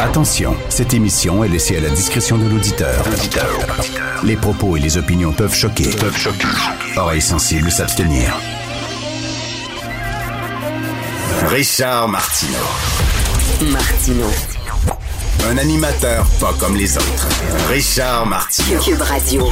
[0.00, 3.04] Attention, cette émission est laissée à la discrétion de l'auditeur.
[4.24, 5.90] Les propos et les opinions peuvent choquer.
[5.90, 6.46] Peuvent choquer.
[6.96, 8.34] Oreilles sensibles s'abstenir.
[11.48, 12.58] Richard Martineau.
[13.70, 14.26] Martino.
[15.50, 17.28] Un animateur pas comme les autres.
[17.68, 18.80] Richard Martineau.
[18.80, 19.48] Cube Radio.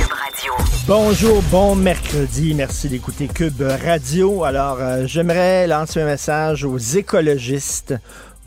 [0.87, 2.55] Bonjour, bon mercredi.
[2.55, 4.45] Merci d'écouter Cube Radio.
[4.45, 7.95] Alors, euh, j'aimerais lancer un message aux écologistes.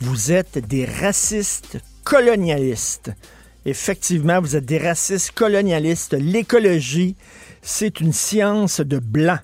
[0.02, 3.12] Vous êtes des racistes colonialistes.
[3.66, 6.14] Effectivement, vous êtes des racistes colonialistes.
[6.14, 7.16] L'écologie,
[7.60, 9.38] c'est une science de blanc.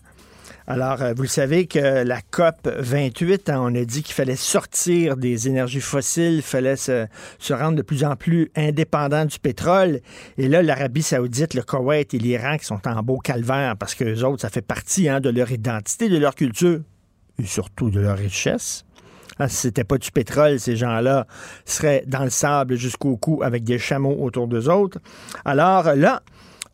[0.67, 4.34] Alors, euh, vous le savez que la COP 28, hein, on a dit qu'il fallait
[4.34, 7.07] sortir des énergies fossiles, il fallait se,
[7.51, 10.01] rendre de plus en plus indépendant du pétrole.
[10.39, 14.05] Et là, l'Arabie saoudite, le Koweït et l'Iran qui sont en beau calvaire parce que
[14.05, 16.81] les autres, ça fait partie hein, de leur identité, de leur culture
[17.39, 18.86] et surtout de leur richesse.
[19.39, 21.27] Ah, si c'était pas du pétrole, ces gens-là
[21.67, 24.99] seraient dans le sable jusqu'au cou avec des chameaux autour d'eux autres.
[25.45, 26.23] Alors là,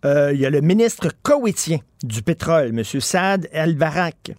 [0.04, 2.84] euh, il y a le ministre koweïtien du pétrole, M.
[2.84, 4.32] Saad El-Barak,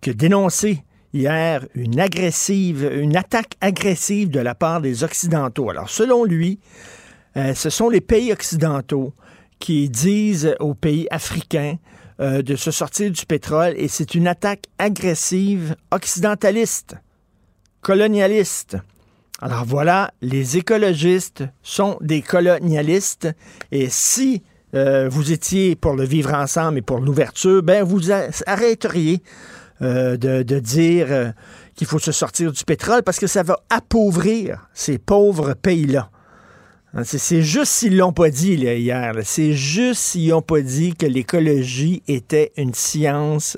[0.00, 5.68] qui a dénoncé hier une agressive, une attaque agressive de la part des Occidentaux.
[5.70, 6.60] Alors, selon lui,
[7.36, 9.14] euh, ce sont les pays occidentaux
[9.58, 11.76] qui disent aux pays africains
[12.20, 16.96] euh, de se sortir du pétrole et c'est une attaque agressive occidentaliste
[17.80, 18.76] colonialistes.
[19.40, 23.28] Alors voilà, les écologistes sont des colonialistes
[23.70, 24.42] et si
[24.74, 28.10] euh, vous étiez pour le vivre ensemble et pour l'ouverture, ben vous
[28.46, 29.22] arrêteriez
[29.80, 31.30] euh, de, dire euh,
[31.76, 36.10] qu'il faut se sortir du pétrole parce que ça va appauvrir ces pauvres pays-là.
[36.94, 39.14] Hein, c'est juste s'ils l'ont pas dit hier.
[39.22, 43.56] C'est juste s'ils n'ont pas dit que l'écologie était une science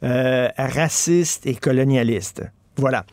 [0.00, 2.44] raciste et colonialiste.
[2.78, 3.04] Voilà.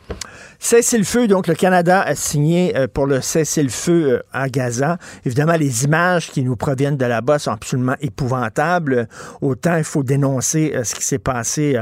[0.60, 4.96] Cessez-le-feu, donc le Canada a signé euh, pour le cessez-le-feu euh, à Gaza.
[5.24, 9.08] Évidemment, les images qui nous proviennent de là-bas sont absolument épouvantables.
[9.40, 11.76] Autant il faut dénoncer euh, ce qui s'est passé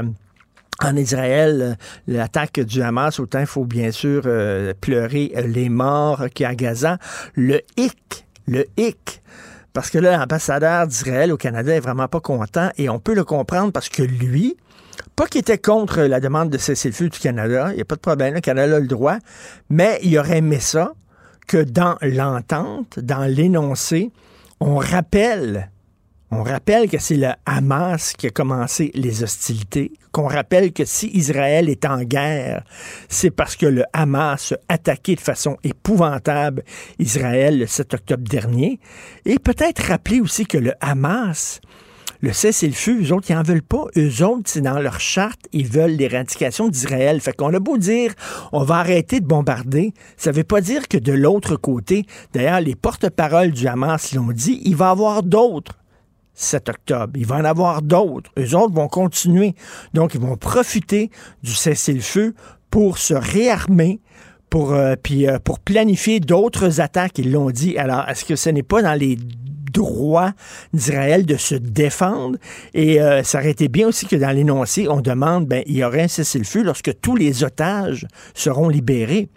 [0.83, 4.23] en Israël, l'attaque du Hamas, autant il faut bien sûr
[4.81, 6.97] pleurer les morts qui à Gaza.
[7.33, 9.21] Le hic, le hic,
[9.71, 13.23] parce que là, l'ambassadeur d'Israël au Canada est vraiment pas content et on peut le
[13.23, 14.57] comprendre parce que lui,
[15.15, 18.01] pas qu'il était contre la demande de cessez-le-feu du Canada, il n'y a pas de
[18.01, 19.17] problème, le Canada a le droit,
[19.69, 20.93] mais il aurait aimé ça
[21.47, 24.11] que dans l'entente, dans l'énoncé,
[24.59, 25.69] on rappelle
[26.31, 31.07] on rappelle que c'est le Hamas qui a commencé les hostilités, qu'on rappelle que si
[31.13, 32.63] Israël est en guerre,
[33.07, 36.63] c'est parce que le Hamas a attaqué de façon épouvantable
[36.99, 38.79] Israël le 7 octobre dernier,
[39.25, 41.61] et peut-être rappeler aussi que le Hamas
[42.25, 43.85] le cessez-le-feu, eux autres, ils n'en veulent pas.
[43.95, 47.21] Eux autres, c'est dans leur charte, ils veulent l'éradication d'Israël.
[47.21, 48.13] Fait qu'on a beau dire,
[48.51, 52.61] on va arrêter de bombarder, ça ne veut pas dire que de l'autre côté, d'ailleurs,
[52.61, 55.77] les porte-paroles du Hamas l'ont dit, il va y avoir d'autres
[56.33, 57.13] 7 octobre.
[57.15, 58.31] Il va en avoir d'autres.
[58.39, 59.53] Eux autres vont continuer.
[59.93, 61.11] Donc, ils vont profiter
[61.43, 62.33] du cessez-le-feu
[62.71, 64.01] pour se réarmer,
[64.49, 67.19] pour, euh, puis, euh, pour planifier d'autres attaques.
[67.19, 67.77] Ils l'ont dit.
[67.77, 69.15] Alors, est-ce que ce n'est pas dans les
[69.75, 70.31] droit
[70.73, 72.37] d'Israël de se défendre.
[72.73, 75.83] Et euh, ça aurait été bien aussi que dans l'énoncé, on demande, ben, il y
[75.83, 79.29] aurait un cessez-le-feu lorsque tous les otages seront libérés.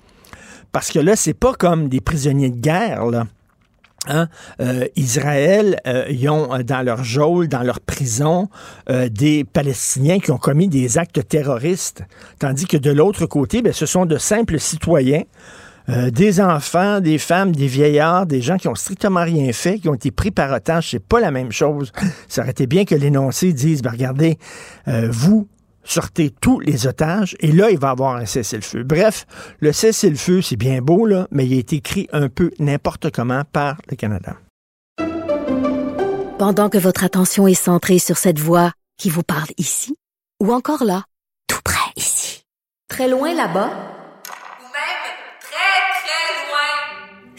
[0.73, 3.27] Parce que là, c'est pas comme des prisonniers de guerre, là.
[4.07, 4.29] Hein?
[4.61, 8.49] Euh, Israël, euh, ils ont dans leur geôle, dans leur prison,
[8.89, 12.05] des Palestiniens qui ont commis des actes terroristes,
[12.39, 15.25] tandis que de l'autre côté, ben, ce sont de simples citoyens
[15.89, 19.89] euh, des enfants, des femmes, des vieillards, des gens qui ont strictement rien fait, qui
[19.89, 20.91] ont été pris par otage.
[20.91, 21.93] C'est pas la même chose.
[22.29, 24.39] Ça aurait été bien que l'énoncé dise, ben regardez,
[24.89, 25.49] euh, vous,
[25.89, 28.85] sortez tous les otages et là, il va y avoir un cessez-le-feu.
[28.85, 29.27] Bref,
[29.61, 33.43] le cessez-le-feu, c'est bien beau, là, mais il a été écrit un peu n'importe comment
[33.53, 34.37] par le Canada.
[36.39, 39.97] Pendant que votre attention est centrée sur cette voix qui vous parle ici,
[40.41, 41.05] ou encore là,
[41.49, 42.45] tout près ici,
[42.89, 43.71] très loin là-bas,
[44.61, 45.05] Ou même
[45.41, 47.38] très, très loin.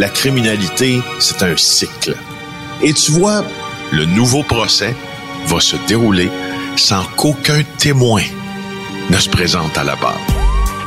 [0.00, 2.16] La criminalité, c'est un cycle.
[2.82, 3.44] Et tu vois,
[3.92, 4.94] le nouveau procès
[5.44, 6.30] va se dérouler
[6.74, 8.22] sans qu'aucun témoin
[9.10, 10.18] ne se présente à la barre.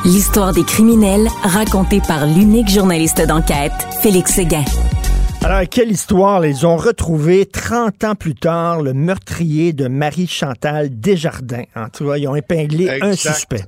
[0.03, 4.65] L'histoire des criminels racontée par l'unique journaliste d'enquête, Félix Séguin.
[5.43, 6.43] Alors, quelle histoire!
[6.43, 11.65] Ils ont retrouvé 30 ans plus tard le meurtrier de Marie-Chantal Desjardins.
[11.75, 13.65] En tout cas, ils ont épinglé un suspect.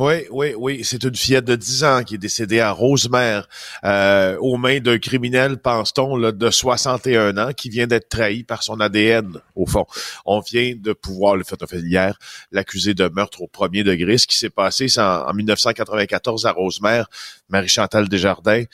[0.00, 0.80] Oui, oui, oui.
[0.82, 3.46] C'est une fillette de 10 ans qui est décédée à Rosemère
[3.84, 8.80] euh, aux mains d'un criminel, pense-t-on, de 61 ans qui vient d'être trahi par son
[8.80, 9.84] ADN, au fond.
[10.24, 12.18] On vient de pouvoir, le fait, fait hier,
[12.50, 14.16] l'accuser de meurtre au premier degré.
[14.16, 17.10] Ce qui s'est passé, en, en 1994 à Rosemère.
[17.50, 18.64] Marie-Chantal Desjardins,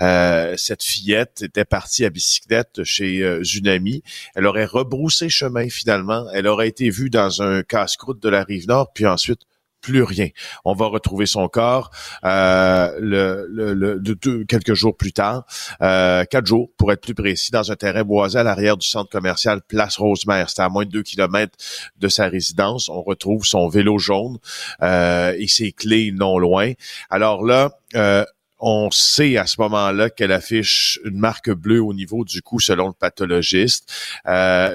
[0.00, 4.04] euh, cette fillette était partie à bicyclette chez euh, une amie.
[4.36, 6.26] Elle aurait rebroussé chemin finalement.
[6.32, 9.40] Elle aurait été vue dans un casse-croûte de la rive nord, puis ensuite
[9.86, 10.30] plus rien.
[10.64, 11.92] On va retrouver son corps
[12.24, 12.90] euh,
[14.48, 15.46] quelques jours plus tard,
[15.80, 19.08] euh, quatre jours pour être plus précis, dans un terrain boisé à l'arrière du centre
[19.10, 20.50] commercial Place Rosemère.
[20.50, 21.56] C'était à moins de deux kilomètres
[21.98, 22.88] de sa résidence.
[22.88, 24.38] On retrouve son vélo jaune
[24.82, 26.72] euh, et ses clés non loin.
[27.08, 28.24] Alors là, euh,
[28.58, 32.88] on sait à ce moment-là qu'elle affiche une marque bleue au niveau du cou selon
[32.88, 33.92] le pathologiste.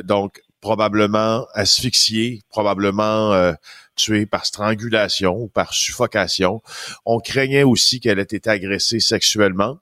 [0.06, 3.54] Donc, probablement asphyxiée, probablement
[3.96, 6.62] tuée par strangulation ou par suffocation.
[7.06, 9.80] On craignait aussi qu'elle ait été agressée sexuellement.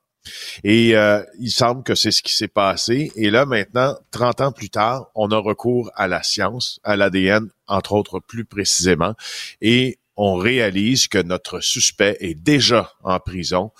[0.63, 3.11] Et euh, il semble que c'est ce qui s'est passé.
[3.15, 7.49] Et là, maintenant, 30 ans plus tard, on a recours à la science, à l'ADN,
[7.67, 9.15] entre autres plus précisément.
[9.61, 13.71] Et on réalise que notre suspect est déjà en prison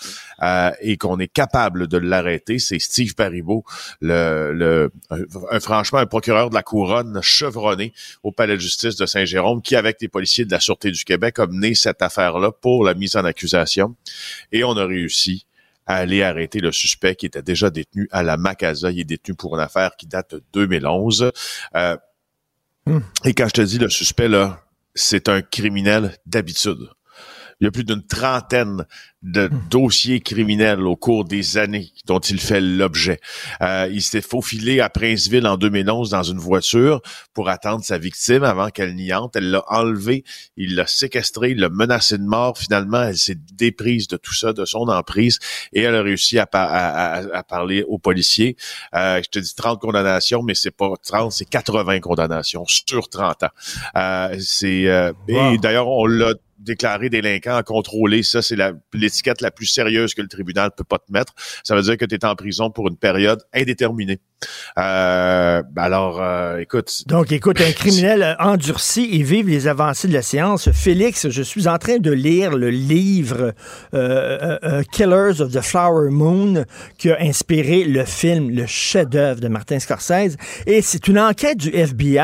[0.41, 2.59] euh, et qu'on est capable de l'arrêter.
[2.59, 3.65] C'est Steve Paribault,
[3.99, 4.91] le, le
[5.51, 7.91] un- franchement un procureur de la couronne chevronné
[8.23, 11.39] au palais de justice de Saint-Jérôme, qui avec les policiers de la sûreté du Québec
[11.39, 13.95] a mené cette affaire-là pour la mise en accusation.
[14.53, 15.45] Et on a réussi
[15.87, 18.91] à aller arrêter le suspect qui était déjà détenu à la Macasa.
[18.91, 21.31] Il est détenu pour une affaire qui date de 2011.
[21.75, 21.97] Euh,
[23.25, 24.63] Et quand je te dis le suspect, là,
[24.95, 26.89] c'est un criminel d'habitude.
[27.61, 28.85] Il y a plus d'une trentaine
[29.21, 33.19] de dossiers criminels au cours des années dont il fait l'objet.
[33.61, 37.01] Euh, il s'est faufilé à Princeville en 2011 dans une voiture
[37.33, 39.37] pour attendre sa victime avant qu'elle n'y entre.
[39.39, 40.23] Elle l'a enlevé,
[40.55, 42.57] il l'a séquestré, il l'a menacé de mort.
[42.57, 45.37] Finalement, elle s'est déprise de tout ça, de son emprise,
[45.73, 48.55] et elle a réussi à, à- à- à parler aux policiers.
[48.95, 53.43] Euh, je te dis 30 condamnations, mais c'est pas 30, c'est 80 condamnations sur 30
[53.43, 53.49] ans.
[53.97, 55.53] Euh, c'est euh, Wow.
[55.53, 58.23] et d'ailleurs on l'a déclaré délinquant à contrôler.
[58.23, 61.33] Ça, c'est la- l'étiquette la plus sérieuse que le tribunal peut pas te mettre.
[61.63, 64.19] Ça veut dire que tu es en prison pour une période indéterminée.
[64.77, 70.13] Euh, ben alors, euh, écoute, Donc, écoute, un criminel endurci et vive les avancées de
[70.13, 70.71] la science.
[70.71, 73.53] Félix, je suis en train de lire le livre
[73.93, 76.63] euh, Killers of the Flower Moon
[76.97, 80.37] qui a inspiré le film, le chef-d'œuvre de Martin Scorsese.
[80.65, 82.17] Et c'est une enquête du FBI,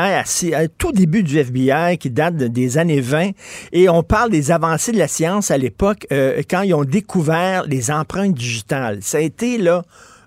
[0.54, 3.30] à tout début du FBI, qui date de- des années 20.
[3.72, 7.64] Et on parle des avancées de la science à l'époque euh, quand ils ont découvert
[7.66, 8.98] les empreintes digitales.
[9.02, 9.82] Ça a été là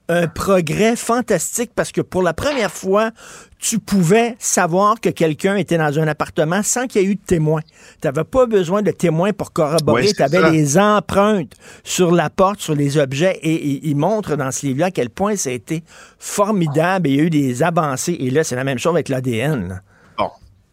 [0.10, 3.12] un progrès fantastique parce que pour la première fois,
[3.60, 7.22] tu pouvais savoir que quelqu'un était dans un appartement sans qu'il y ait eu de
[7.26, 7.62] témoin.
[8.02, 10.02] Tu n'avais pas besoin de témoins pour corroborer.
[10.08, 13.38] Oui, tu avais les empreintes sur la porte, sur les objets.
[13.44, 15.84] Et il- il montre dans ce livre-là à quel point ça a été
[16.18, 17.08] formidable.
[17.08, 18.18] Et il y a eu des avancées.
[18.20, 19.82] Et là, c'est la même chose avec l'ADN.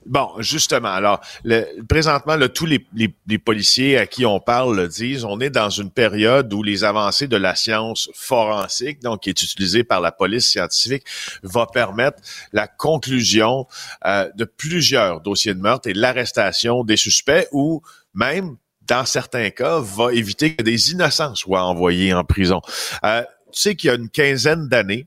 [0.06, 0.30] Bon.
[0.38, 5.40] Justement, alors, le, présentement, là, tous les policiers à qui on parle le disent, on
[5.40, 9.84] est dans une période où les avancées de la science forensique, donc qui est utilisée
[9.84, 11.04] par la police scientifique,
[11.42, 12.18] va permettre
[12.52, 13.66] la conclusion
[14.04, 17.82] euh, de plusieurs dossiers de meurtre et l'arrestation des suspects ou
[18.14, 22.60] même, dans certains cas, va éviter que des innocents soient envoyés en prison.
[23.04, 23.22] Euh,
[23.52, 25.06] tu sais qu'il y a une quinzaine d'années,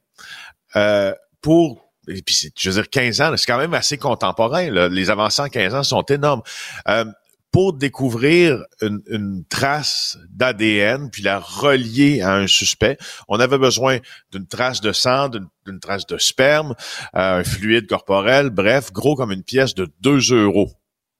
[0.75, 4.69] euh, pour et puis je veux dire 15 ans, c'est quand même assez contemporain.
[4.69, 4.89] là.
[4.89, 6.41] Les avancées en 15 ans sont énormes.
[6.87, 7.05] Euh,
[7.51, 12.97] pour découvrir une, une trace d'ADN puis la relier à un suspect,
[13.27, 13.97] on avait besoin
[14.31, 16.73] d'une trace de sang, d'une d'une trace de sperme,
[17.15, 20.71] euh, un fluide corporel, bref, gros comme une pièce de 2 euros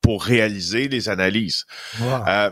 [0.02, 1.66] pour réaliser les analyses.
[2.02, 2.50] Euh,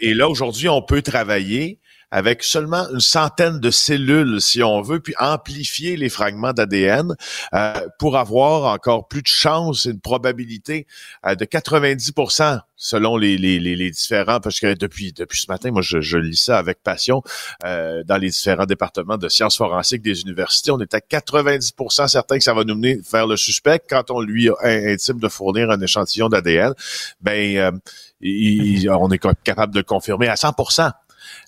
[0.00, 5.00] et là, aujourd'hui, on peut travailler avec seulement une centaine de cellules, si on veut,
[5.00, 7.14] puis amplifier les fragments d'ADN
[7.54, 10.86] euh, pour avoir encore plus de chances et une probabilité
[11.26, 15.70] euh, de 90% selon les, les, les, les différents, parce que depuis, depuis ce matin,
[15.72, 17.22] moi, je, je lis ça avec passion
[17.64, 20.70] euh, dans les différents départements de sciences forensiques des universités.
[20.70, 24.20] On est à 90% certain que ça va nous mener vers le suspect quand on
[24.20, 26.72] lui intime de fournir un échantillon d'ADN.
[27.20, 27.72] Ben, euh,
[28.20, 30.52] il- on est capable de confirmer à 100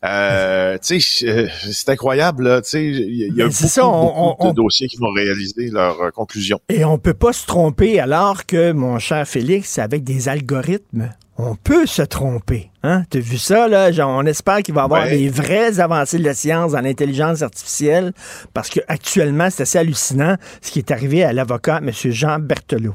[0.04, 4.46] euh, euh, c'est incroyable, là, tu sais, il y a, Mais beaucoup, ça, on- beaucoup
[4.46, 6.58] on- de dossiers qui vont réaliser leur euh, conclusion.
[6.68, 11.54] Et on peut pas se tromper alors que, mon cher Félix, avec des algorithmes, on
[11.54, 12.70] peut se tromper.
[12.82, 13.04] Hein?
[13.10, 13.92] Tu as vu ça, là?
[13.92, 15.16] Genre, on espère qu'il va y avoir Ouais.
[15.16, 18.12] des vraies avancées de la science dans l'intelligence artificielle
[18.52, 21.90] parce que actuellement, c'est assez hallucinant ce qui est arrivé à l'avocat, M.
[21.92, 22.94] Jean Berthelot.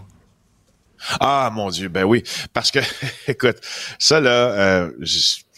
[1.19, 2.79] Ah, mon Dieu, ben oui, parce que,
[3.27, 3.57] écoute,
[3.99, 4.91] ça, là, euh,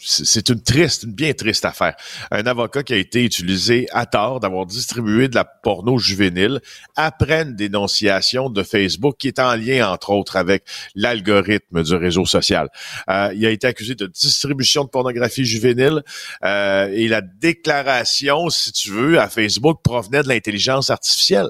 [0.08, 1.94] c'est une triste, une bien triste affaire.
[2.30, 6.60] Un avocat qui a été utilisé à tort d'avoir distribué de la porno juvénile
[6.96, 12.24] après une dénonciation de Facebook qui est en lien, entre autres, avec l'algorithme du réseau
[12.24, 12.68] social.
[13.10, 16.02] Euh, il a été accusé de distribution de pornographie juvénile
[16.44, 21.48] euh, et la déclaration, si tu veux, à Facebook provenait de l'intelligence artificielle.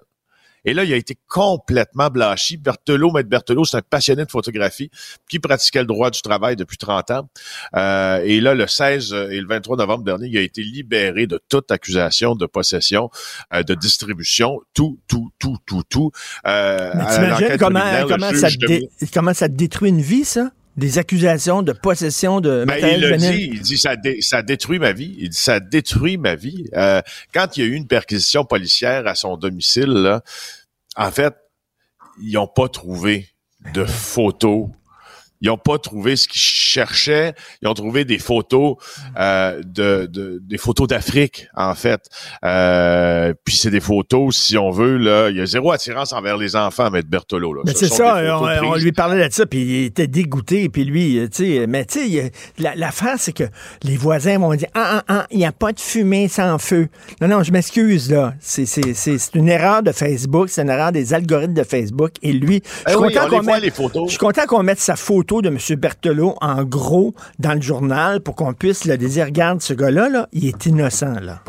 [0.69, 2.59] Et là, il a été complètement blanchi.
[2.59, 4.91] Berthelot, Maître Berthelot, c'est un passionné de photographie
[5.29, 7.29] qui pratiquait le droit du travail depuis 30 ans.
[7.75, 11.41] Euh, et là, le 16 et le 23 novembre dernier, il a été libéré de
[11.49, 13.11] toute accusation de possession,
[13.55, 16.11] euh, de distribution, tout, tout, tout, tout, tout.
[16.47, 20.51] Euh, t'imagines comment, comment, juge ça dé- comment ça détruit une vie, ça?
[20.77, 24.43] Des accusations de possession de Ben, il matériel le dit, il dit ça, dé- ça
[24.43, 25.17] détruit ma vie.
[25.19, 26.67] Il dit ça détruit ma vie.
[26.77, 27.03] Euh,
[27.35, 30.23] quand il y a eu une perquisition policière à son domicile, là,
[30.99, 31.35] en fait,
[32.21, 33.29] ils n'ont pas trouvé
[33.73, 34.69] de photos.
[35.41, 37.35] Ils n'ont pas trouvé ce qu'ils cherchaient.
[37.63, 38.77] Ils ont trouvé des photos
[39.19, 42.01] euh, de, de- des photos d'Afrique, en fait.
[42.45, 46.37] Euh, puis c'est des photos, si on veut, là, il y a zéro attirance envers
[46.37, 47.53] les enfants, Maître Bertolo.
[47.55, 47.63] Là.
[47.67, 51.19] Mais Ce c'est ça, on, lui parlait de ça, puis il était dégoûté, puis lui,
[51.19, 53.45] euh, tu sais, mais tu sais, la- l'affaire, c'est que
[53.83, 56.89] les voisins vont dire, ah, ah, ah, il n'y a pas de fumée sans feu.
[57.21, 58.35] Non, non, je m'excuse, là.
[58.41, 62.13] C'est c'est- c'est- c'est une erreur de Facebook, c'est une erreur des algorithmes de Facebook,
[62.23, 64.03] et lui, je Eh suis oui, content on qu'on les voit, mette- les photos.
[64.07, 65.59] je suis content qu'on mette sa photo de M.
[65.77, 70.29] Berthelot en gros dans le journal pour qu'on puisse le dire, regarde, ce gars-là, là,
[70.33, 71.43] il est innocent, là.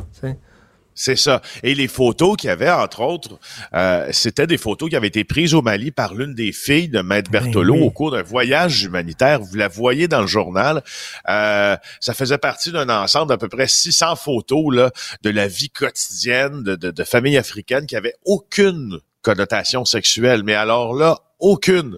[1.02, 1.42] C'est ça.
[1.64, 3.40] Et les photos qu'il y avait, entre autres,
[3.74, 7.00] euh, c'était des photos qui avaient été prises au Mali par l'une des filles de
[7.00, 7.84] Maître Berthelot oui.
[7.84, 9.40] au cours d'un voyage humanitaire.
[9.40, 10.84] Vous la voyez dans le journal.
[11.30, 15.70] Euh, ça faisait partie d'un ensemble d'à peu près 600 photos là, de la vie
[15.70, 20.44] quotidienne de, de, de familles africaines qui avaient aucune connotation sexuelle.
[20.44, 21.98] Mais alors là, aucune.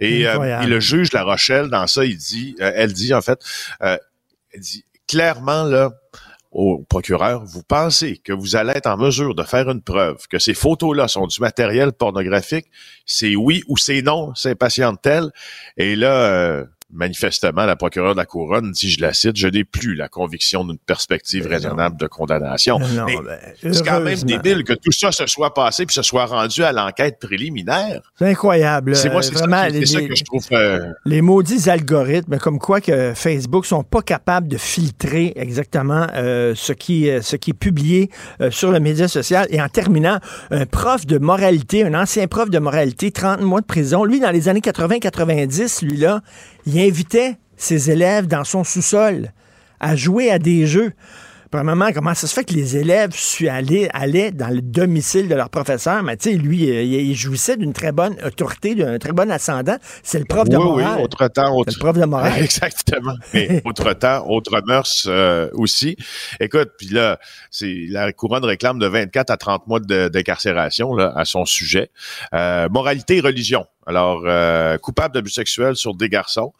[0.00, 3.20] Et, euh, et le juge La Rochelle, dans ça, il dit, euh, elle dit en
[3.20, 3.40] fait,
[3.82, 3.96] euh,
[4.52, 5.92] elle dit clairement là,
[6.52, 10.38] au procureur, vous pensez que vous allez être en mesure de faire une preuve que
[10.38, 12.66] ces photos-là sont du matériel pornographique,
[13.04, 15.30] c'est oui ou c'est non, c'est patiente-t-elle.
[15.76, 19.64] Et là, euh, manifestement, la procureure de la Couronne dit, je la cite, je n'ai
[19.64, 22.78] plus la conviction d'une perspective raisonnable de condamnation.
[22.78, 26.26] Mais ben, c'est quand même débile que tout ça se soit passé puis se soit
[26.26, 28.00] rendu à l'enquête préliminaire.
[28.18, 28.94] C'est incroyable.
[28.96, 30.44] C'est moi, Euh, c'est ça, les- que je trouve...
[30.52, 36.54] euh, Les maudits algorithmes, comme quoi que Facebook sont pas capables de filtrer exactement euh,
[36.54, 38.10] ce qui euh, ce qui est publié
[38.50, 39.46] sur le média social.
[39.50, 40.18] Et en terminant,
[40.50, 44.30] un prof de moralité, un ancien prof de moralité, 30 mois de prison, lui dans
[44.30, 46.20] les années 80-90, lui là,
[46.76, 49.32] il invitait ses élèves dans son sous-sol
[49.80, 50.92] à jouer à des jeux.
[51.50, 53.12] Premièrement, comment ça se fait que les élèves
[53.48, 56.02] allaient, allaient dans le domicile de leur professeur?
[56.02, 59.76] Mais tu sais, lui, euh, il, jouissait d'une très bonne autorité, d'un très bon ascendant.
[60.02, 60.96] C'est le prof de morale.
[60.98, 61.70] oui, autre temps, autre...
[61.70, 62.32] C'est le prof de morale.
[62.42, 63.14] Exactement.
[63.32, 65.96] Mais autre temps, autre mœurs euh, aussi.
[66.40, 67.18] Écoute, puis là,
[67.50, 71.90] c'est la couronne réclame de 24 à 30 mois de- d'incarcération à son sujet.
[72.34, 73.64] Euh, moralité et religion.
[73.86, 76.52] Alors, euh, coupable d'abus sexuels sur des garçons.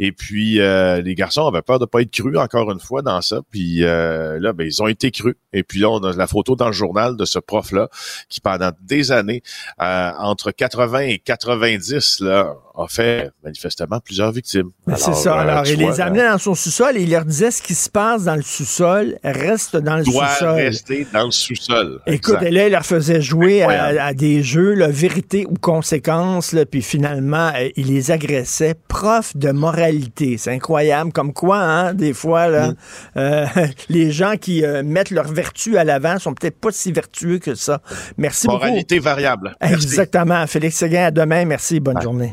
[0.00, 3.20] Et puis, euh, les garçons avaient peur de pas être crus, encore une fois, dans
[3.20, 3.40] ça.
[3.50, 5.36] Puis euh, là, ben, ils ont été crus.
[5.52, 7.88] Et puis là, on a la photo dans le journal de ce prof-là
[8.28, 9.42] qui, pendant des années,
[9.80, 14.70] euh, entre 80 et 90, là, a fait manifestement plusieurs victimes.
[14.96, 15.36] C'est ça.
[15.36, 17.74] euh, Alors, il vois, les amenait dans son sous-sol et il leur disait ce qui
[17.74, 20.54] se passe dans le sous-sol reste dans le doit sous-sol.
[20.54, 22.00] rester dans le sous-sol.
[22.06, 22.42] Écoute, Exact.
[22.46, 26.64] et là, il leur faisait jouer à, à des jeux, là, vérité ou conséquence, là,
[26.66, 28.74] puis finalement, euh, il les agressait.
[28.88, 30.36] Prof de moralité.
[30.38, 31.12] C'est incroyable.
[31.12, 32.74] Comme quoi, hein, des fois, là, Mm.
[33.18, 33.46] euh,
[33.88, 37.54] les gens qui euh, mettent leur vertu à l'avant sont peut-être pas si vertueux que
[37.54, 37.80] ça.
[38.16, 39.48] Merci Moralité variable.
[39.60, 39.70] beaucoup.
[39.72, 39.84] Merci.
[39.86, 40.46] Exactement.
[40.46, 41.44] Félix Séguin, à demain.
[41.44, 41.80] Merci.
[41.80, 42.32] Bonne journée.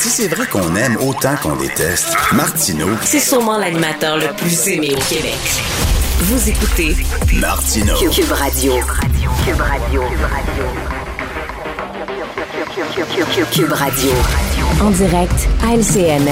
[0.00, 4.94] Si c'est vrai qu'on aime autant qu'on déteste, Martineau, C'est sûrement l'animateur le plus aimé
[4.96, 5.36] au Québec.
[6.20, 6.96] Vous écoutez
[7.34, 7.94] Martineau.
[7.98, 8.72] Cube, Cube Radio.
[9.44, 10.02] Cube Radio.
[13.52, 14.10] Cube Radio.
[14.82, 16.26] En direct à LCN.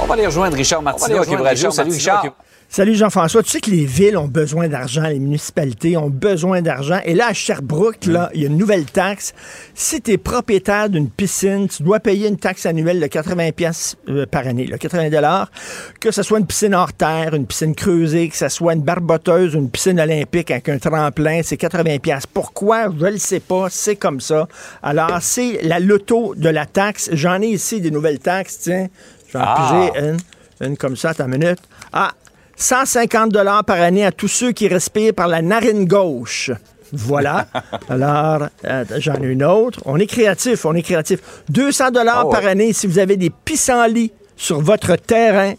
[0.00, 1.72] On va aller rejoindre Richard Martineau à Cube Radio.
[1.72, 2.26] Salut Richard.
[2.70, 3.42] Salut Jean-François.
[3.42, 7.00] Tu sais que les villes ont besoin d'argent, les municipalités ont besoin d'argent.
[7.06, 9.32] Et là, à Sherbrooke, là, il y a une nouvelle taxe.
[9.74, 13.96] Si tu es propriétaire d'une piscine, tu dois payer une taxe annuelle de 80 pièces
[14.30, 15.50] par année, là, 80 dollars.
[15.98, 19.54] Que ce soit une piscine hors terre, une piscine creusée, que ce soit une barboteuse,
[19.54, 22.26] une piscine olympique avec un tremplin, c'est 80 pièces.
[22.26, 22.90] Pourquoi?
[22.90, 23.68] Je ne le sais pas.
[23.70, 24.46] C'est comme ça.
[24.82, 27.08] Alors, c'est la loto de la taxe.
[27.14, 28.88] J'en ai ici des nouvelles taxes, tiens.
[29.26, 29.90] Je vais en Ah.
[29.94, 31.60] piger une, une comme ça, une minute.
[31.94, 32.12] Ah,
[32.58, 36.50] 150 dollars par année à tous ceux qui respirent par la narine gauche.
[36.92, 37.46] Voilà.
[37.88, 39.80] Alors, euh, j'en ai une autre.
[39.84, 41.20] On est créatif, on est créatif.
[41.50, 45.54] 200 dollars Oh, par année si vous avez des pissenlits sur votre terrain.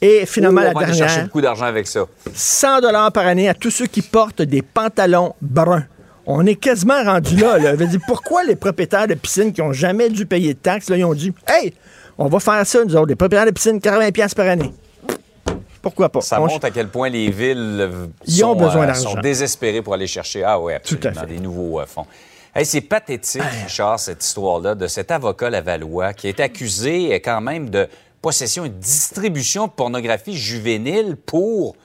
[0.00, 2.06] Et finalement, Ouh, la on va aller chercher dernière, beaucoup d'argent avec ça.
[2.32, 5.84] 100 dollars par année à tous ceux qui portent des pantalons bruns.
[6.24, 7.58] On est quasiment rendu là.
[7.58, 7.76] là.
[7.76, 11.04] Dire, pourquoi les propriétaires de piscines qui ont jamais dû payer de taxes, là, ils
[11.04, 11.74] ont dit Hey,
[12.16, 14.72] on va faire ça, nous autres, les propriétaires de piscines, 80$ piastres par année.
[15.82, 16.20] Pourquoi pas?
[16.20, 19.94] Ça On- montre à quel point les villes euh, ont besoin euh, sont désespérées pour
[19.94, 20.42] aller chercher.
[20.44, 22.06] Ah à absolument, des nouveaux euh, fonds.
[22.54, 27.70] Hey, c'est pathétique, Richard, cette histoire-là de cet avocat Lavallois qui est accusé quand même
[27.70, 27.88] de
[28.20, 31.76] possession et de distribution de pornographie juvénile pour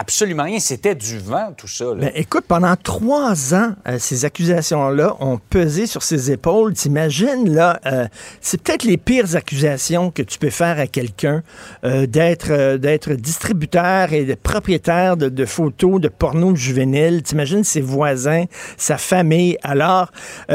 [0.00, 0.58] absolument rien.
[0.58, 1.84] C'était du vent, tout ça.
[1.94, 6.72] Ben, écoute, pendant trois ans, euh, ces accusations-là ont pesé sur ses épaules.
[6.72, 8.06] T'imagines, là, euh,
[8.40, 11.42] c'est peut-être les pires accusations que tu peux faire à quelqu'un
[11.84, 17.22] euh, d'être distributeur et de propriétaire de, photos de porno juvénile.
[17.22, 18.44] T'imagines ses voisins,
[18.78, 19.58] sa famille.
[19.62, 20.10] Alors,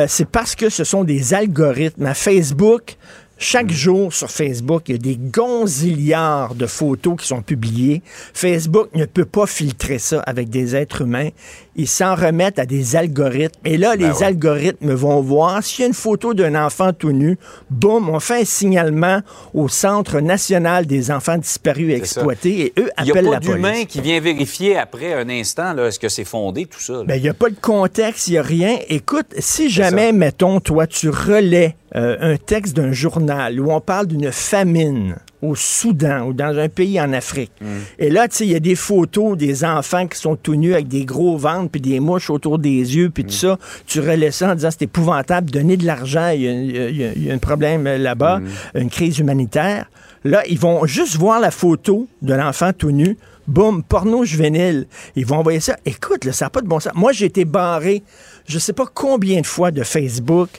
[0.08, 2.06] c'est parce que ce sont des algorithmes.
[2.06, 2.98] À Facebook,
[3.38, 8.02] chaque jour sur Facebook, il y a des gonzillards de photos qui sont publiées.
[8.34, 11.30] Facebook ne peut pas filtrer ça avec des êtres humains.
[11.76, 13.60] Ils s'en remettent à des algorithmes.
[13.66, 17.38] Et là, les algorithmes vont voir s'il y a une photo d'un enfant tout nu.
[17.70, 19.20] Boum, on fait un signalement
[19.54, 23.32] au Centre national des enfants disparus et exploités et eux Il n'y a appellent pas
[23.32, 23.86] la d'humain police.
[23.88, 26.94] qui vient vérifier après un instant, là, est-ce que c'est fondé, tout ça.
[26.94, 27.04] là?
[27.06, 28.78] Ben, il n'y a pas de contexte, il n'y a rien.
[28.88, 34.08] Écoute, si jamais, mettons, toi, tu relais euh, un texte d'un journal où on parle
[34.08, 37.52] d'une famine au Soudan ou dans un pays en Afrique,
[38.00, 40.74] et là, tu sais, il y a des photos des enfants qui sont tout nus
[40.74, 44.32] avec des gros ventres puis des mouches autour des yeux puis tout ça, tu relais
[44.32, 48.42] ça en disant c'est épouvantable, donner de l'argent, il y a- un problème euh, là-bas,
[48.76, 49.86] une crise humanitaire.
[50.24, 53.18] Là, ils vont juste voir la photo de l'enfant tout nu.
[53.48, 54.88] boum, porno juvénile.
[55.16, 55.78] Ils vont envoyer ça.
[55.86, 56.94] Écoute, là, ça n'a pas de bon sens.
[56.96, 58.02] Moi, j'ai été barré
[58.48, 60.50] je sais pas combien de fois de Facebook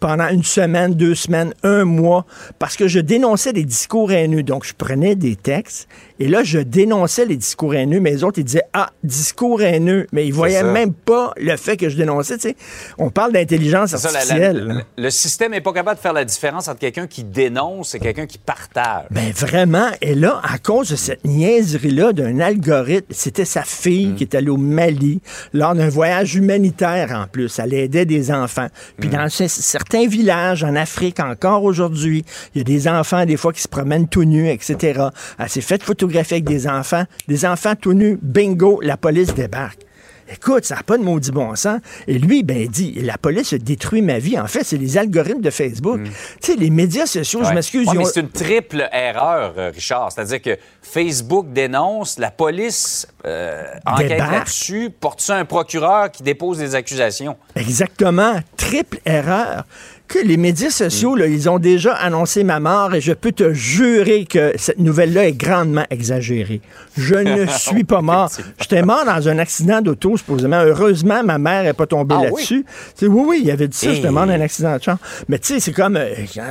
[0.00, 2.26] pendant une semaine, deux semaines, un mois,
[2.58, 4.42] parce que je dénonçais des discours haineux.
[4.42, 8.38] Donc, je prenais des textes et là, je dénonçais les discours haineux, mais les autres,
[8.38, 10.06] ils disaient, ah, discours haineux.
[10.12, 12.36] Mais ils voyaient même pas le fait que je dénonçais.
[12.36, 12.56] Tu sais,
[12.98, 14.56] on parle d'intelligence artificielle.
[14.56, 17.22] Ça, la, la, le système n'est pas capable de faire la différence entre quelqu'un qui
[17.22, 19.04] dénonce et quelqu'un qui partage.
[19.10, 19.88] Ben vraiment.
[20.00, 24.50] Et là, à cause de cette niaiserie-là d'un algorithme, c'était sa fille qui est allée
[24.50, 25.20] au Mali
[25.52, 27.58] lors d'un voyage humanitaire en plus.
[27.58, 28.68] Elle aidait des enfants.
[28.98, 33.52] Puis dans certains villages en Afrique, encore aujourd'hui, il y a des enfants, des fois,
[33.52, 35.04] qui se promènent tout nus, etc.
[35.38, 37.04] Elle s'est fait photographier des enfants.
[37.28, 39.85] Des enfants tout nus, bingo, la police débarque.
[40.32, 41.80] Écoute, ça n'a pas de maudit bon sens.
[42.06, 44.38] Et lui, ben, il dit, la police a détruit ma vie.
[44.38, 46.00] En fait, c'est les algorithmes de Facebook.
[46.04, 47.88] Tu sais, les médias sociaux, je m'excuse.
[47.88, 50.10] Ouais, mais c'est une triple erreur, euh, Richard.
[50.12, 56.22] C'est-à-dire que Facebook dénonce, la police euh, enquête là-dessus, porte ça à un procureur qui
[56.22, 57.36] dépose des accusations.
[57.54, 58.40] Exactement.
[58.56, 59.64] Triple erreur
[60.08, 63.52] que les médias sociaux, là, ils ont déjà annoncé ma mort et je peux te
[63.52, 66.60] jurer que cette nouvelle-là est grandement exagérée.
[66.96, 68.30] Je ne suis pas mort.
[68.60, 70.60] J'étais mort dans un accident d'auto, supposément.
[70.62, 72.64] Heureusement, ma mère n'est pas tombée Ah là-dessus.
[73.02, 73.08] Oui?
[73.08, 74.98] oui, oui, il avait dit ça, j'étais mort dans un accident de char.
[75.28, 76.08] Mais tu sais, c'est comme, euh,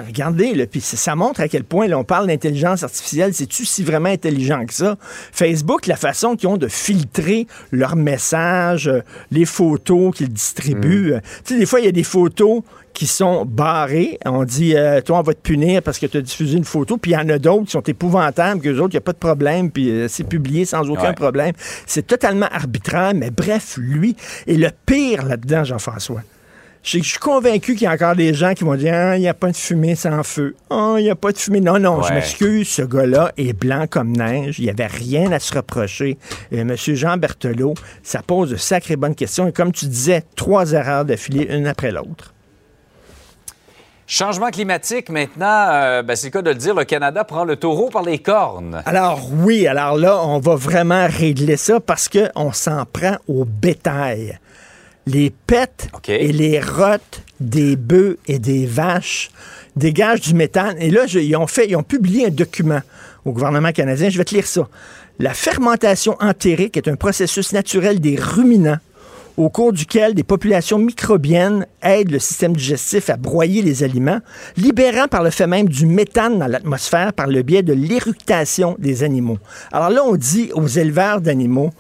[0.08, 3.34] regardez, là, puis ça montre à quel point là, on parle d'intelligence artificielle.
[3.34, 4.98] C'est-tu si vraiment intelligent que ça?
[5.32, 11.14] Facebook, la façon qu'ils ont de filtrer leurs messages, euh, les photos qu'ils distribuent.
[11.14, 12.62] Euh, Tu sais, des fois, il y a des photos
[12.96, 14.18] qui sont barrés.
[14.26, 16.98] On dit, euh, toi, on va te punir parce que tu as diffusé une photo.
[16.98, 19.14] Puis il y en a d'autres qui sont épouvantables, qu'eux autres, il n'y a pas
[19.14, 21.14] de problème, puis euh, c'est publié sans aucun Ouais.
[21.14, 21.52] problème.
[21.86, 24.16] C'est totalement arbitraire, mais bref, lui.
[24.48, 26.22] Et le pire là-dedans, Jean-François,
[26.84, 29.28] je suis convaincu qu'il y a encore des gens qui vont dire Ah, il n'y
[29.28, 30.56] a pas de fumée sans feu.
[30.70, 31.60] Ah, il n'y a pas de fumée.
[31.60, 34.60] Non, non, je m'excuse, ce gars-là est blanc comme neige.
[34.60, 36.18] Il n'y avait rien à se reprocher.
[36.52, 36.76] Et M.
[36.78, 39.48] Jean Berthelot, ça pose de sacrées bonnes questions.
[39.48, 42.35] Et comme tu disais, trois erreurs d'affilée, une après l'autre.
[44.08, 47.56] Changement climatique, maintenant, euh, ben, c'est le cas de le dire, le Canada prend le
[47.56, 48.84] taureau par les cornes.
[48.86, 54.38] Alors oui, alors là, on va vraiment régler ça parce qu'on s'en prend au bétail.
[55.08, 59.30] Les pets et les rottes des bœufs et des vaches
[59.76, 60.76] dégagent du méthane.
[60.80, 62.82] Et là, je- ils, ont fait, ils ont publié un document
[63.26, 64.10] au gouvernement canadien.
[64.10, 64.68] Je vais te lire ça.
[65.18, 68.78] La fermentation entérique est un processus naturel des ruminants
[69.38, 74.20] au cours duquel des populations microbiennes aident le système digestif à broyer les aliments,
[74.58, 79.04] libérant par le fait même du méthane dans l'atmosphère par le biais de l'éructation des
[79.04, 79.40] animaux.
[79.72, 81.72] Alors là, on dit aux éleveurs d'animaux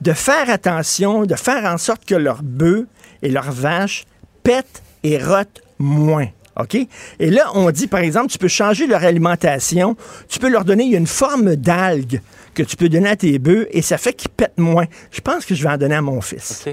[0.00, 2.86] de faire attention, de faire en sorte que leurs bœufs
[3.22, 4.04] et leurs vaches
[4.42, 6.28] pètent et rotent moins.
[6.60, 6.76] OK?
[7.18, 9.96] Et là, on dit, par exemple, tu peux changer leur alimentation,
[10.28, 12.20] tu peux leur donner une forme d'algue
[12.54, 14.86] que tu peux donner à tes bœufs et ça fait qu'ils pètent moins.
[15.10, 16.64] Je pense que je vais en donner à mon fils.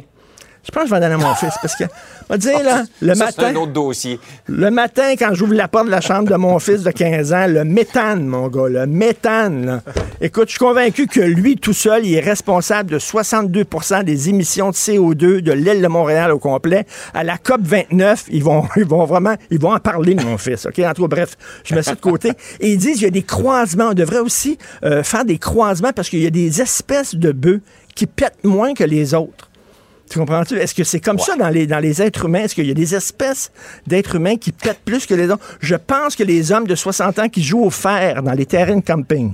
[0.63, 2.61] Je pense que je vais en donner à mon fils parce que, on va dire,
[2.63, 3.53] là, le Ça, c'est matin.
[3.53, 4.19] un autre dossier.
[4.47, 7.45] Le matin, quand j'ouvre la porte de la chambre de mon fils de 15 ans,
[7.47, 9.65] le méthane, mon gars, le méthane.
[9.65, 9.81] là.
[10.21, 14.69] Écoute, je suis convaincu que lui, tout seul, il est responsable de 62% des émissions
[14.69, 16.85] de CO2 de l'île de Montréal au complet.
[17.13, 20.37] À la COP 29, ils vont, ils vont vraiment, ils vont en parler de mon
[20.37, 20.65] fils.
[20.65, 20.77] OK?
[20.79, 22.31] En tout cas, bref, je mets ça de côté.
[22.59, 23.89] Et ils disent qu'il y a des croisements.
[23.91, 27.61] On devrait aussi euh, faire des croisements parce qu'il y a des espèces de bœufs
[27.95, 29.48] qui pètent moins que les autres.
[30.09, 30.55] Tu comprends-tu?
[30.57, 32.39] Est-ce que c'est comme ça dans les, dans les êtres humains?
[32.43, 33.51] Est-ce qu'il y a des espèces
[33.85, 35.45] d'êtres humains qui pètent plus que les autres?
[35.59, 38.77] Je pense que les hommes de 60 ans qui jouent au fer dans les terrains
[38.77, 39.33] de camping.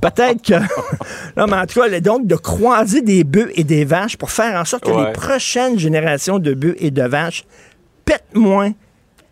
[0.00, 0.54] Peut-être que.
[1.36, 4.58] non, mais en tout cas, donc, de croiser des bœufs et des vaches pour faire
[4.60, 5.06] en sorte que Ouais.
[5.06, 7.44] les prochaines générations de bœufs et de vaches
[8.04, 8.72] pètent moins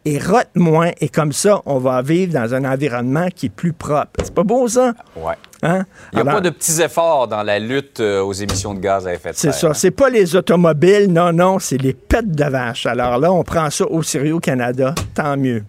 [0.05, 0.91] et rotent moins.
[1.01, 4.11] Et comme ça, on va vivre dans un environnement qui est plus propre.
[4.25, 4.93] C'est pas beau, ça?
[5.17, 5.35] Ouais.
[5.65, 5.85] Hein?
[6.13, 8.81] Il n'y a Alors- pas de petits efforts dans la lutte euh, aux émissions de
[8.81, 9.75] gaz à effet de C'est serre.
[9.75, 9.75] ça.
[9.75, 12.87] C'est pas les automobiles, non, non, c'est les pets de vache.
[12.87, 15.63] Alors là, on prend ça au sérieux au Canada, tant mieux.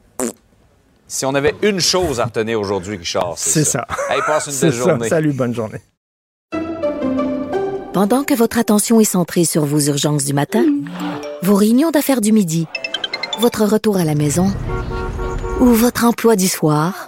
[1.08, 3.86] Si on avait une chose à retenir aujourd'hui, Richard, c'est C'est ça.
[3.88, 4.13] ça.
[4.15, 4.89] Hey, passe une C'est belle ça.
[4.89, 5.10] journée.
[5.10, 5.79] Salut, bonne journée.
[7.93, 10.63] Pendant que votre attention est centrée sur vos urgences du matin,
[11.43, 12.67] vos réunions d'affaires du midi,
[13.39, 14.51] votre retour à la maison
[15.60, 17.08] ou votre emploi du soir,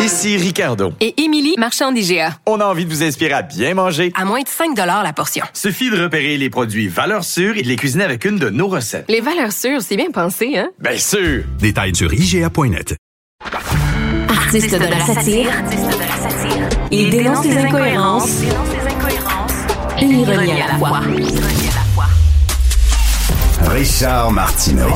[0.00, 0.92] Ici Ricardo.
[1.00, 2.38] Et Émilie, marchand d'IGA.
[2.46, 4.12] On a envie de vous inspirer à bien manger.
[4.14, 5.44] À moins de 5 la portion.
[5.52, 8.68] Suffit de repérer les produits valeurs sûres et de les cuisiner avec une de nos
[8.68, 9.06] recettes.
[9.08, 10.68] Les valeurs sûres, c'est bien pensé, hein?
[10.78, 11.42] Bien sûr!
[11.58, 12.94] Détails sur IGA.net.
[14.28, 15.50] Artiste de la satire,
[16.90, 18.42] il dénonce les incohérences
[20.00, 21.00] et l'ironie à la fois.
[23.68, 24.94] Richard Martineau.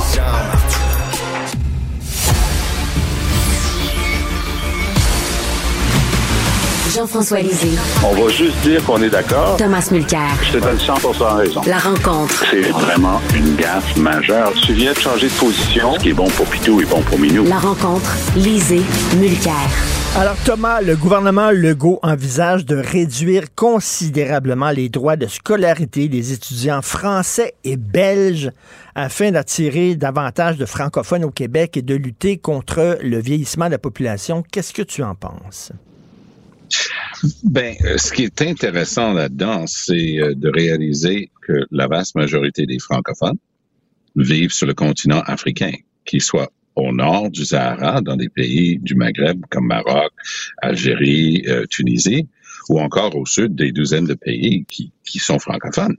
[6.95, 7.79] Jean-François Lisée.
[8.05, 9.57] On va juste dire qu'on est d'accord.
[9.57, 10.29] Thomas Mulcair.
[10.43, 10.95] Je te donne 100
[11.37, 11.63] raison.
[11.67, 12.45] La rencontre.
[12.51, 14.53] C'est vraiment une gaffe majeure.
[14.67, 15.95] Tu viens de changer de position.
[15.95, 17.45] Ce qui est bon pour Pitou est bon pour Minou.
[17.45, 18.15] La rencontre.
[18.37, 18.83] Lisée.
[19.17, 19.55] Mulcair.
[20.19, 26.83] Alors Thomas, le gouvernement Legault envisage de réduire considérablement les droits de scolarité des étudiants
[26.83, 28.51] français et belges
[28.95, 33.79] afin d'attirer davantage de francophones au Québec et de lutter contre le vieillissement de la
[33.79, 34.45] population.
[34.53, 35.73] Qu'est-ce que tu en penses?
[37.45, 42.67] Ben, euh, ce qui est intéressant là-dedans, c'est euh, de réaliser que la vaste majorité
[42.67, 43.39] des francophones
[44.17, 45.73] vivent sur le continent africain,
[46.05, 50.11] qu'ils soient au nord du Sahara, dans des pays du Maghreb comme Maroc,
[50.63, 52.27] Algérie, euh, Tunisie,
[52.69, 55.97] ou encore au sud des douzaines de pays qui, sont francophones.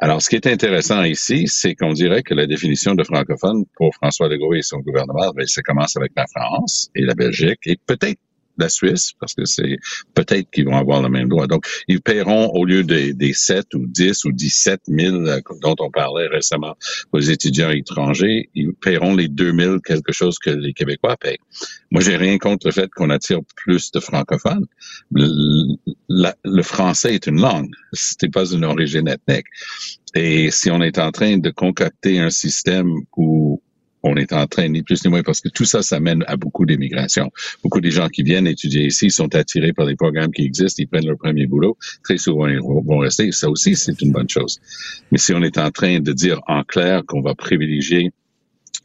[0.00, 3.94] Alors, ce qui est intéressant ici, c'est qu'on dirait que la définition de francophone pour
[3.94, 7.76] François Legault et son gouvernement, ben, ça commence avec la France et la Belgique et
[7.86, 8.18] peut-être
[8.58, 9.78] la Suisse, parce que c'est
[10.14, 11.46] peut-être qu'ils vont avoir le même droit.
[11.46, 15.76] Donc, ils paieront au lieu des, des 7 ou 10 ou 17 000 euh, dont
[15.80, 16.76] on parlait récemment
[17.12, 21.38] aux étudiants étrangers, ils paieront les 2 000 quelque chose que les Québécois payent.
[21.90, 24.66] Moi, j'ai rien contre le fait qu'on attire plus de francophones.
[25.10, 25.76] Le,
[26.44, 29.46] le français est une langue, c'était pas une origine ethnique.
[30.14, 33.62] Et si on est en train de concocter un système où
[34.02, 36.36] on est en train, ni plus ni moins, parce que tout ça, ça mène à
[36.36, 37.30] beaucoup d'immigration.
[37.62, 40.88] Beaucoup des gens qui viennent étudier ici sont attirés par les programmes qui existent, ils
[40.88, 43.30] prennent leur premier boulot, très souvent ils vont rester.
[43.32, 44.60] Ça aussi, c'est une bonne chose.
[45.10, 48.12] Mais si on est en train de dire en clair qu'on va privilégier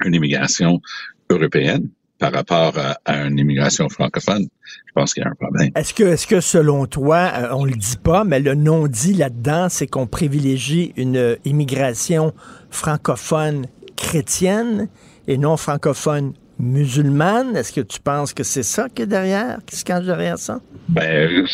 [0.06, 0.82] une immigration
[1.30, 2.74] européenne, par rapport
[3.06, 4.48] à, une immigration francophone,
[4.88, 5.72] je pense qu'il y a un problème.
[5.76, 9.14] Est-ce que, est-ce que selon toi, euh, on le dit pas, mais le non dit
[9.14, 12.34] là-dedans, c'est qu'on privilégie une immigration
[12.70, 14.90] francophone chrétienne?
[15.28, 17.56] Et non francophone musulmane.
[17.56, 20.62] Est-ce que tu penses que c'est ça qui est derrière, qui se cache derrière ça?
[20.90, 21.46] Ben,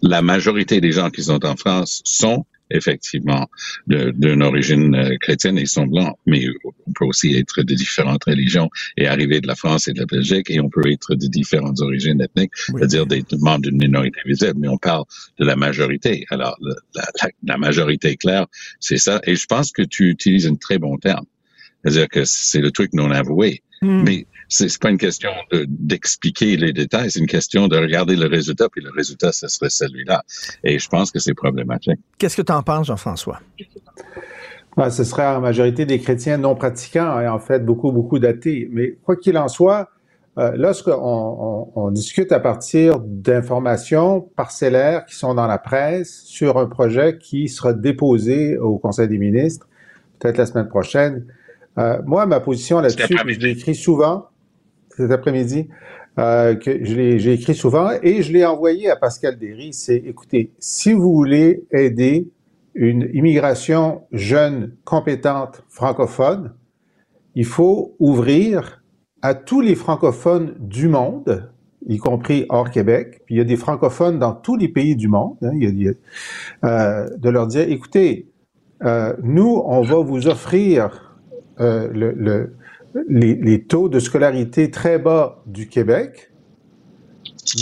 [0.00, 3.48] la majorité des gens qui sont en France sont effectivement
[3.86, 8.24] d'une origine euh, chrétienne et ils sont blancs, mais on peut aussi être de différentes
[8.24, 11.26] religions et arriver de la France et de la Belgique et on peut être de
[11.26, 15.04] différentes origines ethniques, c'est-à-dire des membres d'une minorité visible, mais on parle
[15.38, 16.24] de la majorité.
[16.30, 18.46] Alors, la, la, la majorité claire,
[18.80, 19.20] c'est ça.
[19.26, 21.26] Et je pense que tu utilises un très bon terme.
[21.82, 23.62] C'est-à-dire que c'est le truc non avoué.
[23.82, 24.02] Hmm.
[24.04, 28.68] Mais c'est pas une question d'expliquer les détails, c'est une question de regarder le résultat,
[28.68, 30.22] puis le résultat, ce serait celui-là.
[30.62, 31.98] Et je pense que c'est problématique.
[32.18, 33.40] Qu'est-ce que tu en penses, Jean-François?
[34.76, 38.68] Ben, ce serait en majorité des chrétiens non pratiquants et en fait beaucoup, beaucoup d'athées.
[38.70, 39.90] Mais quoi qu'il en soit,
[40.38, 46.58] euh, lorsqu'on on, on, discute à partir d'informations parcellaires qui sont dans la presse sur
[46.58, 49.68] un projet qui sera déposé au Conseil des ministres,
[50.18, 51.26] peut-être la semaine prochaine,
[51.78, 54.26] euh, moi, ma position là-dessus, je l'ai écrit souvent
[54.96, 55.68] cet après-midi,
[56.18, 60.92] euh, que j'ai écrit souvent et je l'ai envoyé à Pascal Derry, c'est écoutez, si
[60.92, 62.28] vous voulez aider
[62.74, 66.52] une immigration jeune, compétente, francophone,
[67.34, 68.82] il faut ouvrir
[69.22, 71.50] à tous les francophones du monde,
[71.86, 75.08] y compris hors Québec, puis il y a des francophones dans tous les pays du
[75.08, 75.92] monde, hein, il y a,
[76.64, 78.28] euh, de leur dire, écoutez,
[78.84, 81.11] euh, nous, on va vous offrir
[81.62, 82.52] euh, le,
[83.08, 86.30] les, taux de scolarité très bas du Québec,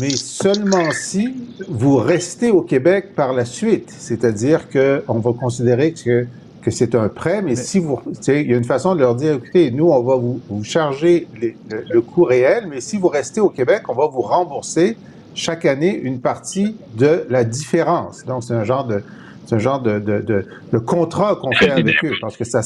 [0.01, 1.35] mais seulement si
[1.69, 3.91] vous restez au Québec par la suite.
[3.97, 6.27] C'est-à-dire qu'on va considérer que,
[6.63, 8.01] que c'est un prêt, mais, si vous...
[8.29, 11.29] Il y a une façon de leur dire, écoutez, nous, on va vous, vous charger
[11.41, 11.53] le,
[11.91, 14.97] le, coût réel, mais si vous restez au Québec, on va vous rembourser
[15.35, 18.25] chaque année une partie de la différence.
[18.25, 19.03] Donc, c'est un genre de,
[19.47, 22.63] c'est un genre de, de, de, de contrat qu'on fait avec eux, parce que ça,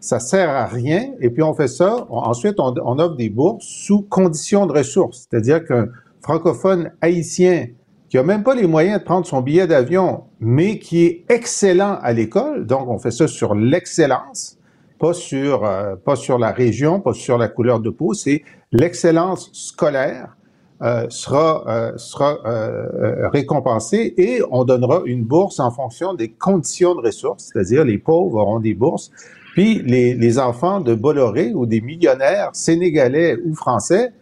[0.00, 1.12] ça sert à rien.
[1.20, 2.06] Et puis on fait ça.
[2.10, 5.26] ensuite, on, offre des bourses sous conditions de ressources.
[5.28, 5.88] C'est-à-dire qu'un
[6.22, 7.68] francophone haïtien
[8.08, 11.98] qui a même pas les moyens de prendre son billet d'avion, mais qui est excellent
[12.02, 14.58] à l'école, donc on fait ça sur l'excellence,
[15.00, 19.50] pas sur euh, pas sur la région, pas sur la couleur de peau, c'est l'excellence
[19.52, 20.36] scolaire.
[20.82, 26.94] Euh, sera euh, sera euh, récompensée et on donnera une bourse en fonction des conditions
[26.94, 29.10] de ressources, c'est-à-dire les pauvres auront des bourses
[29.56, 34.12] puis les, les, enfants de Bolloré ou des millionnaires sénégalais ou français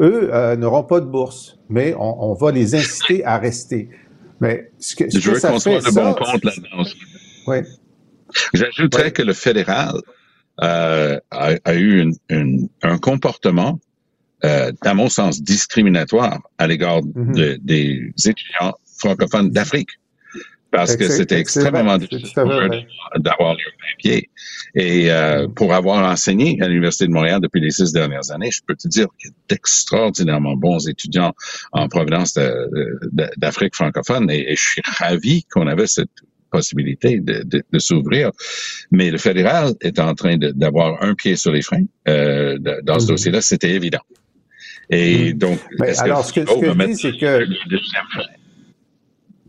[0.00, 3.90] eux euh, n'auront pas de bourse, mais on, on, va les inciter à rester.
[4.40, 6.84] Mais ce que, ce Je que veux ça qu'on fait, soit de bon compte là-dedans.
[7.48, 7.58] Oui.
[8.54, 9.92] J'ajouterais que le fédéral
[10.62, 13.78] euh, a, a eu une- une- un comportement,
[14.44, 17.34] euh, à mon sens, discriminatoire à l'égard Mhm.
[17.34, 19.90] de- des étudiants francophones d'Afrique.
[20.70, 24.28] Parce que c'était extrêmement difficile d'avoir leur papier.
[24.74, 25.54] Et euh, Mhm.
[25.54, 28.86] pour avoir enseigné à l'Université de Montréal depuis les six dernières années, je peux te
[28.86, 31.32] dire qu'il y a d'extraordinairement bons étudiants
[31.72, 32.38] en provenance
[33.38, 34.30] d'Afrique francophone.
[34.30, 36.10] Et, et je suis ravi qu'on avait cette
[36.50, 38.30] possibilité de, de, de s'ouvrir.
[38.90, 43.04] Mais le fédéral est en train d'avoir un pied sur les freins euh, dans ce
[43.04, 43.10] Mhm.
[43.12, 43.40] dossier-là.
[43.40, 44.00] C'était évident.
[44.90, 47.44] Et donc, Mais est-ce alors, ce que, ce que je dis, c'est que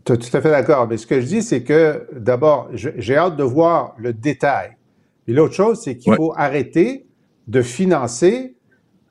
[0.04, 0.16] frein?
[0.16, 0.86] Tout, à fait d'accord.
[0.88, 4.76] Mais ce que je dis, c'est que d'abord, j'ai hâte de voir le détail.
[5.28, 6.16] Et l'autre chose, c'est qu'il Ouais.
[6.16, 7.06] faut arrêter
[7.48, 8.54] de financer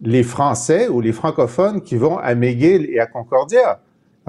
[0.02, 3.82] les Français ou les francophones qui vont à McGill et à Concordia.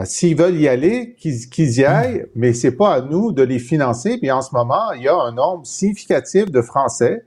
[0.04, 4.16] S'ils veulent y aller, qu'ils y aillent, mais c'est pas à nous de les financer.
[4.18, 7.22] Puis en ce moment, il y a un nombre significatif de Français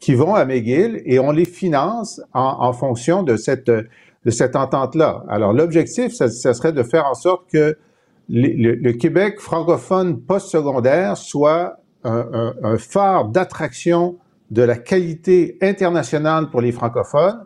[0.00, 4.56] qui vont à McGill et on les finance en, en fonction de cette, de cette
[4.56, 5.24] entente-là.
[5.28, 7.76] Alors l'objectif, ça, ça serait de faire en sorte que
[8.28, 14.16] le, Québec francophone postsecondaire soit un, phare d'attraction
[14.50, 17.44] de la qualité internationale pour les francophones,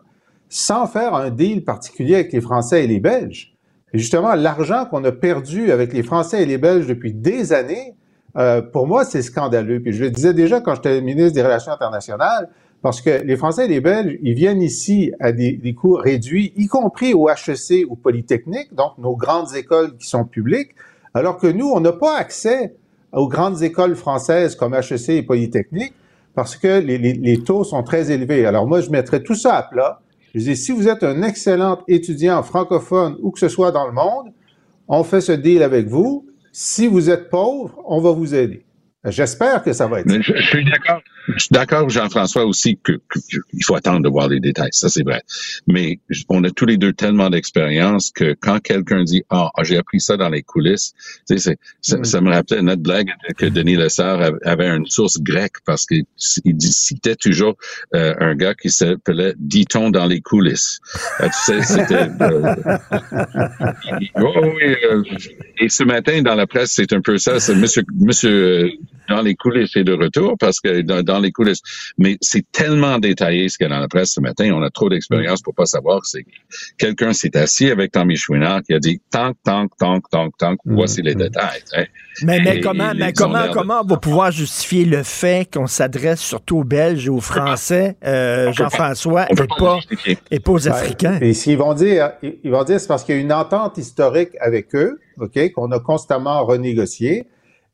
[0.49, 3.55] sans faire un deal particulier avec les Français et les Belges.
[3.93, 7.95] Justement, l'argent qu'on a perdu avec les Français et les Belges depuis des années,
[8.37, 9.81] euh, pour moi, c'est scandaleux.
[9.81, 12.49] Puis je le disais déjà quand j'étais ministre des Relations internationales,
[12.81, 16.51] parce que les Français et les Belges, ils viennent ici à des, des coûts réduits,
[16.55, 20.71] y compris au HEC ou Polytechnique, donc nos grandes écoles qui sont publiques,
[21.13, 22.73] alors que nous, on n'a pas accès
[23.13, 25.93] aux grandes écoles françaises comme HEC et Polytechnique
[26.33, 28.45] parce que les, les- les taux sont très élevés.
[28.45, 30.01] Alors moi, je mettrais tout ça à plat.
[30.33, 33.91] Je dis, si vous êtes un excellent étudiant francophone où que ce soit dans le
[33.91, 34.31] monde,
[34.87, 36.25] on fait ce deal avec vous.
[36.53, 38.63] Si vous êtes pauvre, on va vous aider.
[39.05, 41.01] J'espère que ça va être je, je suis d'accord.
[41.27, 44.69] Je suis d'accord, Jean-François, aussi que, que- que- faut attendre de voir les détails.
[44.73, 45.21] Ça, c'est vrai.
[45.67, 49.99] Mais on a tous les deux tellement d'expérience que quand quelqu'un dit ah j'ai appris
[49.99, 50.93] ça dans les coulisses,
[51.27, 55.19] tu sais, ça, ça me rappelait notre blague que Denis Lessard av- avait une source
[55.19, 57.55] grecque parce qu'il citait toujours
[57.95, 60.79] euh, un gars qui s'appelait dit-on dans les coulisses.
[61.21, 62.07] Euh, tu sais, c'était.
[62.21, 62.55] euh,
[64.15, 65.03] Oh, oui, euh,
[65.59, 67.39] et ce matin, dans la presse, c'est un peu ça.
[67.39, 68.29] C'est monsieur, monsieur
[68.65, 68.69] euh,
[69.09, 71.61] dans les coulisses est de retour parce que dans, dans les coulisses.
[71.97, 74.49] Mais c'est tellement détaillé ce qu'il y a dans la presse ce matin.
[74.53, 76.01] On a trop d'expérience pour pas savoir.
[76.05, 76.25] C'est
[76.77, 80.59] quelqu'un s'est assis avec Tommy Chouinard qui a dit tank, tank, tank, tank, tank.
[80.65, 81.61] Voici les détails.
[81.75, 81.83] hein.
[82.23, 85.49] Mais, mais Et- comment, et mais comment, de- comment on va pouvoir justifier le fait
[85.51, 89.45] qu'on s'adresse surtout aux Belges et aux Français, euh, Jean-François, et pas
[90.29, 90.67] et pas aux.
[90.67, 91.17] Africains?
[91.21, 93.77] Et s'ils vont dire, ils ils vont dire, c'est parce qu'il y a une entente
[93.77, 97.25] historique avec eux, ok, qu'on a constamment renégocié,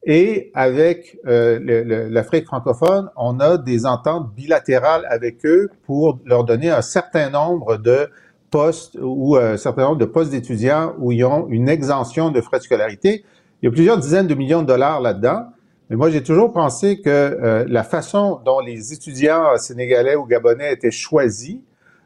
[0.09, 6.69] et avec euh, l'Afrique francophone, on a des ententes bilatérales avec eux pour leur donner
[6.69, 8.09] un certain nombre de
[8.49, 12.39] postes ou euh, un certain nombre de postes d'étudiants où ils ont une exemption de
[12.39, 13.25] frais de scolarité.
[13.61, 15.47] Il y a plusieurs dizaines de millions de dollars là-dedans.
[15.89, 20.71] Mais moi, j'ai toujours pensé que euh, la façon dont les étudiants sénégalais ou gabonais
[20.71, 21.57] étaient choisis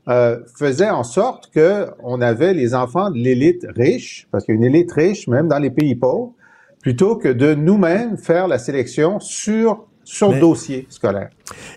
[0.08, 4.58] euh, faisait en sorte que on avait les enfants de l'élite riche, parce qu'il y
[4.58, 6.34] a une élite riche même dans les pays pauvres,
[6.82, 11.30] plutôt que de nous-mêmes faire la sélection sur sur dossier scolaire.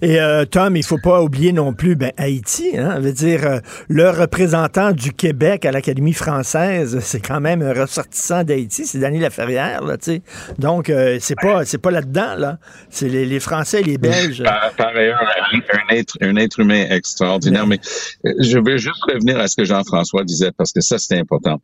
[0.02, 2.76] Et euh, Tom, il faut pas oublier non plus ben, Haïti.
[2.76, 7.72] Hein, veut dire euh, le représentant du Québec à l'Académie française, c'est quand même un
[7.72, 10.22] ressortissant d'Haïti, c'est Dany Laferrière, là, tu sais.
[10.58, 12.58] Donc euh, c'est pas c'est pas là-dedans là.
[12.88, 14.42] C'est les, les Français, et les Belges.
[14.42, 15.20] Par, par ailleurs,
[15.52, 17.66] un, un être, un être humain extraordinaire.
[17.66, 17.78] Mais
[18.26, 21.60] euh, je veux juste revenir à ce que Jean-François disait parce que ça, c'est important.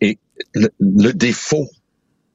[0.00, 0.18] Et
[0.54, 1.68] le, le défaut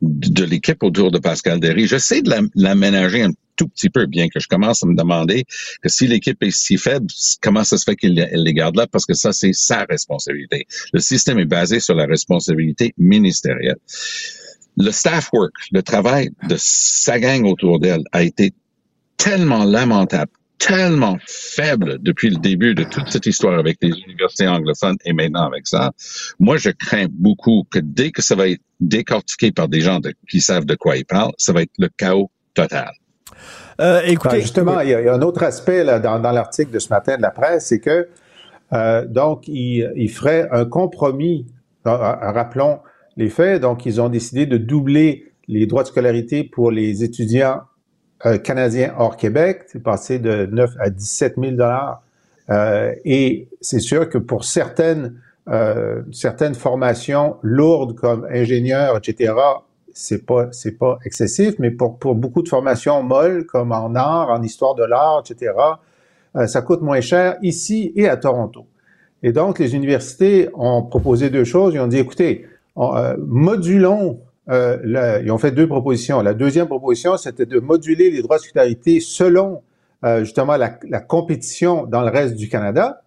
[0.01, 4.29] de l'équipe autour de Pascal Derry, j'essaie de la- l'aménager un tout petit peu, bien
[4.29, 5.43] que je commence à me demander
[5.81, 7.07] que si l'équipe est si faible,
[7.41, 10.65] comment ça se fait qu'il les garde là, parce que ça, c'est sa responsabilité.
[10.93, 13.75] Le système est basé sur la responsabilité ministérielle.
[14.77, 18.53] Le staff work, le travail de sa gang autour d'elle a été
[19.17, 24.97] tellement lamentable, tellement faible depuis le début de toute cette histoire avec les universités anglophones
[25.05, 25.91] et maintenant avec ça.
[26.39, 30.13] Moi, je crains beaucoup que dès que ça va être décortiqué par des gens de-
[30.29, 32.91] qui savent de quoi ils parlent, ça va être le chaos total.
[33.81, 36.19] Euh, écoutez, Ben, justement, il y, a, il y a un autre aspect là, dans,
[36.19, 38.09] dans l'article de ce matin de la presse, c'est que
[38.73, 41.47] euh, donc il, il ferait un compromis.
[41.87, 42.79] Euh, euh, rappelons
[43.15, 43.61] les faits.
[43.61, 47.61] Donc, ils ont décidé de doubler les droits de scolarité pour les étudiants
[48.25, 49.63] euh, canadiens hors Québec.
[49.67, 52.03] C'est passé de 9 à 17 000 dollars.
[52.49, 55.15] Euh, et c'est sûr que pour certaines
[55.49, 59.33] euh, certaines formations lourdes comme ingénieur, etc.,
[59.93, 64.29] c'est pas c'est pas excessif, mais pour, pour beaucoup de formations molles comme en art,
[64.29, 65.53] en histoire de l'art, etc.,
[66.35, 68.67] euh, ça coûte moins cher ici et à Toronto.
[69.23, 71.73] Et donc les universités ont proposé deux choses.
[71.73, 72.45] Ils ont dit écoutez,
[72.77, 74.19] euh, modulons.
[74.49, 76.21] Euh, ils ont fait deux propositions.
[76.21, 79.61] La deuxième proposition, c'était de moduler les droits de solidarité selon
[80.03, 83.01] euh, justement la, la, compétition dans le reste du Canada,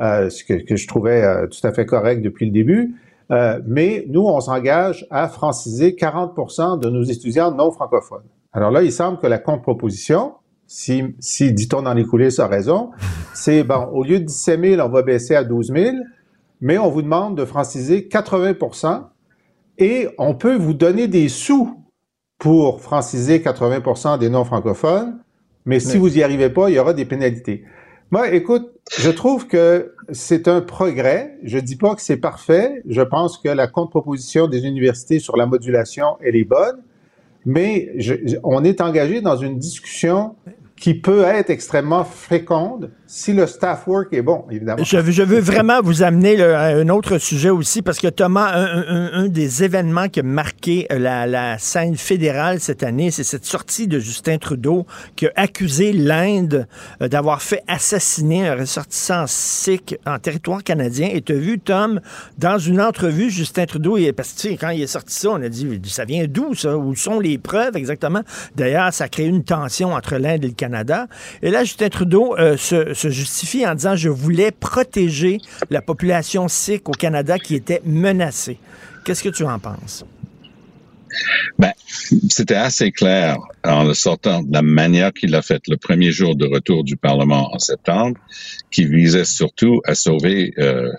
[0.00, 2.96] euh, ce que, que, je trouvais euh, tout à fait correct depuis le début.
[3.30, 8.24] Euh, mais nous, on s'engage à franciser 40% de nos étudiants non francophones.
[8.52, 10.32] Alors là, il semble que la contre-proposition,
[10.66, 12.90] si, si dit-on dans les coulisses, a raison,
[13.34, 15.96] c'est, bon, au lieu de 17 000, on va baisser à 12 000,
[16.60, 18.54] mais on vous demande de franciser 80
[19.78, 21.74] et on peut vous donner des sous
[22.38, 25.18] pour franciser 80% des non-francophones,
[25.64, 27.64] mais si vous y arrivez pas, il y aura des pénalités.
[28.10, 31.36] Moi, écoute, je trouve que c'est un progrès.
[31.42, 32.82] Je dis pas que c'est parfait.
[32.88, 36.78] Je pense que la contre-proposition des universités sur la modulation, elle est bonne.
[37.44, 38.14] Mais je,
[38.44, 40.36] on est engagé dans une discussion
[40.76, 44.84] qui peut être extrêmement féconde si le staff work est bon, évidemment.
[44.84, 48.84] Je, je veux vraiment vous amener à un autre sujet aussi, parce que Thomas, un,
[48.86, 53.46] un, un des événements qui a marqué la, la scène fédérale cette année, c'est cette
[53.46, 54.86] sortie de Justin Trudeau
[55.16, 56.66] qui a accusé l'Inde
[57.00, 61.08] euh, d'avoir fait assassiner un ressortissant sikh en territoire canadien.
[61.10, 62.00] Et tu as vu, Tom,
[62.36, 65.48] dans une entrevue, Justin Trudeau, il, parce que quand il est sorti ça, on a
[65.48, 66.76] dit, ça vient d'où ça?
[66.76, 68.20] Où sont les preuves exactement?
[68.54, 71.06] D'ailleurs, ça a créé une tension entre l'Inde et le Canada.
[71.40, 75.38] Et là, Justin Trudeau euh, se se justifie en disant je voulais protéger
[75.70, 78.58] la population sikh au Canada qui était menacée.
[79.04, 80.04] Qu'est-ce que tu en penses?
[81.58, 81.72] Ben,
[82.28, 86.36] c'était assez clair en le sortant de la manière qu'il a fait le premier jour
[86.36, 88.16] de retour du Parlement en septembre,
[88.70, 90.92] qui visait surtout à sauver euh,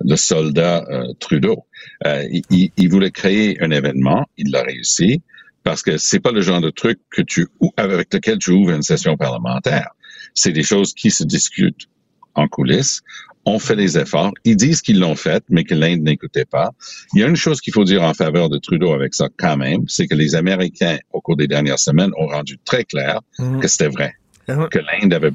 [0.00, 1.66] le soldat euh, Trudeau.
[2.06, 5.20] Euh, il, il, voulait créer un événement, il l'a réussi,
[5.62, 8.82] parce que c'est pas le genre de truc que tu avec lequel tu ouvres une
[8.82, 9.90] session parlementaire.
[10.34, 11.88] C'est des choses qui se discutent
[12.34, 13.02] en coulisses.
[13.44, 14.32] On fait les efforts.
[14.44, 16.70] Ils disent qu'ils l'ont fait, mais que l'Inde n'écoutait pas.
[17.12, 19.56] Il y a une chose qu'il faut dire en faveur de Trudeau avec ça quand
[19.56, 23.58] même, c'est que les Américains, au cours des dernières semaines, ont rendu très clair mmh.
[23.58, 24.14] que c'était vrai.
[24.46, 25.32] Que l'Inde avait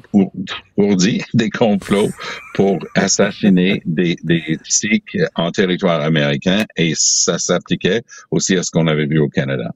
[0.76, 2.10] ourdi des complots
[2.54, 8.86] pour assassiner des, des Sikhs en territoire américain et ça s'appliquait aussi à ce qu'on
[8.86, 9.70] avait vu au Canada.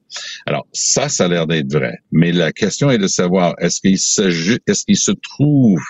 [0.45, 1.97] Alors, ça, ça a l'air d'être vrai.
[2.11, 5.81] Mais la question est de savoir, est-ce qu'il est-ce qu'il se trouve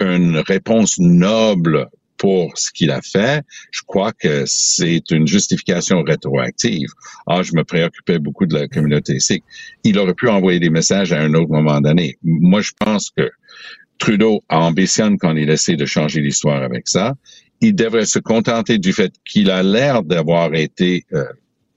[0.00, 6.88] une réponse noble pour ce qu'il a fait, je crois que c'est une justification rétroactive.
[7.26, 9.44] Ah, je me préoccupais beaucoup de la communauté sikh.
[9.84, 12.16] Il aurait pu envoyer des messages à un autre moment donné.
[12.22, 13.30] Moi, je pense que
[13.98, 17.14] Trudeau ambitionne quand il essaie de changer l'histoire avec ça.
[17.60, 21.24] Il devrait se contenter du fait qu'il a l'air d'avoir été euh,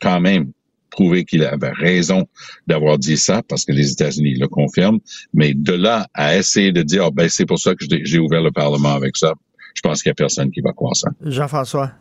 [0.01, 0.51] quand même
[0.89, 2.27] prouvé qu'il avait raison
[2.67, 4.99] d'avoir dit ça parce que les États-Unis le confirment.
[5.33, 8.41] Mais de là à essayer de dire, oh, ben c'est pour ça que j'ai ouvert
[8.41, 9.33] le Parlement avec ça,
[9.73, 11.09] je pense qu'il n'y a personne qui va croire ça.
[11.21, 11.91] Jean-François?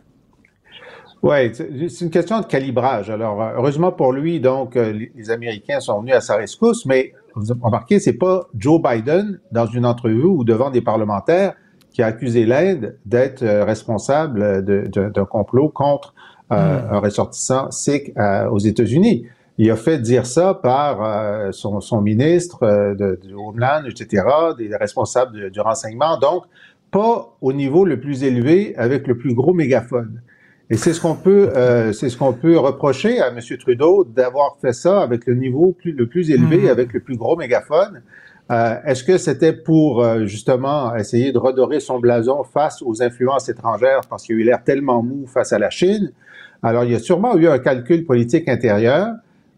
[1.21, 3.09] Oui, c'est une question de calibrage.
[3.09, 7.53] Alors, heureusement pour lui, donc, euh, les Américains sont venus à sa rescousse, mais vous
[7.61, 11.53] remarquez, c'est pas Joe Biden, dans une entrevue ou devant des parlementaires,
[11.91, 16.13] qui a accusé l'Inde d'être euh, responsable d'un complot contre
[16.51, 16.93] euh, hmm.
[16.93, 18.13] un ressortissant sikh
[18.51, 19.25] aux États-Unis.
[19.57, 22.59] Il a fait dire ça par son, son, ministre
[22.97, 24.23] de, de Homeland, etc.,
[24.57, 26.17] des responsables du renseignement.
[26.17, 26.45] Donc,
[26.91, 30.21] pas au niveau le plus élevé avec le plus gros mégaphone.
[30.71, 33.39] Et c'est ce qu'on peut, euh, c'est ce qu'on peut reprocher à M.
[33.57, 36.67] Trudeau d'avoir fait ça avec le niveau plus, le plus élevé, mmh.
[36.67, 38.03] avec le plus gros mégaphone.
[38.51, 43.49] Euh, Est-ce que c'était pour euh, justement essayer de redorer son blason face aux influences
[43.49, 46.11] étrangères parce qu'il a eu l'air tellement mou face à la Chine?
[46.61, 49.07] Alors il y a sûrement eu un calcul politique intérieur,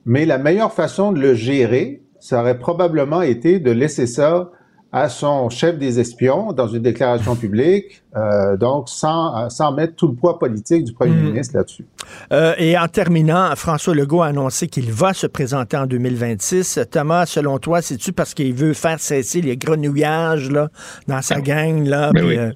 [0.05, 4.51] mais la meilleure façon de le gérer, ça aurait probablement été de laisser ça
[4.93, 10.07] à son chef des espions dans une déclaration publique, euh, donc sans, sans mettre tout
[10.09, 11.23] le poids politique du premier mmh.
[11.23, 11.85] ministre là-dessus.
[12.33, 16.81] Euh, et en terminant, François Legault a annoncé qu'il va se présenter en 2026.
[16.91, 20.69] Thomas, selon toi, c'est-tu parce qu'il veut faire cesser les grenouillages là,
[21.07, 21.85] dans sa gang?
[21.85, 22.37] Là, puis, oui.
[22.37, 22.51] euh...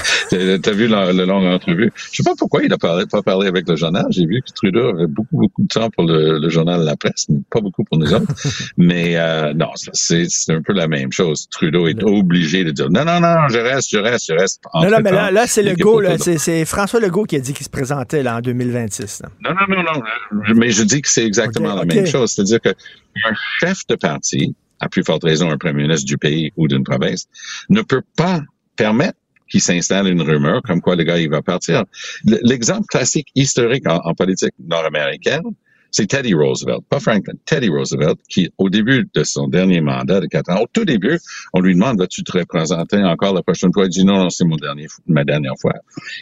[0.62, 1.92] T'as vu la, la, longue entrevue?
[2.12, 4.06] Je sais pas pourquoi il n'a pas parlé avec le journal.
[4.10, 7.26] J'ai vu que Trudeau avait beaucoup, beaucoup de temps pour le, le journal La Presse,
[7.28, 8.32] mais pas beaucoup pour nous autres.
[8.76, 11.48] mais euh, non, c'est un peu la même chose.
[11.50, 14.62] Trudeau est obligé de dire non, non, non, je reste, je reste, je reste.
[14.74, 17.70] Non, non, mais là, là c'est Legault, c'est François Legault qui a dit qu'il se
[17.70, 19.22] présentait là, en 2026.
[19.22, 19.28] Là.
[19.42, 20.54] Non, non, non, non.
[20.54, 21.96] Mais je dis que c'est exactement okay, la okay.
[21.96, 22.30] même chose.
[22.32, 26.52] C'est-à-dire que un chef de parti, à plus forte raison un premier ministre du pays
[26.56, 27.26] ou d'une province,
[27.68, 28.40] ne peut pas
[28.76, 29.18] permettre
[29.50, 31.84] qu'il s'installe une rumeur comme quoi le gars, il va partir.
[32.24, 35.42] L'exemple classique historique en, politique nord-américaine,
[35.90, 40.26] c'est Teddy Roosevelt, pas Franklin, Teddy Roosevelt, qui, au début de son dernier mandat de
[40.26, 41.18] quatre ans, au tout début,
[41.52, 43.86] on lui demande, vas-tu te représenter encore la prochaine fois?
[43.86, 45.74] Il dit, non, non, c'est mon dernier, ma dernière fois.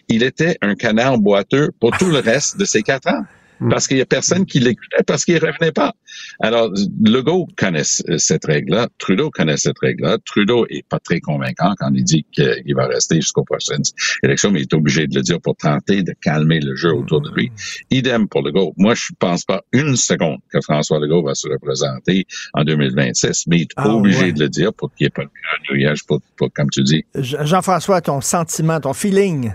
[0.09, 3.24] Il était un canard boiteux pour tout le reste de ses quatre ans.
[3.61, 3.71] Hmm.
[3.71, 5.93] parce qu'il y a personne qui l'écoutait, parce qu'il revenait pas.
[6.41, 6.71] Alors,
[7.05, 10.19] Legault connaît cette règle-là, Trudeau connaît cette règle-là.
[10.25, 13.83] Trudeau est pas très convaincant quand il dit qu'il va rester jusqu'aux prochaines
[14.23, 17.21] élections, mais il est obligé de le dire pour tenter de calmer le jeu autour
[17.21, 17.51] de lui.
[17.91, 18.75] Idem pour Legault.
[18.77, 23.59] Moi, je pense pas une seconde que François Legault va se représenter en 2026, mais
[23.59, 25.31] il est ah, obligé de le dire pour qu'il n'y ait pas de
[25.67, 27.05] grenouillage, pour, pour, comme tu dis.
[27.15, 29.53] Jean-François, ton sentiment, ton feeling?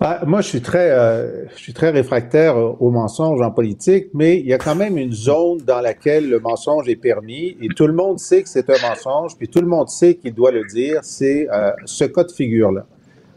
[0.00, 4.38] Ah, moi, je suis très, euh, je suis très réfractaire au mensonge en politique, mais
[4.38, 7.88] il y a quand même une zone dans laquelle le mensonge est permis et tout
[7.88, 10.62] le monde sait que c'est un mensonge, puis tout le monde sait qu'il doit le
[10.72, 11.00] dire.
[11.02, 12.86] C'est euh, ce cas de figure-là.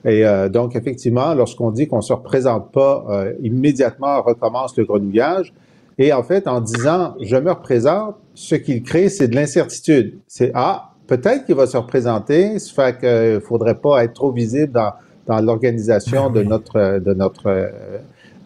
[0.06, 3.06] Et euh, donc, effectivement, lorsqu'on dit qu'on se représente pas,
[3.42, 5.54] immédiatement recommence le grenouillage.
[5.98, 10.20] Et en fait, en disant je me représente, ce qu'il crée, c'est de l'incertitude.
[10.28, 14.74] C'est ah, peut-être qu'il va se représenter, ça fait qu'il faudrait pas être trop visible
[14.74, 14.92] dans
[15.28, 17.68] dans l'organisation de notre, de notre euh,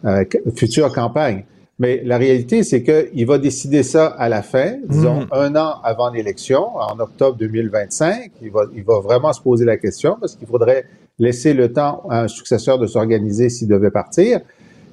[0.04, 0.24] euh,
[0.54, 1.44] future campagne.
[1.78, 5.28] Mais la réalité, c'est qu'il va décider ça à la fin, disons mm.
[5.32, 8.30] un an avant l'élection, en octobre 2025.
[8.42, 10.86] Il va, il va vraiment se poser la question parce qu'il faudrait
[11.18, 14.40] laisser le temps à un successeur de s'organiser s'il devait partir.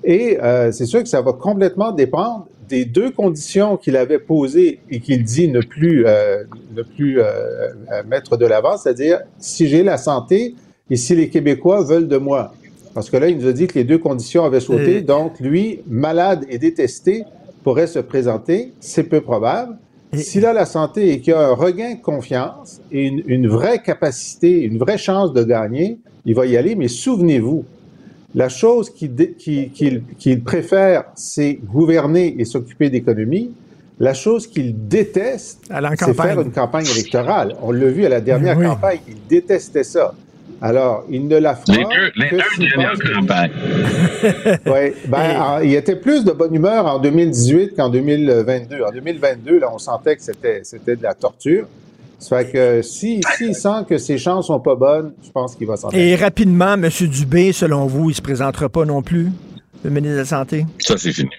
[0.03, 4.79] Et euh, c'est sûr que ça va complètement dépendre des deux conditions qu'il avait posées
[4.89, 6.43] et qu'il dit ne plus, euh,
[6.75, 7.69] ne plus euh,
[8.07, 10.55] mettre de l'avant, c'est-à-dire si j'ai la santé,
[10.89, 12.53] et si les Québécois veulent de moi?
[12.93, 15.01] Parce que là, il nous a dit que les deux conditions avaient sauté.
[15.01, 17.23] Donc, lui, malade et détesté,
[17.63, 18.73] pourrait se présenter.
[18.79, 19.77] C'est peu probable.
[20.13, 24.61] S'il a la santé et qu'il a un regain de confiance et une, vraie capacité,
[24.61, 26.75] une vraie chance de gagner, il va y aller.
[26.75, 27.65] Mais souvenez-vous,
[28.35, 33.53] la chose qu'il préfère, c'est gouverner et s'occuper d'économie.
[33.99, 35.61] La chose qu'il déteste,
[35.97, 37.55] c'est faire une campagne électorale.
[37.63, 40.13] On l'a vu à la dernière campagne, il détestait ça.
[40.65, 43.51] Alors, il ne la fera les deux, les deux dernières campagnes.
[44.65, 48.81] oui, ben, il était plus de bonne humeur en 2018 qu'en 2022.
[48.81, 51.65] En 2022, là, on sentait que c'était, c'était de la torture.
[52.17, 55.67] Ça fait que s'il si, sent que ses chances sont pas bonnes, je pense qu'il
[55.67, 56.89] va s'en Et rapidement, M.
[57.09, 59.31] Dubé, selon vous, il se présentera pas non plus,
[59.83, 60.65] le ministre de la Santé?
[60.79, 61.29] Ça, c'est fini.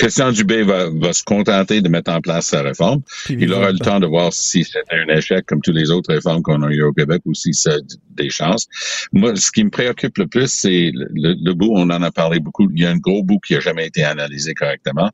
[0.00, 3.02] Christian Dubé va, va, se contenter de mettre en place sa réforme.
[3.28, 6.42] il aura le temps de voir si c'était un échec comme tous les autres réformes
[6.42, 7.78] qu'on a eu au Québec ou si ça a
[8.16, 8.66] des chances.
[9.12, 12.66] Moi, ce qui me préoccupe le plus, c'est le, bout, on en a parlé beaucoup,
[12.74, 15.10] il y a un gros bout qui a jamais été analysé correctement.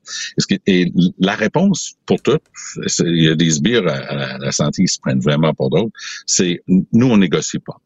[0.69, 2.39] Et la réponse pour tout,
[3.01, 5.91] il y a des sbires à, la santé qui se prennent vraiment pour d'autres,
[6.27, 7.81] c'est nous, on négocie pas.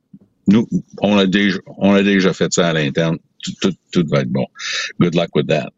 [0.49, 0.69] Nous,
[1.01, 3.17] on a déjà, on a déjà fait ça à l'interne.
[3.63, 4.45] Tout, tout va être bon.
[5.01, 5.71] Good luck with that.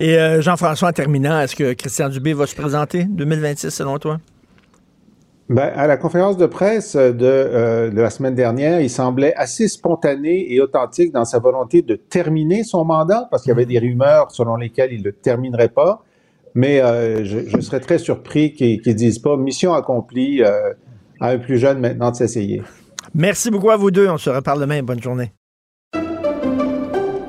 [0.00, 4.18] Et euh, Jean-François, en terminant, est-ce que Christian Dubé va se présenter 2026 selon toi?
[5.48, 9.66] Ben, à la conférence de presse de, euh, de, la semaine dernière, il semblait assez
[9.66, 13.78] spontané et authentique dans sa volonté de terminer son mandat, parce qu'il y avait des
[13.78, 16.04] rumeurs selon lesquelles il ne le terminerait pas.
[16.54, 20.74] Mais euh, je, serais très surpris qu'ils ne disent pas mission accomplie à
[21.20, 22.62] un plus jeune maintenant de s'essayer.
[23.14, 24.08] Merci beaucoup à vous deux.
[24.08, 24.82] On se reparle demain.
[24.82, 25.32] Bonne journée.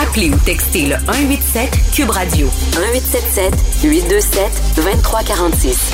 [0.00, 5.92] Appelez ou textez le 187 Cube Radio 1877 827 2346.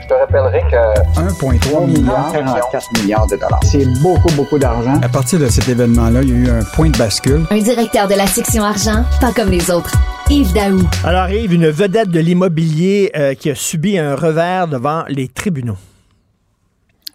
[0.00, 3.60] Je te rappellerai que 1,3 milliard, 44 milliards de dollars.
[3.64, 5.00] C'est beaucoup, beaucoup d'argent.
[5.02, 7.44] À partir de cet événement-là, il y a eu un point de bascule.
[7.50, 9.92] Un directeur de la section argent, pas comme les autres.
[10.30, 10.80] Yves Daou.
[11.04, 15.78] Alors, Yves, une vedette de l'immobilier euh, qui a subi un revers devant les tribunaux.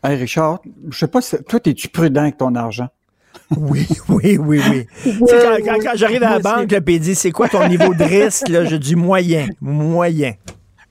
[0.03, 0.59] Hey Richard,
[0.89, 2.89] je sais pas, si, toi, es-tu prudent avec ton argent?
[3.57, 4.85] Oui, oui, oui, oui.
[5.19, 8.49] quand, quand, quand j'arrive à la banque, le PD, c'est quoi ton niveau de risque?
[8.49, 10.33] Là, je dis moyen, moyen.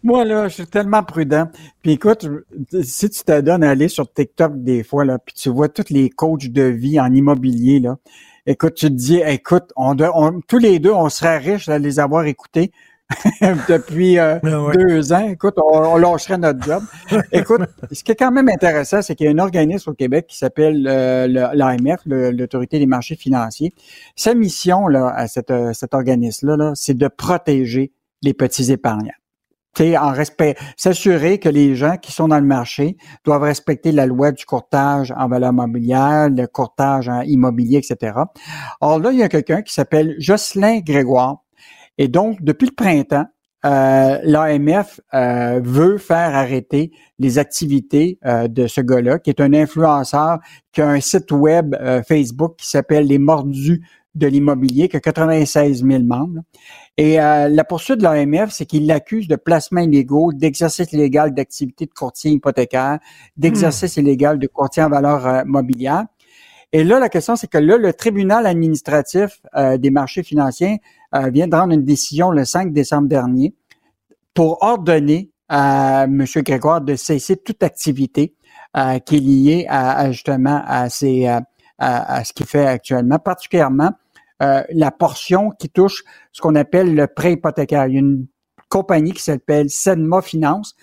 [0.03, 1.49] Moi, là, je suis tellement prudent.
[1.83, 2.29] Puis écoute,
[2.83, 5.91] si tu te donnes à aller sur TikTok des fois, là, puis tu vois tous
[5.91, 7.97] les coachs de vie en immobilier, là,
[8.47, 12.01] écoute, tu te dis, écoute, on, on tous les deux, on serait riches de les
[12.01, 12.71] avoir écoutés.
[13.69, 15.29] depuis euh, Ah deux ans.
[15.29, 16.83] Écoute, on, on lâcherait notre job.
[17.33, 20.27] Écoute, ce qui est quand même intéressant, c'est qu'il y a un organisme au Québec
[20.29, 23.75] qui s'appelle euh, l'AMF, l'Autorité des marchés financiers.
[24.17, 27.93] Sa mission là, à cette, euh, cet organisme-là, là, c'est de protéger
[28.23, 29.13] les petits épargnants.
[29.75, 34.07] T'sais, en respect, s'assurer que les gens qui sont dans le marché doivent respecter la
[34.07, 38.13] loi du courtage en valeur mobilière, le courtage en immobilier, etc.
[38.81, 41.44] Or là, il y a quelqu'un qui s'appelle Jocelyn Grégoire.
[41.99, 43.27] Et donc, depuis le printemps,
[43.65, 49.55] euh, l'AMF euh, veut faire arrêter les activités euh, de ce gars-là, qui est un
[49.55, 50.39] influenceur,
[50.73, 53.83] qui a un site web euh, Facebook qui s'appelle Les Mordus
[54.15, 56.41] de l'immobilier, qui a 96 000 membres.
[56.99, 61.87] Et euh, la poursuite de l'AMF, c'est qu'il l'accuse de placement illégaux, d'exercice illégal d'activité
[61.87, 62.99] de courtier hypothécaire,
[63.37, 66.05] d'exercice illégal de courtier en valeur mobilière.
[66.75, 70.81] Et là, la question, c'est que là, le tribunal administratif euh, des marchés financiers
[71.15, 73.55] euh, vient de rendre une décision le 5 décembre dernier
[74.35, 76.25] pour ordonner à M.
[76.39, 78.35] Grégoire de cesser toute activité
[78.77, 81.41] euh, qui est liée à, justement euh,
[81.79, 83.93] à, à ce qu'il fait actuellement, particulièrement
[84.43, 86.03] euh, la portion qui touche
[86.33, 87.87] ce qu'on appelle le prêt hypothécaire.
[87.87, 88.27] Il y a une
[88.69, 90.75] compagnie qui s'appelle Senma Finance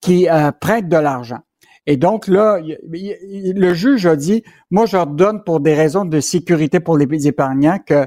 [0.00, 1.40] qui euh, prête de l'argent.
[1.86, 6.80] Et donc là, le juge a dit, moi je redonne pour des raisons de sécurité
[6.80, 8.04] pour les épargnants que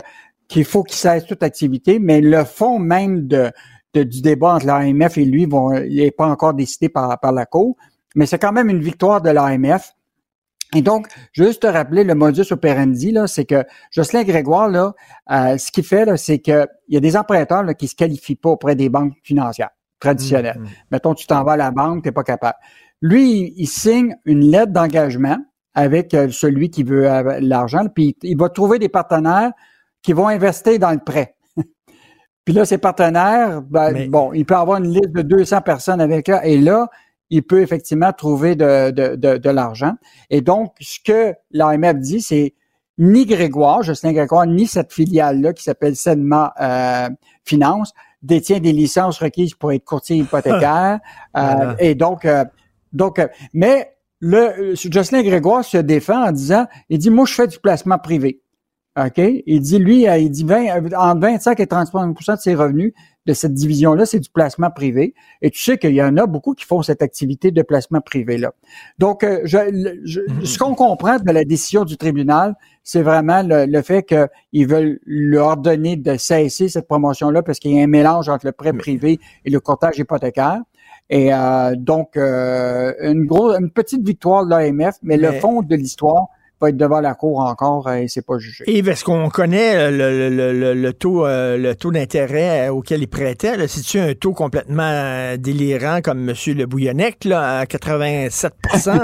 [0.47, 3.51] qu'il faut qu'ils cessent toute activité, mais le fond même de,
[3.93, 7.31] de- du débat entre l'AMF et lui vont, il n'est pas encore décidé par, par
[7.31, 7.75] la Cour,
[8.15, 9.93] mais c'est quand même une victoire de l'AMF.
[10.75, 14.93] Et donc, juste te rappeler le modus operandi, là, c'est que Jocelyn Grégoire, là,
[15.31, 18.35] euh, ce qu'il fait, là, c'est qu'il y a des emprunteurs là, qui se qualifient
[18.35, 19.69] pas auprès des banques financières
[19.99, 20.59] traditionnelles.
[20.91, 22.57] Mettons, tu t'en vas à la banque, tu n'es pas capable.
[23.03, 25.37] Lui, il, signe une lettre d'engagement
[25.75, 29.51] avec euh, celui qui veut euh, l'argent, puis il, va trouver des partenaires
[30.01, 31.35] qui vont investir dans le prêt.
[32.45, 36.29] puis là, ces partenaires, ben, bon, il peut avoir une liste de 200 personnes avec
[36.29, 36.87] là, et là,
[37.29, 39.93] il peut effectivement trouver de, de, de, de l'argent.
[40.29, 42.53] Et donc, ce que l'AMF dit, c'est
[42.97, 47.09] ni Grégoire, Justin Grégoire, ni cette filiale-là qui s'appelle Senma euh,
[47.43, 50.99] Finance détient des licences requises pour être courtier hypothécaire.
[51.35, 51.75] Euh, Voilà.
[51.79, 52.45] Et donc, euh,
[52.93, 53.89] donc, euh, mais
[54.19, 58.39] le Jocelyn Grégoire se défend en disant, il dit, moi, je fais du placement privé.
[58.97, 59.17] OK?
[59.17, 62.93] Il dit, lui, euh, il dit 20, entre 25 et 35% de ses revenus
[63.25, 65.15] de cette division-là, c'est du placement privé.
[65.41, 68.51] Et tu sais qu'il y en a beaucoup qui font cette activité de placement privé-là.
[68.99, 69.57] Donc, euh, je,
[70.03, 74.67] je- ce qu'on comprend de la décision du tribunal, c'est vraiment le, le fait qu'ils
[74.67, 78.51] veulent leur ordonner de cesser cette promotion-là parce qu'il y a un mélange entre le
[78.51, 80.59] prêt privé et le courtage hypothécaire.
[81.15, 85.75] Et euh, donc, euh, une, grosse, une petite victoire de l'AMF, mais, le fond de
[85.75, 86.25] l'histoire
[86.59, 88.63] va être devant la cour encore euh, et c'est pas jugé.
[88.65, 93.67] Yves, est-ce qu'on connaît le, le- le- le taux, le taux d'intérêt auquel il prêtait?
[93.67, 96.35] C'est-tu un taux complètement délirant comme M.
[96.47, 98.53] Le Bouillonnec, là, à 87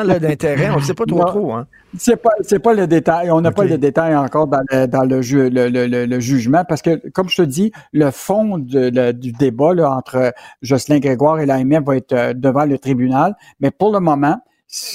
[0.03, 0.71] là, d'intérêt?
[0.71, 1.25] On ne sait pas trop Non.
[1.25, 1.53] trop.
[1.53, 1.67] Hein?
[1.97, 3.31] C'est pas, c'est pas le détail.
[3.31, 6.63] On n'a pas le détail encore dans le, dans le, ju- le, le- le- jugement
[6.67, 10.99] parce que, comme je te dis, le fond de- le- du débat là, entre Jocelyn
[10.99, 13.35] Grégoire et l'AMF va être euh, devant le tribunal.
[13.59, 14.37] Mais pour le moment,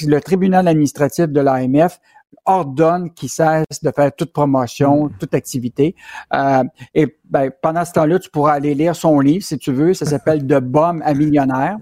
[0.05, 1.99] le tribunal administratif de l'AMF
[2.45, 5.95] ordonne qu'il cesse de faire toute promotion, toute activité.
[6.33, 9.93] Euh, et ben, pendant ce temps-là, tu pourras aller lire son livre si tu veux.
[9.93, 11.77] Ça s'appelle De Bum à millionnaire.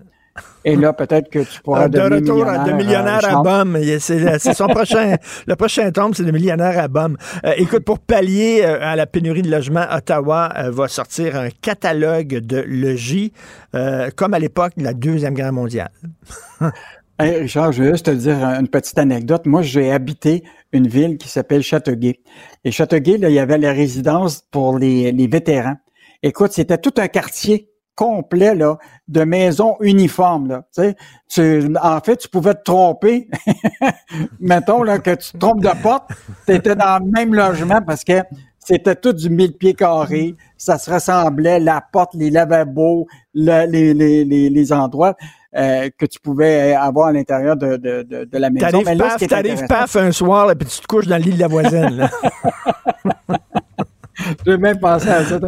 [0.65, 2.65] Et là, peut-être que tu pourras Euh, de devenir retour à- millionnaire.
[2.65, 3.43] de millionnaire euh, à.
[3.43, 3.77] Bum.
[3.79, 5.15] Il- C'est son prochain,
[5.45, 7.17] le prochain tome, c'est de millionnaire à Bum.
[7.45, 11.49] Euh, écoute, pour pallier euh, à la pénurie de logements, Ottawa euh, va sortir un
[11.61, 13.31] catalogue de logis,
[13.75, 15.91] euh, comme à l'époque de la Deuxième Guerre mondiale.
[17.19, 19.45] Hey, Richard, je veux juste te dire une petite anecdote.
[19.45, 22.19] Moi, j'ai habité une ville qui s'appelle Châteauguay.
[22.65, 25.75] Et Châteauguay, là, il y avait la résidence pour les, les vétérans.
[26.23, 28.78] Écoute, c'était tout un quartier complet là,
[29.08, 30.48] de maisons uniformes.
[30.48, 30.64] Là.
[31.30, 33.28] Tu- en fait, tu pouvais te tromper.
[34.39, 36.10] Mettons là, que tu te trompes de porte,
[36.48, 38.22] tu étais dans le même logement parce que
[38.60, 40.36] c'était tout du mille pieds carrés.
[40.58, 45.16] Ça se ressemblait, la porte, les lavabos, le- les, les, les, les endroits
[45.56, 48.68] euh, que tu pouvais avoir à l'intérieur de, de, de, de la maison.
[48.72, 51.48] T'arrives Mais paf, t'arrives un soir, puis tu te couches dans le lit de la
[51.48, 51.89] voisine.
[51.98, 52.10] là.
[54.46, 55.39] J'ai même pensé à ça.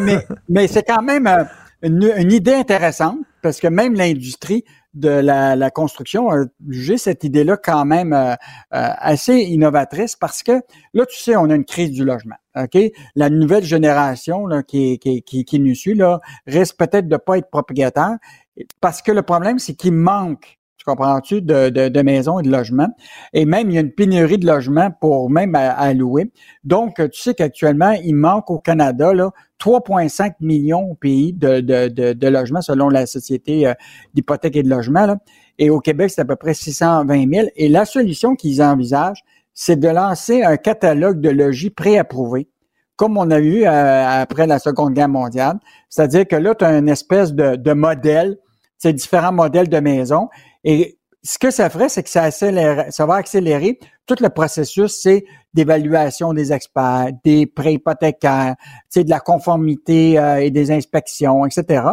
[0.00, 1.44] mais mais c'est quand même euh,
[1.84, 4.64] une, une idée intéressante parce que même l'industrie
[4.94, 8.34] de la, la construction a jugé cette idée-là quand même euh, euh,
[8.70, 10.52] assez innovatrice parce que
[10.94, 12.36] là, tu sais, on a une crise du logement.
[12.56, 12.78] OK?
[13.16, 17.38] La nouvelle génération là, qui, qui, qui, qui nous suit là, risque peut-être de pas
[17.38, 18.16] être propriétaire
[18.80, 22.50] parce que le problème, c'est qu'il manque tu comprends-tu, de, de, de, maisons et de
[22.50, 22.88] logements.
[23.32, 26.30] Et même, il y a une pénurie de logements pour même à, louer.
[26.62, 29.30] Donc, tu sais qu'actuellement, il manque au Canada là,
[29.60, 33.72] 3,5 millions au pays de, de, de, logements selon la Société euh,
[34.12, 35.06] d'hypothèque et de logement.
[35.06, 35.16] Là.
[35.58, 37.48] Et au Québec, c'est à peu près 620 000.
[37.56, 39.24] Et la solution qu'ils envisagent,
[39.54, 42.48] c'est de lancer un catalogue de logis préapprouvés
[42.96, 45.58] comme on a eu euh, après la Seconde Guerre mondiale.
[45.88, 48.38] C'est-à-dire que là, tu as une espèce de, de modèle,
[48.78, 50.28] c'est différents modèles de maisons.
[50.64, 55.00] Et ce que ça ferait, c'est que ça, accélère, ça va accélérer tout le processus,
[55.00, 58.56] c'est d'évaluation des experts, des prêts hypothécaires,
[58.94, 61.84] de la conformité euh, et des inspections, etc.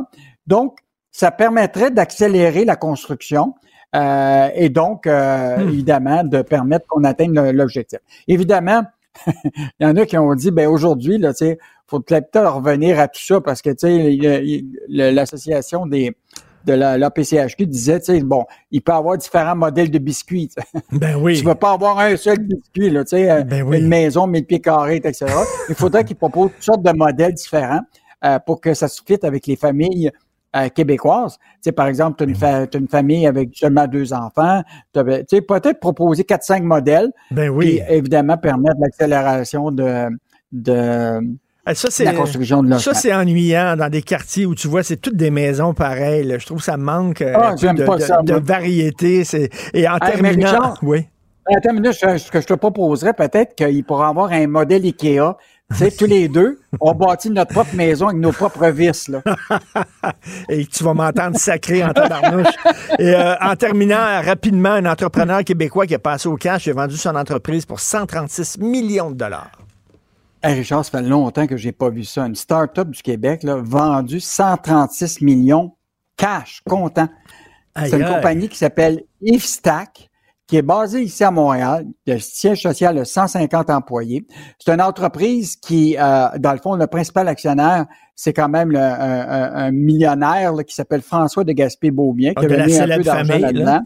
[0.47, 0.79] Donc,
[1.11, 3.53] ça permettrait d'accélérer la construction
[3.95, 5.69] euh, et donc, euh, hmm.
[5.69, 7.99] évidemment, de permettre qu'on atteigne l'objectif.
[8.27, 8.84] Évidemment,
[9.27, 12.99] il y en a qui ont dit, ben aujourd'hui, là, tu sais, faut peut-être revenir
[12.99, 16.15] à tout ça parce que, tu sais, l'association des
[16.66, 20.49] de la, l'APCHQ disait, tu sais, bon, il peut avoir différents modèles de biscuits.
[20.91, 21.38] Ben oui.
[21.38, 24.45] Tu vas pas avoir un seul biscuit, là, tu sais, euh, ben une maison, mille
[24.45, 25.26] pieds carrés, etc.
[25.70, 27.82] il faudrait qu'il propose toutes sortes de modèles différents
[28.24, 30.12] euh, pour que ça se fitte avec les familles
[30.55, 31.38] euh, québécoises.
[31.38, 34.62] Tu sais, par exemple, tu as, une, famille avec seulement deux enfants.
[34.93, 37.12] Tu sais, peut-être proposer quatre, cinq modèles.
[37.32, 37.78] Ben oui.
[37.78, 40.09] Qui, évidemment, permettre l'accélération de,
[40.51, 41.22] de
[41.74, 42.05] ça, c'est,
[42.80, 46.36] Ça, c'est ennuyant dans des quartiers où tu vois, c'est toutes des maisons pareilles.
[46.39, 49.24] Je trouve que ça manque euh, ah, de, variété.
[49.74, 50.74] Et en terminant...
[50.82, 51.07] oui.
[51.47, 55.38] En terminant, ce que je te proposerais, peut-être qu'il pourrait avoir un modèle IKEA.
[55.72, 59.07] Tu sais, tous les deux, on bâtit notre propre maison avec nos propres vis.
[59.07, 59.22] Là.
[60.49, 62.53] Et tu vas m'entendre sacré en tabarnouche.
[62.99, 66.97] Et euh, en terminant rapidement, un entrepreneur québécois qui a passé au cash a vendu
[66.97, 69.51] son entreprise pour 136 millions de dollars.
[70.43, 72.25] Hey Richard, ça fait longtemps que j'ai pas vu ça.
[72.25, 75.75] Une start-up du Québec, là, vendu 136 millions
[76.17, 77.07] cash, comptant.
[77.75, 80.09] C'est une compagnie qui s'appelle Ifstack,
[80.47, 81.85] qui est basée ici à Montréal.
[82.07, 84.25] Le siège social de 150 employés.
[84.57, 87.85] C'est une entreprise qui, euh, dans le fond, le principal actionnaire,
[88.15, 92.97] c'est quand même un, millionnaire qui s'appelle François de Gaspé-Beaubien, qui ah, a mis un
[92.97, 93.81] peu d'argent là-dedans.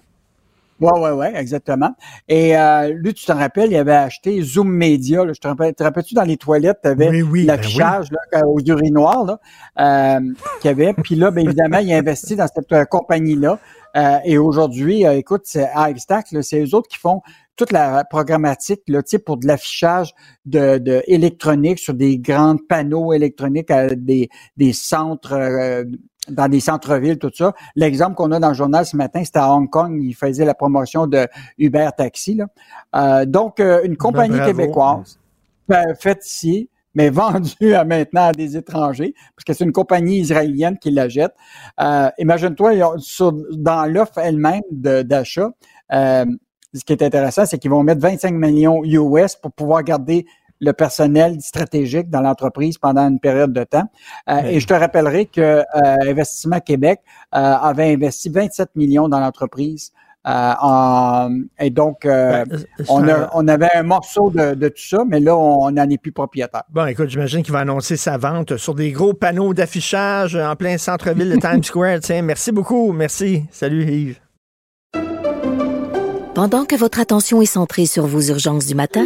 [0.82, 1.96] Oui, oui, oui, exactement.
[2.28, 5.24] Et euh, lui, tu te rappelles, il avait acheté Zoom Media.
[5.24, 8.60] Là, je te rappelle, te rappelles-tu dans les toilettes, tu avais ben l'affichage ben aux
[8.60, 9.40] urinoirs là,
[9.80, 10.94] euh, qu'il y avait.
[10.94, 13.58] Puis là, bien évidemment, il a investi dans cette euh, compagnie-là.
[13.96, 17.22] Euh, et aujourd'hui, euh, écoute, c'est Hivestack, c'est eux autres qui font
[17.56, 20.14] toute la programmatique là, pour de l'affichage
[20.46, 25.86] de, de, électronique sur des grands panneaux électroniques à des, des centres
[26.30, 27.54] dans des centres-villes, tout ça.
[27.76, 30.54] L'exemple qu'on a dans le journal ce matin, c'était à Hong Kong, il faisait la
[30.54, 32.36] promotion de Uber Taxi.
[32.36, 32.48] Là.
[32.96, 35.20] Euh, donc, euh, une compagnie québécoise
[35.68, 40.20] ben, faite ici, mais vendue à maintenant à des étrangers, parce que c'est une compagnie
[40.20, 41.34] israélienne qui la jette.
[41.80, 42.74] Euh, Imagine-toi,
[43.52, 45.52] dans l'offre elle-même d'achat,
[45.94, 46.26] euh,
[46.74, 50.26] ce qui est intéressant, c'est qu'ils vont mettre 25 millions US pour pouvoir garder
[50.62, 53.90] le personnel stratégique dans l'entreprise pendant une période de temps.
[54.30, 55.64] Euh, et je te rappellerai que euh,
[56.08, 57.02] Investissement Québec
[57.34, 59.92] euh, avait investi 27 millions dans l'entreprise.
[60.26, 62.46] et donc, ben,
[62.90, 66.12] on, on, avait un morceau de, de tout ça, mais là, on n'en est plus
[66.12, 66.64] propriétaire.
[66.70, 70.80] Bon, écoute, j'imagine qu'il va annoncer sa vente sur des gros panneaux d'affichage en plein
[70.80, 72.00] centre-ville de Times Square.
[72.00, 72.92] Tiens, merci beaucoup.
[72.92, 73.44] Merci.
[73.52, 74.20] Salut, Yves.
[76.34, 79.06] Pendant que votre attention est centrée sur vos urgences du matin,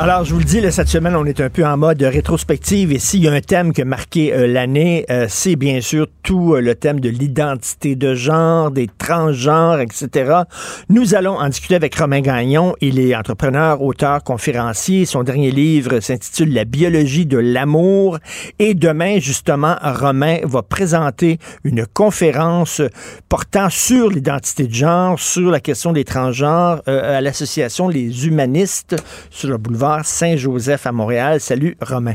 [0.00, 2.92] Alors, je vous le dis, là, cette semaine, on est un peu en mode rétrospective.
[2.92, 6.06] Et s'il y a un thème qui a marqué euh, l'année, euh, c'est bien sûr
[6.22, 10.42] tout euh, le thème de l'identité de genre, des transgenres, etc.
[10.88, 12.76] Nous allons en discuter avec Romain Gagnon.
[12.80, 15.04] Il est entrepreneur, auteur, conférencier.
[15.04, 18.20] Son dernier livre s'intitule La biologie de l'amour.
[18.60, 22.82] Et demain, justement, Romain va présenter une conférence
[23.28, 28.94] portant sur l'identité de genre, sur la question des transgenres à l'association Les Humanistes
[29.30, 31.40] sur le boulevard Saint-Joseph à Montréal.
[31.40, 32.14] Salut, Romain.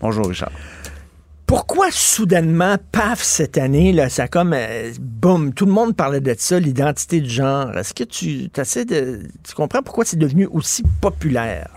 [0.00, 0.52] Bonjour, Richard.
[1.46, 6.32] Pourquoi soudainement, paf, cette année, là, ça comme, euh, boum, tout le monde parlait de
[6.38, 7.76] ça, l'identité de genre.
[7.76, 11.68] Est-ce que tu essaies de, tu comprends pourquoi c'est devenu aussi populaire?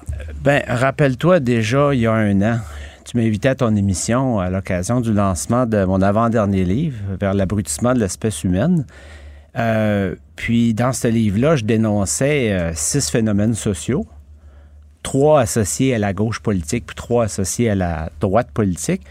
[0.43, 2.59] Ben, rappelle-toi déjà, il y a un an,
[3.03, 7.95] tu m'invitais à ton émission à l'occasion du lancement de mon avant-dernier livre, Vers l'abrutissement
[7.95, 8.85] de l'espèce humaine.
[9.57, 14.05] Euh, puis dans ce livre-là, je dénonçais euh, six phénomènes sociaux
[15.03, 19.01] trois associés à la gauche politique, puis trois associés à la droite politique.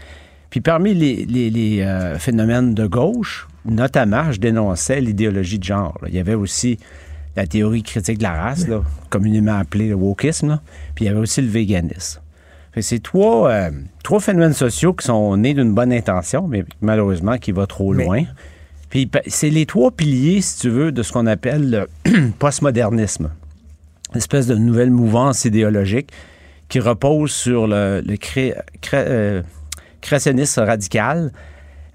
[0.49, 5.97] Puis parmi les, euh, phénomènes de gauche, notamment, je dénonçais l'idéologie de genre.
[6.07, 6.77] Il y avait aussi
[7.35, 8.67] la théorie critique de la race,
[9.09, 10.59] communément appelée le wokisme,
[10.93, 12.19] puis il y avait aussi le véganisme.
[12.79, 13.71] C'est trois, euh,
[14.03, 18.23] trois phénomènes sociaux qui sont nés d'une bonne intention, mais malheureusement qui va trop loin.
[18.89, 23.31] Puis c'est les trois piliers, si tu veux, de ce qu'on appelle le postmodernisme
[24.15, 26.11] espèce de nouvelle mouvance idéologique
[26.69, 28.01] qui repose sur le,
[28.93, 29.43] euh,
[30.01, 31.31] créationnisme radical,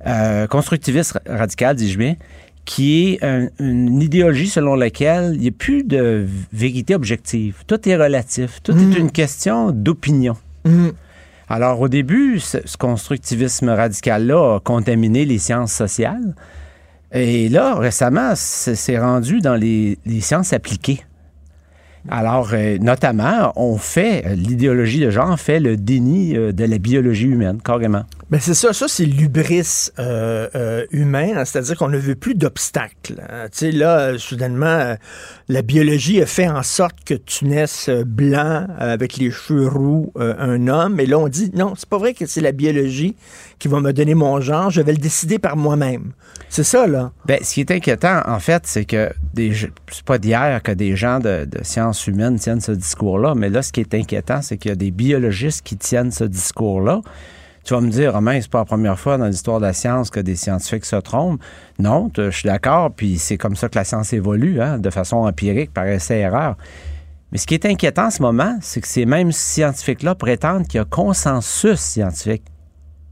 [0.06, 2.14] euh, constructiviste radical, dis-je bien,
[2.64, 7.64] qui est une idéologie selon laquelle il n'y a plus de vérité objective.
[7.66, 8.60] Tout est relatif.
[8.62, 8.96] Tout est mm.
[8.96, 10.36] une question d'opinion.
[10.64, 10.90] Mm.
[11.48, 16.34] Alors, au début, ce, constructivisme radical-là a contaminé les sciences sociales.
[17.10, 21.00] Et là, récemment, c'est rendu dans les sciences appliquées.
[22.10, 26.78] Alors, euh, notamment, on fait, euh, l'idéologie de genre fait le déni euh, de la
[26.78, 28.04] biologie humaine, carrément.
[28.30, 29.90] Ben c'est ça, ça c'est l'ubris
[30.90, 31.44] humain, hein.
[31.44, 33.22] c'est-à-dire qu'on ne veut plus d'obstacles.
[33.28, 33.46] Hein.
[33.50, 34.96] Tu sais, là, soudainement,
[35.48, 40.68] la biologie a fait en sorte que tu naisses blanc, avec les cheveux roux, un
[40.68, 43.16] homme, et là on dit, non, c'est pas vrai que c'est la biologie
[43.58, 46.12] qui va me donner mon genre, je vais le décider par moi-même.
[46.48, 47.12] C'est ça, là.
[47.26, 50.96] Ben, ce qui est inquiétant, en fait, c'est que des, c'est pas d'hier que des
[50.96, 54.70] gens de, sciences humaines tiennent ce discours-là, mais là, ce qui est inquiétant, c'est qu'il
[54.70, 57.02] y a des biologistes qui tiennent ce discours-là.
[57.64, 60.10] Tu vas me dire, Romain, c'est pas la première fois dans l'histoire de la science
[60.10, 61.40] que des scientifiques se trompent.
[61.78, 65.18] Non, je suis d'accord, puis c'est comme ça que la science évolue, hein, de façon
[65.18, 66.56] empirique, par essai-erreur.
[67.30, 70.78] Mais ce qui est inquiétant en ce moment, c'est que ces mêmes scientifiques-là prétendent qu'il
[70.78, 72.44] y a consensus scientifique.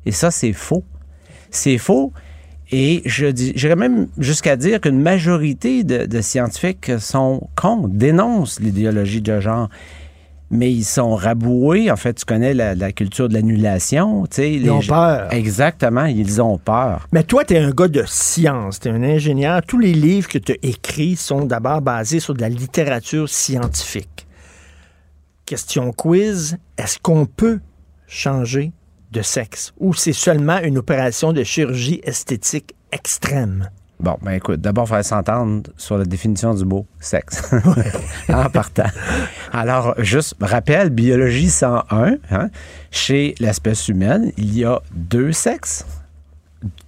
[0.07, 0.85] Et ça, c'est faux.
[1.51, 2.13] C'est faux.
[2.71, 9.41] Et je j'irais même jusqu'à dire qu'une majorité de, scientifiques sont contre, dénoncent l'idéologie de
[9.41, 9.69] genre.
[10.51, 11.91] Mais ils sont raboués.
[11.91, 14.25] En fait, tu connais la, culture de l'annulation.
[14.39, 15.33] Ils ont peur.
[15.33, 17.09] Exactement, ils ont peur.
[17.13, 19.63] Mais toi, tu es un gars de science, tu es un ingénieur.
[19.67, 24.27] Tous les livres que tu as écrits sont d'abord basés sur de la littérature scientifique.
[25.47, 27.61] Question quiz, est-ce qu'on peut
[28.07, 28.73] changer
[29.13, 29.73] de sexe?
[29.79, 33.69] Ou c'est seulement une opération de chirurgie esthétique extrême?
[33.99, 37.51] Bon, ben écoute, d'abord, il faudrait s'entendre sur la définition du mot sexe
[38.29, 38.89] en partant.
[39.53, 42.51] Alors, juste rappel, biologie 101, hein,
[42.91, 45.87] chez l'espèce humaine, il y a deux sexes,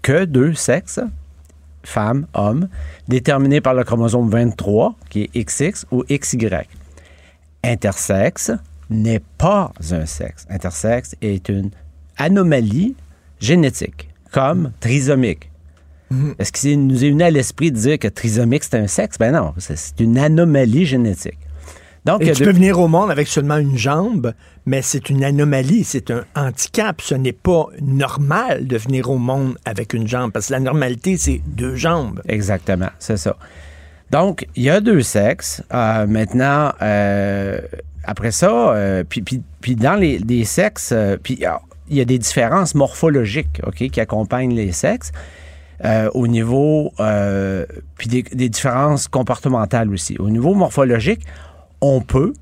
[0.02, 1.00] que deux sexes,
[1.82, 2.68] femme, homme,
[3.08, 6.50] déterminés par le chromosome 23, qui est XX ou XY.
[7.64, 8.52] Intersexe
[8.90, 10.46] n'est pas un sexe.
[10.50, 11.70] Intersexe est une
[12.18, 12.94] anomalie
[13.40, 15.50] génétique, comme trisomique.
[16.10, 16.34] Mhm.
[16.38, 19.18] Est-ce qu'il nous est venu à l'esprit de dire que trisomique, c'est un sexe?
[19.18, 21.38] Ben non, c'est une anomalie génétique.
[22.04, 24.32] Donc, tu peux venir au monde avec seulement une jambe,
[24.64, 27.02] mais c'est une anomalie, c'est un handicap.
[27.02, 31.18] Ce n'est pas normal de venir au monde avec une jambe, parce que la normalité,
[31.18, 32.22] c'est deux jambes.
[32.26, 33.36] Exactement, c'est ça.
[34.10, 35.62] Donc, il y a deux sexes.
[35.74, 37.60] Euh, maintenant, euh,
[38.04, 39.22] après ça, euh, puis,
[39.60, 41.38] puis, dans les, les sexes, puis
[41.90, 45.12] il y a des différences morphologiques ok, qui accompagnent les sexes.
[45.84, 47.64] Euh, au niveau, euh,
[47.96, 50.16] puis des, différences comportementales aussi.
[50.18, 51.24] Au niveau morphologique,
[51.80, 52.32] on peut,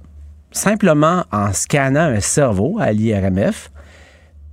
[0.52, 3.70] simplement en scannant un cerveau à l'IRMF,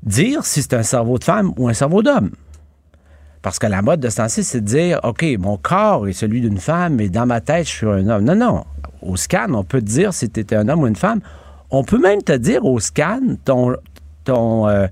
[0.04, 2.32] dire si c'est un cerveau de femme ou un cerveau d'homme.
[3.42, 6.58] Parce que la mode de ce c'est de dire, OK, mon corps est celui d'une
[6.58, 8.26] femme, mais dans ma tête, je suis un homme.
[8.26, 8.66] Non, non.
[9.02, 11.22] Au scan, on peut te dire si tu étais un homme ou une femme.
[11.72, 13.76] On peut même te dire au scan, ton,
[14.26, 14.88] ton euh,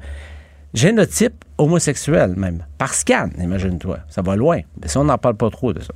[0.73, 3.99] génotype homosexuel même, par scan, imagine-toi.
[4.09, 4.61] Ça va loin.
[4.81, 5.93] Mais ça, on n'en parle pas trop de ça.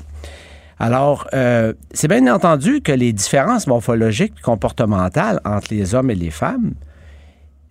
[0.77, 6.15] Alors, euh, c'est bien entendu que les différences morphologiques et comportementales entre les hommes et
[6.15, 6.73] les femmes,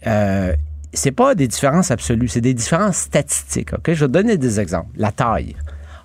[0.06, 0.54] euh,
[0.92, 3.70] c'est pas des différences absolues, c'est des différences statistiques.
[3.86, 4.90] Je vais te donner des exemples.
[4.96, 5.54] La taille.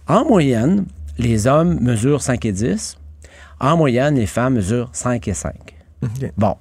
[0.07, 0.85] En moyenne,
[1.17, 2.97] les hommes mesurent 5 et 10.
[3.59, 5.53] En moyenne, les femmes mesurent 5 et 5.
[6.37, 6.55] Bon.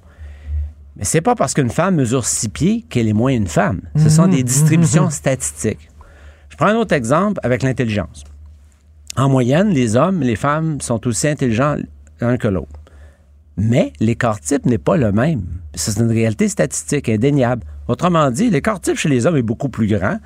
[0.99, 3.81] Mais c'est pas parce qu'une femme mesure 6 pieds qu'elle est moins une femme.
[3.95, 4.31] Ce sont Mhm.
[4.31, 5.11] des distributions Mhm.
[5.11, 5.89] statistiques.
[6.49, 8.25] Je prends un autre exemple avec l'intelligence.
[9.15, 11.77] En moyenne, les hommes et les femmes sont aussi intelligents
[12.19, 12.67] l'un que l'autre.
[13.57, 15.43] Mais l'écart type n'est pas le même.
[15.73, 17.63] C'est une réalité statistique indéniable.
[17.87, 20.17] Autrement dit, l'écart type chez les hommes est beaucoup plus grand,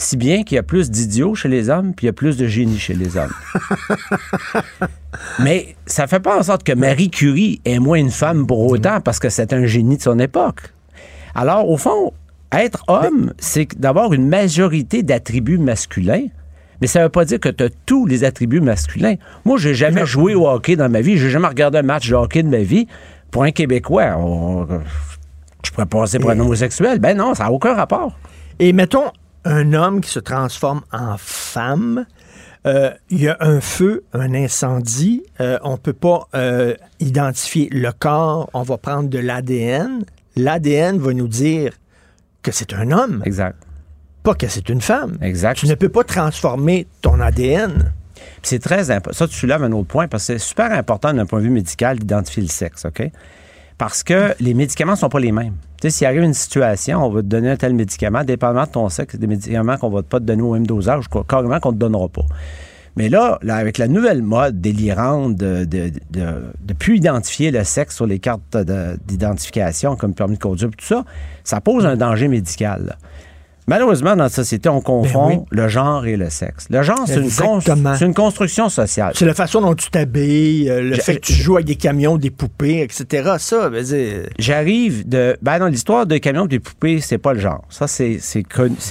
[0.00, 2.36] si bien qu'il y a plus d'idiots chez les hommes, puis il y a plus
[2.38, 3.32] de génies chez les hommes.
[5.40, 9.00] Mais ça fait pas en sorte que Marie Curie est moins une femme pour autant
[9.00, 10.72] parce que c'est un génie de son époque.
[11.34, 12.12] Alors, au fond,
[12.52, 16.26] être homme, c'est d'avoir une majorité d'attributs masculins.
[16.80, 19.16] Mais ça ne veut pas dire que tu as tous les attributs masculins.
[19.44, 21.18] Moi, j'ai jamais joué au hockey dans ma vie.
[21.18, 22.86] J'ai jamais regardé un match de hockey de ma vie.
[23.32, 24.66] Pour un Québécois, on-
[25.64, 27.00] je pourrais passer pour un homosexuel.
[27.00, 28.16] Ben non, ça n'a aucun rapport.
[28.60, 29.06] Et mettons
[29.44, 32.06] un homme qui se transforme en femme.
[32.66, 35.22] euh, Il y a un feu, un incendie.
[35.40, 38.50] euh, on ne peut pas euh, identifier le corps.
[38.54, 40.04] On va prendre de l'ADN.
[40.36, 41.72] L'ADN va nous dire
[42.42, 43.22] que c'est un homme.
[43.24, 43.56] Exact.
[44.22, 45.16] Pas que c'est une femme.
[45.22, 45.58] Exact.
[45.58, 47.92] Tu ne peux pas transformer ton ADN.
[48.42, 49.16] C'est très important.
[49.16, 51.50] Ça, tu soulèves un autre point parce que c'est super important d'un point de vue
[51.50, 53.10] médical d'identifier le sexe, OK?
[53.78, 55.54] Parce que les médicaments ne sont pas les mêmes.
[55.80, 58.72] Tu sais, s'il arrive une situation, on va te donner un tel médicament, dépendamment de
[58.72, 61.76] ton sexe, des médicaments qu'on va pas te donner au même dosage, carrément qu'on ne
[61.76, 62.24] te donnera pas.
[62.96, 65.64] Mais là, avec la nouvelle mode délirante de
[66.16, 70.84] ne plus identifier le sexe sur les cartes de- d'identification comme permis de conduire, tout
[70.84, 71.04] ça,
[71.44, 72.96] ça pose un danger médical.
[73.68, 75.44] Malheureusement, dans notre société, on confond Ben oui.
[75.50, 76.66] le genre et le sexe.
[76.70, 77.16] Le genre, c'est
[78.04, 79.12] une, construction sociale.
[79.14, 82.16] C'est la façon dont tu t'habilles, euh, le fait que tu joues avec des camions,
[82.16, 83.34] des poupées, etc.
[83.38, 83.70] Ça,
[84.38, 85.36] J'arrive de.
[85.42, 87.62] Ben, dans l'histoire de camions et des poupées, c'est pas le genre.
[87.68, 88.18] Ça, c'est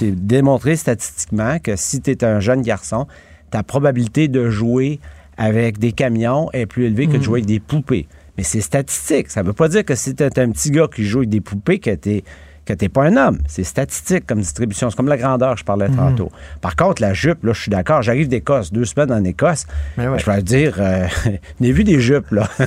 [0.02, 3.08] démontré statistiquement que si tu es un jeune garçon,
[3.50, 5.00] ta probabilité de jouer
[5.36, 8.06] avec des camions est plus élevée que de jouer avec des poupées.
[8.36, 9.30] Mais c'est statistique.
[9.30, 11.80] Ça veut pas dire que si tu un petit gars qui joue avec des poupées,
[11.80, 12.22] que tu
[12.68, 13.38] que t'es pas un homme.
[13.48, 14.90] C'est statistique comme distribution.
[14.90, 15.96] C'est comme la grandeur que je parlais Mhm.
[15.96, 16.30] tantôt.
[16.60, 18.02] Par contre, la jupe, là, je suis d'accord.
[18.02, 19.66] J'arrive d'Écosse, deux semaines en Écosse.
[19.96, 21.06] Je vais dire, euh,
[21.60, 22.48] on a vu des jupes, là.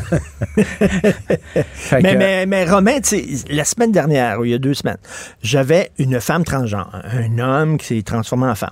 [1.91, 3.17] Mais, que- mais, mais Romain, tu
[3.49, 4.97] la semaine dernière, ou il y a deux semaines,
[5.43, 8.69] j'avais une femme transgenre, un homme qui s'est transformé en femme.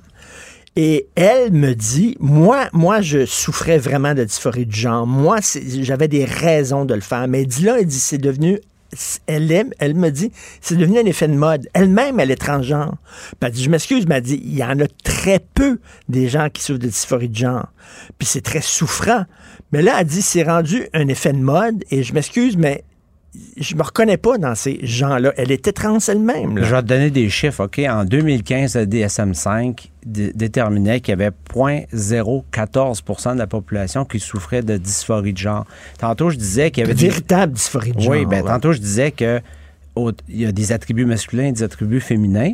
[0.76, 5.06] Et elle me dit, moi, moi, je souffrais vraiment de dysphorie de genre.
[5.06, 5.38] Moi,
[5.82, 7.28] j'avais des raisons de le faire.
[7.28, 8.60] Mais elle dit là, elle dit, c'est devenu,
[9.28, 10.32] elle aime, elle me dit,
[10.62, 11.68] c'est devenu un effet de mode.
[11.74, 12.98] Elle-même, elle est transgenre.
[13.04, 16.28] Puis elle dit, je m'excuse, mais elle dit, il y en a très peu des
[16.28, 17.68] gens qui souffrent de dysphorie de genre.
[18.18, 19.26] Puis c'est très souffrant.
[19.72, 21.84] Mais là, elle dit, c'est rendu un effet de mode.
[21.92, 22.84] Et je m'excuse, mais
[23.58, 25.34] je me reconnais pas dans ces gens-là.
[25.38, 26.60] Elle était trans elle-même.
[26.64, 27.80] Je vais te donner des chiffres, OK?
[27.88, 34.62] En 2015, le DSM-5 dé- déterminait qu'il y avait 0,014% de la population qui souffrait
[34.62, 35.66] de dysphorie de genre.
[36.00, 36.94] Tantôt, je disais qu'il y avait...
[36.96, 38.12] des- Véritable dysphorie de genre.
[38.12, 38.42] Oui, là.
[38.44, 39.42] tantôt, je disais que
[39.96, 42.54] au- il y a des attributs masculins et des attributs féminins.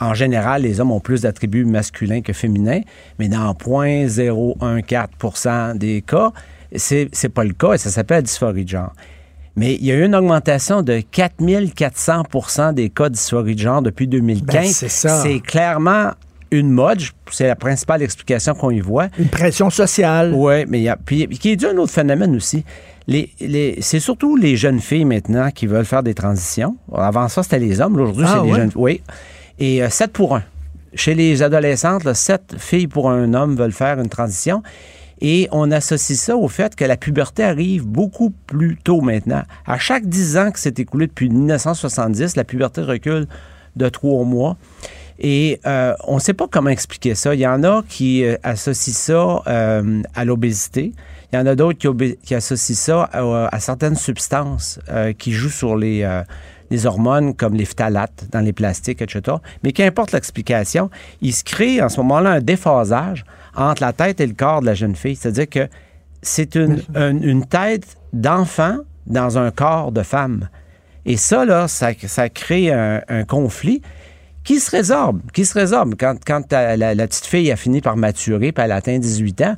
[0.00, 2.80] En général, les hommes ont plus d'attributs masculins que féminins,
[3.18, 6.32] mais dans 0,014 des cas,
[6.74, 8.92] c'est c'est pas le cas et ça s'appelle la dysphorie de genre.
[9.56, 14.06] Mais il y a eu une augmentation de 4400% des cas dysphorie de genre depuis
[14.08, 14.46] 2015.
[14.52, 15.22] Ben, c'est ça.
[15.22, 16.10] C'est clairement
[16.50, 17.00] une mode.
[17.30, 19.08] C'est la principale explication qu'on y voit.
[19.18, 20.32] Une pression sociale.
[20.34, 20.96] Oui, mais il y a.
[20.96, 22.64] Puis, qui est dû à un autre phénomène aussi.
[23.06, 26.76] Les, les- c'est surtout les jeunes filles maintenant qui veulent faire des transitions.
[26.94, 27.94] Avant ça, c'était les hommes.
[27.96, 29.02] Aujourd'hui, Ah, c'est les jeunes Oui.
[29.58, 30.42] Et 7 pour 1.
[30.94, 34.62] Chez les adolescentes, 7 filles pour un homme veulent faire une transition.
[35.20, 39.42] Et on associe ça au fait que la puberté arrive beaucoup plus tôt maintenant.
[39.66, 43.26] À chaque 10 ans que s'est écoulé depuis 1970, la puberté recule
[43.76, 44.56] de 3 mois.
[45.18, 47.34] Et euh, on ne sait pas comment expliquer ça.
[47.34, 50.92] Il y en a qui euh, associent ça euh, à l'obésité.
[51.32, 54.78] Il y en a d'autres qui, qui associent ça à, certaines substances
[55.18, 56.08] qui jouent sur les,
[56.70, 59.38] les hormones comme les phtalates dans les plastiques, etc.
[59.64, 60.90] Mais qu'importe l'explication,
[61.22, 63.24] il se crée en ce moment-là un déphasage
[63.56, 65.16] entre la tête et le corps de la jeune fille.
[65.16, 65.68] C'est-à-dire que
[66.22, 70.48] c'est une, une- une tête d'enfant dans un corps de femme.
[71.06, 73.82] Et ça, là, ça, ça crée un, un conflit
[74.42, 75.94] qui se résorbe, qui se résorbe.
[75.98, 79.40] Quand, quand la, la petite fille a fini par maturer, puis elle a atteint 18
[79.42, 79.56] ans,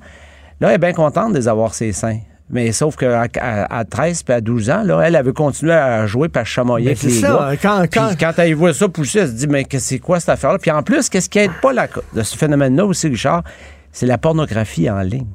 [0.61, 2.19] là, elle est bien contente de les avoir ses seins.
[2.49, 6.07] Mais sauf qu'à à, à 13 puis à 12 ans, là, elle, veut continuer à
[6.07, 7.57] jouer puis à chamoyer avec les ça, gars.
[7.61, 10.21] quand- Puis quand- quand elle voit ça pousser, elle se dit, mais que c'est quoi
[10.21, 10.59] cette affaire-là?
[10.61, 13.43] Puis en plus, qu'est-ce qui aide pas la- de ce phénomène-là aussi, Richard?
[13.99, 15.33] C'est la pornographie en ligne.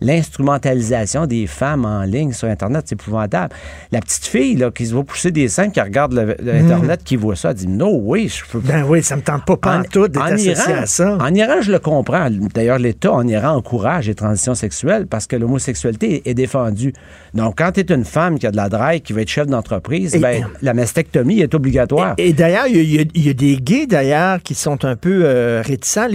[0.00, 3.54] L'instrumentalisation des femmes en ligne sur Internet, c'est épouvantable.
[3.92, 6.64] La petite fille là, qui se va pousser des seins, qui regarde le, le Mm.
[6.64, 9.44] Internet, qui voit ça, elle dit non, oui, je peux Ben oui, ça me tente
[9.44, 11.18] pas pantoute d'être associé à ça.
[11.20, 12.28] En Iran, je le comprends.
[12.54, 16.92] D'ailleurs, l'État en Iran encourage les transitions sexuelles parce que l'homosexualité est défendue.
[17.34, 19.46] Donc, quand tu es une femme qui a de la drague, qui va être chef
[19.46, 22.14] d'entreprise, ben, la mastectomie est obligatoire.
[22.18, 25.62] Et d'ailleurs, il y, a- y y des gays, d'ailleurs, qui sont un peu euh,
[25.64, 26.08] réticents à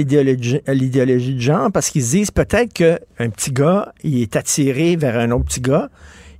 [0.73, 3.70] l'idéologie de genre parce qu'ils se disent peut-être qu'un petit gars,
[4.03, 5.89] il est attiré vers un autre petit gars.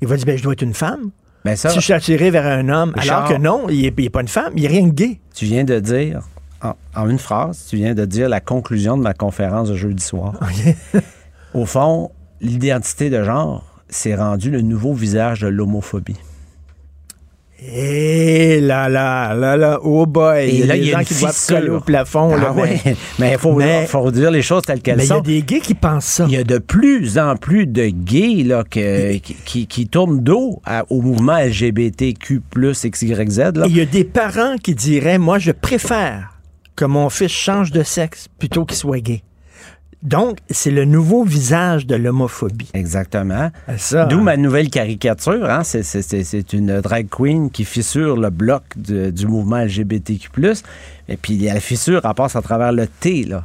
[0.01, 1.11] Il va dire, ben, je dois être une femme.
[1.45, 4.09] Ben, ça- si je suis attiré vers un homme, Richard- alors que non, il n'est
[4.09, 5.19] pas une femme, il n'est rien de gay.
[5.33, 6.21] Tu viens de dire,
[6.61, 10.03] en, en une phrase, tu viens de dire la conclusion de ma conférence de jeudi
[10.03, 10.39] soir.
[11.53, 16.17] Au fond, l'identité de genre s'est rendu le nouveau visage de l'homophobie.
[17.63, 20.49] Et là, là, là, là, oh boy.
[20.49, 22.35] il y a là, des gens qui doivent coller au plafond.
[22.35, 22.81] là, Ah ben, ouais.
[23.19, 25.19] Mais il faut, faut dire les choses telles qu'elles mais il y sont.
[25.19, 26.25] a des gays qui pensent ça.
[26.27, 30.21] Il y a de plus en plus de gays là, que- qui, qui, qui tournent
[30.21, 33.37] dos à- au mouvement LGBTQ, XYZ.
[33.55, 33.65] Là.
[33.67, 36.39] Et il y a des parents qui diraient, moi, je préfère
[36.75, 39.21] que mon fils change de sexe plutôt qu'il soit gay.
[40.03, 42.69] Donc, c'est le nouveau visage de l'homophobie.
[42.73, 43.51] Exactement.
[43.77, 44.05] Ça.
[44.05, 45.49] D'où ma nouvelle caricature.
[45.49, 45.63] Hein?
[45.63, 50.29] C'est, c'est- c'est- c'est une drag queen qui fissure le bloc de- du mouvement LGBTQ.
[51.07, 53.23] Et puis, la fissure, elle passe à travers le T.
[53.25, 53.43] Là.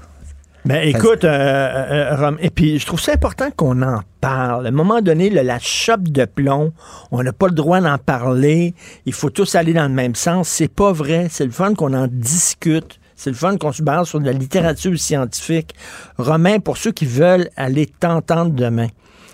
[0.65, 4.67] Ben, écoute, euh, euh, Rom, et puis je trouve ça important qu'on en parle.
[4.67, 6.73] À un moment donné, la chope de plomb,
[7.13, 8.75] on n'a pas le droit d'en parler.
[9.05, 10.49] Il faut tous aller dans le même sens.
[10.49, 11.29] C'est pas vrai.
[11.31, 12.99] C'est le fun qu'on en discute.
[13.17, 15.75] C'est le fun qu'on se base sur de la littérature scientifique.
[16.19, 18.89] Romain, pour ceux qui veulent aller t'entendre demain,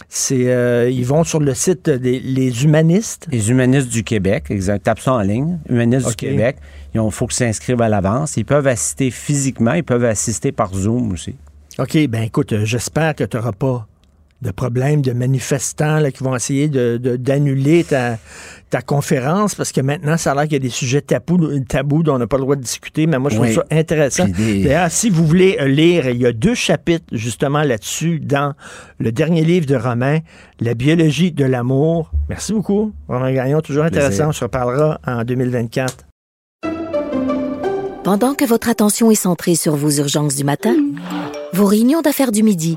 [0.08, 3.26] c'est euh, ils vont sur le site des les humanistes.
[3.30, 4.84] Les humanistes du Québec, exact.
[4.84, 5.58] Tape ça en ligne.
[5.68, 6.58] Humanistes du Québec.
[6.94, 8.36] Il faut qu'ils s'inscrivent à l'avance.
[8.36, 9.72] Ils peuvent assister physiquement.
[9.72, 11.34] Ils peuvent assister par Zoom aussi.
[11.78, 13.86] OK, ben écoute, euh, j'espère que tu n'auras pas
[14.42, 18.18] de problème de manifestants là, qui vont essayer de- de- d'annuler ta,
[18.70, 21.38] ta conférence parce que maintenant, ça a l'air qu'il y a des sujets tabous,
[21.68, 23.54] tabous dont on n'a pas le droit de discuter, mais moi, je trouve Oui.
[23.54, 24.26] ça intéressant.
[24.26, 28.54] Des- D'ailleurs, si vous voulez euh, lire, il y a deux chapitres justement là-dessus dans
[28.98, 30.18] le dernier livre de Romain,
[30.60, 32.10] La biologie de l'amour.
[32.28, 34.02] Merci beaucoup, Romain Gagnon, toujours Plaisir.
[34.06, 34.28] intéressant.
[34.28, 36.04] On se reparlera en 2024.
[38.04, 40.74] Pendant que votre attention est centrée sur vos urgences du matin,
[41.52, 42.76] vos réunions d'affaires du midi,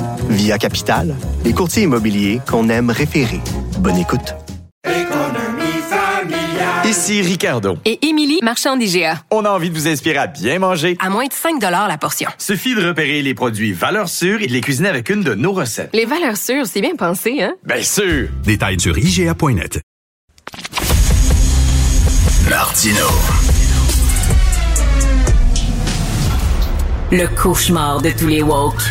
[0.31, 1.13] Via Capital,
[1.43, 3.41] les courtiers immobiliers qu'on aime référer.
[3.79, 4.33] Bonne écoute.
[6.85, 7.77] Ici Ricardo.
[7.83, 9.23] Et Émilie, marchand d'IGA.
[9.29, 10.95] On a envie de vous inspirer à bien manger.
[11.01, 12.29] À moins de 5 la portion.
[12.37, 15.51] Suffit de repérer les produits valeurs sûres et de les cuisiner avec une de nos
[15.51, 15.89] recettes.
[15.93, 17.53] Les valeurs sûres, c'est bien pensé, hein?
[17.65, 18.29] Bien sûr!
[18.45, 19.81] Détails sur IGA.net.
[22.49, 23.07] Martino.
[27.11, 28.81] Le cauchemar de tous les woke.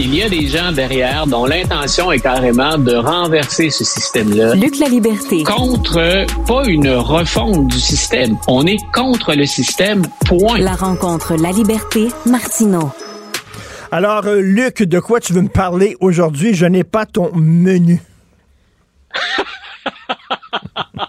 [0.00, 4.54] Il y a des gens derrière dont l'intention est carrément de renverser ce système-là.
[4.54, 5.42] Luc La Liberté.
[5.42, 8.36] Contre, pas une refonte du système.
[8.46, 10.56] On est contre le système, point.
[10.58, 12.92] La rencontre La Liberté, Martino.
[13.90, 16.54] Alors, euh, Luc, de quoi tu veux me parler aujourd'hui?
[16.54, 18.00] Je n'ai pas ton menu.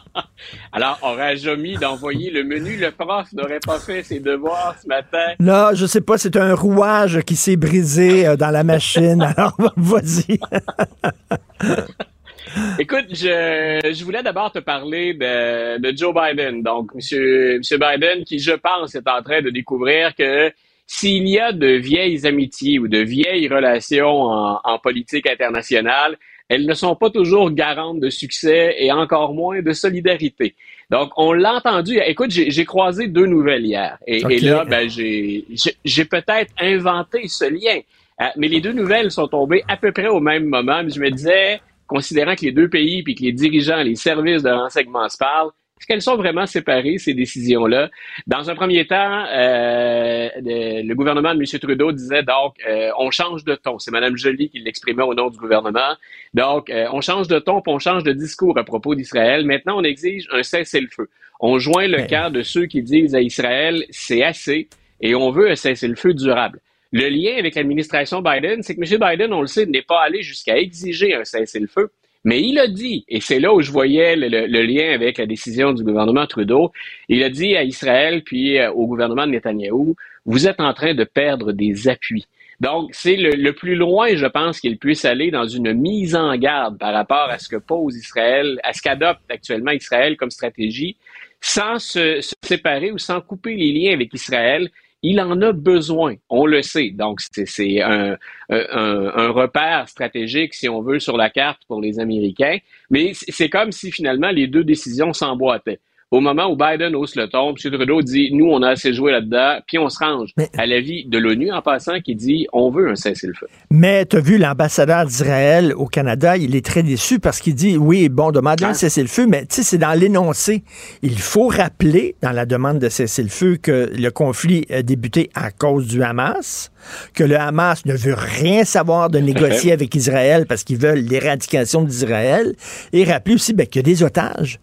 [0.82, 2.77] Alors, aurais-je omis d'envoyer le menu?
[2.77, 5.34] Le prof n'aurait pas fait ses devoirs ce matin.
[5.38, 9.21] Là, je sais pas, c'est un rouage qui s'est brisé euh, dans la machine.
[9.38, 10.39] Alors, vas-y.
[12.80, 16.64] Écoute, je, je voulais d'abord te parler de, de Joe Biden.
[16.64, 20.49] Donc, monsieur, monsieur Biden, qui, je pense, est en train de découvrir que
[20.88, 26.15] s'il y a de vieilles amitiés ou de vieilles relations en, en politique internationale,
[26.49, 30.56] elles ne sont pas toujours garantes de succès et encore moins de solidarité.
[30.90, 31.99] Donc, on l'a entendu.
[32.06, 33.98] Écoute, j'ai croisé deux nouvelles hier.
[34.07, 37.80] Et, là, ben, j'ai peut-être inventé ce lien.
[38.22, 40.84] Euh, mais les deux nouvelles sont tombées à peu près au même moment.
[40.84, 44.44] Mais je me disais, considérant que les deux pays puis que les dirigeants, les services
[44.44, 45.52] de renseignement se parlent,
[45.90, 47.90] qu'elles sont vraiment séparées, ces décisions-là?
[48.28, 51.60] Dans un premier temps, euh, le gouvernement de M.
[51.60, 53.80] Trudeau disait donc, euh, on change de ton.
[53.80, 55.95] C'est Mme Joly qui l'exprimait au nom du gouvernement.
[56.36, 59.45] Donc, euh, on change de ton, puis on change de discours à propos d'Israël.
[59.45, 61.10] Maintenant, on exige un cessez-le-feu.
[61.40, 64.68] On joint le camp de ceux qui disent à Israël, c'est assez,
[65.02, 66.60] et on veut un cessez-le-feu durable.
[66.91, 68.99] Le lien avec l'administration Biden, c'est que M.
[68.99, 71.90] Biden, on le sait, n'est pas allé jusqu'à exiger un cessez-le-feu.
[72.26, 75.72] Mais il a dit, et c'est là où je voyais le, lien avec la décision
[75.72, 76.72] du gouvernement Trudeau,
[77.08, 80.94] il a dit à Israël puis euh, au gouvernement de Netanyahou, vous êtes en train
[80.94, 82.28] de perdre des appuis.
[82.60, 86.78] Donc, c'est le, plus loin, je pense, qu'il puisse aller dans une mise en garde
[86.78, 90.98] par rapport à ce que pose Israël, à ce qu'adopte actuellement Israël comme stratégie,
[91.40, 94.70] sans se, séparer ou sans couper les liens avec Israël.
[95.01, 96.89] Il en a besoin, on le sait.
[96.91, 98.17] Donc, c'est un,
[98.49, 102.57] repère stratégique, si on veut, sur la carte pour les Américains.
[102.89, 105.80] Mais c'est comme si finalement les deux décisions s'emboîtaient.
[106.11, 107.72] Au moment où Biden hausse le ton, M.
[107.72, 111.19] Trudeau dit Nous, on a assez joué là-dedans, puis on se range à l'avis de
[111.19, 113.45] l'ONU en passant qui dit On veut un cessez-le-feu.
[113.69, 117.77] Mais tu as vu l'ambassadeur d'Israël au Canada, il est très déçu parce qu'il dit
[117.77, 118.73] Oui, bon, demandez un ah.
[118.73, 120.64] cessez-le-feu, mais tu sais, c'est dans l'énoncé.
[121.03, 125.86] Il faut rappeler dans la demande de cessez-le-feu que le conflit a débuté à cause
[125.86, 126.72] du Hamas,
[127.14, 131.84] que le Hamas ne veut rien savoir de négocier avec Israël parce qu'ils veulent l'éradication
[131.84, 132.56] d'Israël,
[132.94, 134.60] et rappeler aussi ben, qu'il y a des otages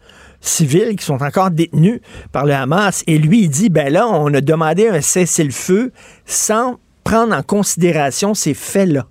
[0.48, 2.00] civils qui sont encore détenus
[2.32, 3.04] par le Hamas.
[3.06, 5.92] Et lui, il dit, ben là, on a demandé un cessez-le-feu
[6.24, 9.06] sans prendre en considération ces faits-là.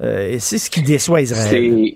[0.00, 1.94] Euh, et c'est ce qui déçoit Israël.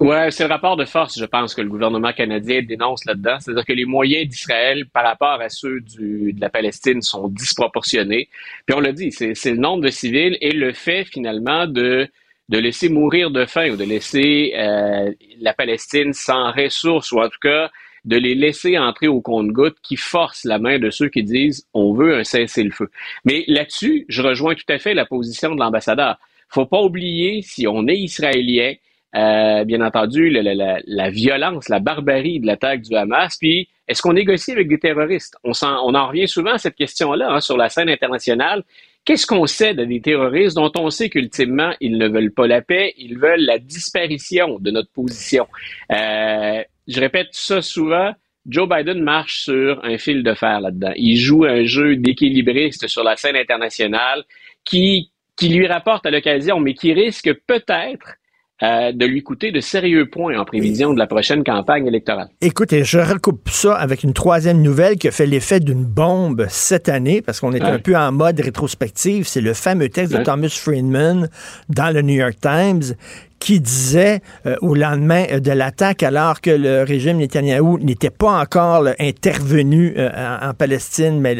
[0.00, 3.38] Ouais, c'est le rapport de force, je pense, que le gouvernement canadien dénonce là-dedans.
[3.40, 8.28] C'est-à-dire que les moyens d'Israël par rapport à ceux du, de la Palestine sont disproportionnés.
[8.64, 12.08] Puis on l'a dit, c'est le nombre de civils et le fait finalement de
[12.48, 17.28] de laisser mourir de faim ou de laisser euh, la Palestine sans ressources ou en
[17.28, 17.70] tout cas
[18.04, 21.92] de les laisser entrer au compte-goutte qui force la main de ceux qui disent on
[21.92, 22.90] veut un cessez-le-feu.
[23.24, 26.18] Mais là-dessus, je rejoins tout à fait la position de l'ambassadeur.
[26.48, 28.74] Faut pas oublier, si on est israélien,
[29.14, 34.02] euh, bien entendu, la, la, la, violence, la barbarie de l'attaque du Hamas, puis est-ce
[34.02, 35.36] qu'on négocie avec des terroristes?
[35.44, 38.64] On, en, on en revient souvent à cette question-là hein, sur la scène internationale.
[39.08, 42.60] Qu'est-ce qu'on cède à des terroristes dont on sait qu'ultimement, ils ne veulent pas la
[42.60, 45.46] paix, ils veulent la disparition de notre position?
[45.90, 48.12] Euh, je répète ça souvent.
[48.44, 50.92] Joe Biden marche sur un fil de fer là-dedans.
[50.96, 54.24] Il joue un jeu d'équilibriste sur la scène internationale
[54.62, 58.16] qui, qui lui rapporte à l'occasion, mais qui risque peut-être
[58.62, 62.28] euh, de lui coûter de sérieux points en prévision de la prochaine campagne électorale.
[62.40, 66.88] Écoutez, je recoupe ça avec une troisième nouvelle qui a fait l'effet d'une bombe cette
[66.88, 69.28] année, parce qu'on est un peu en mode rétrospective.
[69.28, 71.28] C'est le fameux texte de Thomas Friedman
[71.68, 72.96] dans le New York Times
[73.38, 78.40] qui disait euh, au lendemain euh, de l'attaque, alors que le régime Netanyahou n'était pas
[78.40, 80.10] encore intervenu euh,
[80.42, 81.36] en, Palestine, mais,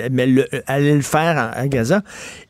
[0.66, 2.02] allait le faire à Gaza,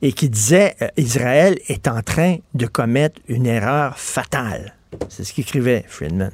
[0.03, 4.75] et qui disait Israël est en train de commettre une erreur fatale.
[5.09, 6.33] C'est ce qu'écrivait Friedman.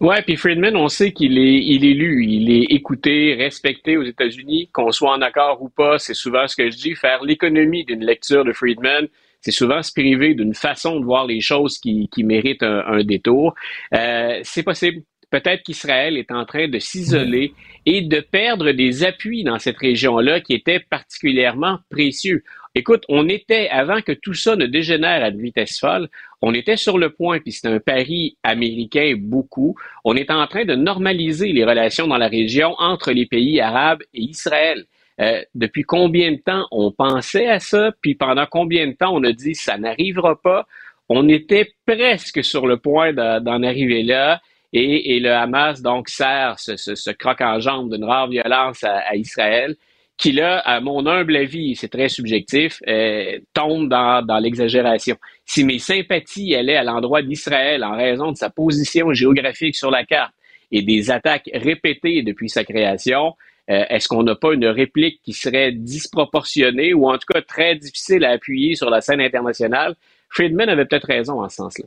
[0.00, 4.02] Ouais, puis Friedman, on sait qu'il est, il est lu, il est écouté, respecté aux
[4.02, 7.84] États-Unis, qu'on soit en accord ou pas, c'est souvent ce que je dis, faire l'économie
[7.84, 9.06] d'une lecture de Friedman,
[9.42, 13.54] c'est souvent se priver d'une façon de voir les choses qui, qui mérite un, détour.
[13.94, 15.02] Euh, c'est possible.
[15.30, 17.54] Peut-être qu'Israël est en train de s'isoler
[17.86, 22.44] et de perdre des appuis dans cette région-là qui étaient particulièrement précieux.
[22.74, 26.08] Écoute, on était, avant que tout ça ne dégénère à une vitesse folle,
[26.40, 29.74] on était sur le point, puis c'est un pari américain beaucoup,
[30.04, 34.02] on est en train de normaliser les relations dans la région entre les pays arabes
[34.14, 34.86] et Israël.
[35.20, 39.22] Euh, depuis combien de temps on pensait à ça, puis pendant combien de temps on
[39.24, 40.66] a dit ça n'arrivera pas?
[41.08, 44.40] On était presque sur le point d'en arriver là.
[44.72, 49.76] Et, le Hamas donc sert ce, croc en jambe d'une rare violence à, Israël,
[50.16, 55.16] qui là, à mon humble avis, c'est très subjectif, euh, tombe dans, dans l'exagération.
[55.44, 60.04] Si mes sympathies allaient à l'endroit d'Israël en raison de sa position géographique sur la
[60.04, 60.32] carte
[60.70, 63.34] et des attaques répétées depuis sa création,
[63.70, 67.76] euh, est-ce qu'on n'a pas une réplique qui serait disproportionnée ou en tout cas très
[67.76, 69.94] difficile à appuyer sur la scène internationale?
[70.30, 71.84] Friedman avait peut-être raison en ce sens-là.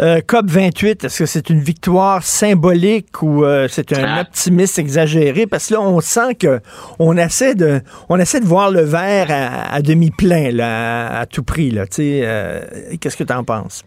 [0.00, 4.20] Euh, COP 28, est-ce que c'est une victoire symbolique ou euh, c'est un ah.
[4.20, 5.46] optimisme exagéré?
[5.48, 6.60] Parce que là, on sent que
[7.00, 11.42] on essaie de, on essaie de voir le verre à, demi plein, là, à, tout
[11.42, 11.72] prix.
[11.72, 13.82] Là, qu'est-ce que tu en penses?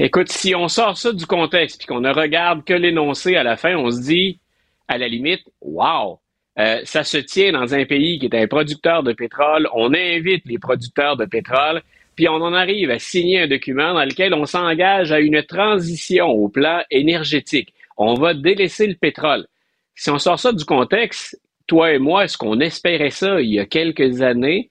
[0.00, 3.56] Écoute, si on sort ça du contexte et qu'on ne regarde que l'énoncé à la
[3.56, 4.40] fin, on se dit
[4.88, 6.18] à la limite, wow!
[6.58, 9.68] Euh, ça se tient dans un pays qui est un producteur de pétrole.
[9.74, 11.82] On invite les producteurs de pétrole,
[12.16, 16.26] puis on en arrive à signer un document dans lequel on s'engage à une transition
[16.26, 17.72] au plan énergétique.
[17.96, 19.46] On va délaisser le pétrole.
[19.94, 23.60] Si on sort ça du contexte, toi et moi, est-ce qu'on espérait ça il y
[23.60, 24.70] a quelques années?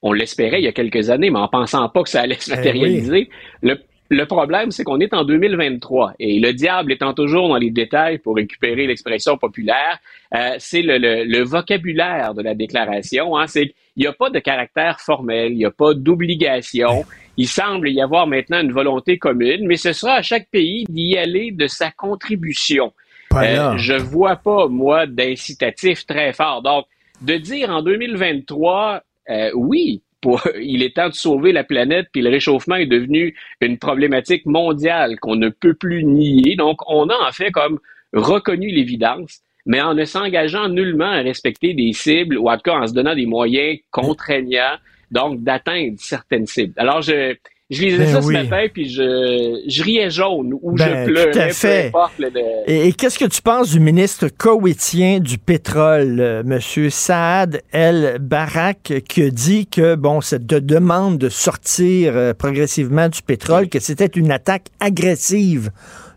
[0.00, 2.52] On l'espérait il y a quelques années, mais en pensant pas que ça allait se
[2.52, 3.28] eh matérialiser.
[3.62, 3.78] le,
[4.08, 8.18] Le problème, c'est qu'on est en 2023 et le diable étant toujours dans les détails
[8.18, 9.98] pour récupérer l'expression populaire,
[10.34, 13.36] euh, c'est le, le, le, vocabulaire de la déclaration.
[13.36, 17.04] Hein, c'est il n'y a pas de caractère formel, il n'y a pas d'obligation.
[17.38, 21.16] Il semble y avoir maintenant une volonté commune, mais ce sera à chaque pays d'y
[21.16, 22.92] aller de sa contribution.
[23.34, 26.62] Euh, je vois pas, moi, d'incitatif très fort.
[26.62, 26.86] Donc,
[27.22, 30.02] de dire en 2023, euh, oui,
[30.60, 35.18] il est temps de sauver la planète, puis le réchauffement est devenu une problématique mondiale
[35.20, 36.56] qu'on ne peut plus nier.
[36.56, 37.78] Donc, on a en fait comme
[38.12, 42.78] reconnu l'évidence mais en ne s'engageant nullement à respecter des cibles ou en tout cas
[42.78, 44.76] en se donnant des moyens contraignants,
[45.10, 46.72] donc d'atteindre certaines cibles.
[46.76, 47.36] Alors, je,
[47.68, 48.34] je lisais Ben ça oui.
[48.36, 51.90] ce matin, puis je, je riais jaune ou Ben, je pleurais, tout à fait.
[51.90, 52.12] peu importe.
[52.20, 56.60] le- le- Et, et qu'est-ce que tu penses du ministre koweïtien du pétrole, euh, M.
[56.90, 63.08] Saad El Barak, qui a dit que bon, cette de- demande de sortir euh, progressivement
[63.08, 65.70] du pétrole, que c'était une attaque agressive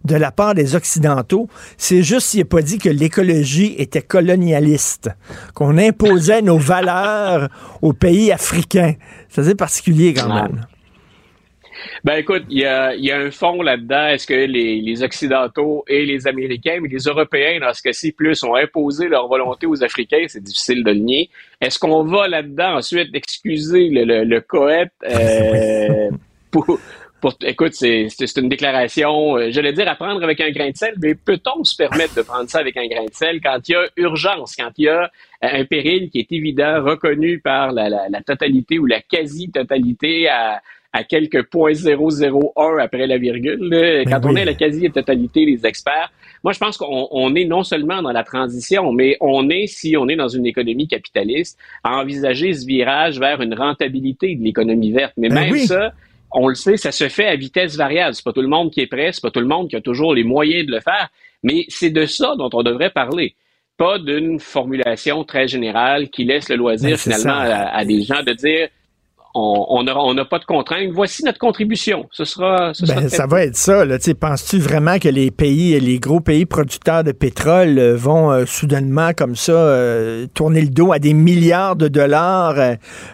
[0.06, 1.50] de la part des Occidentaux.
[1.78, 5.10] C'est juste s'il n'a pas dit que l'écologie était colonialiste,
[5.56, 7.50] qu'on imposait nos valeurs
[7.82, 8.94] aux pays africains.
[9.30, 10.44] C'est assez particulier quand Ouais.
[10.44, 10.66] même.
[12.04, 14.08] Ben écoute, il y a, y a un fond là-dedans.
[14.08, 18.44] Est-ce que les, les Occidentaux et les Américains, mais les Européens, dans ce cas-ci, plus,
[18.44, 20.26] ont imposé leur volonté aux Africains?
[20.28, 21.30] C'est difficile de le nier.
[21.62, 26.10] Est-ce qu'on va là-dedans ensuite excuser le, le, le Coët euh,
[26.52, 26.80] pour,
[27.22, 27.34] pour...
[27.44, 30.76] Écoute, c'est c'est- c'est une déclaration, euh, j'allais dire à prendre avec un grain de
[30.78, 33.74] sel, mais peut-on se permettre de prendre ça avec un grain de sel quand il
[33.74, 35.08] y a urgence, quand il y a euh,
[35.42, 40.62] un péril qui est évident, reconnu par la, la, la totalité ou la quasi-totalité à
[40.92, 43.60] à quelques 0.001 après la virgule.
[43.70, 44.04] là.
[44.06, 46.12] Quand on est à la quasi-totalité des experts,
[46.44, 49.98] moi, je pense qu'on on est non seulement dans la transition, mais on est, si
[49.98, 54.92] on est dans une économie capitaliste, à envisager ce virage vers une rentabilité de l'économie
[54.92, 55.14] verte.
[55.18, 55.68] Mais Ben même oui.
[55.68, 55.92] ça,
[56.32, 58.16] on le sait, ça se fait à vitesse variable.
[58.16, 59.82] C'est pas tout le monde qui est prêt, c'est pas tout le monde qui a
[59.82, 61.10] toujours les moyens de le faire,
[61.44, 63.36] mais c'est de ça dont on devrait parler.
[63.78, 68.34] Pas d'une formulation très générale qui laisse le loisir Ben, finalement à des gens de
[68.34, 68.70] dire
[69.36, 70.90] on on n'aura- on n'a pas de contraintes.
[70.94, 72.08] Voici notre contribution.
[72.12, 73.84] Ce sera, ce sera Ben, ça va être ça.
[74.20, 79.12] Penses-tu vraiment que les pays, les gros pays producteurs de pétrole euh, vont euh, soudainement
[79.14, 82.56] comme ça euh, tourner le dos à des milliards de dollars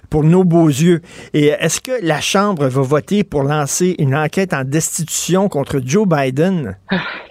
[0.09, 1.01] pour nos beaux yeux?
[1.33, 6.07] Et est-ce que la Chambre va voter pour lancer une enquête en destitution contre Joe
[6.07, 6.77] Biden?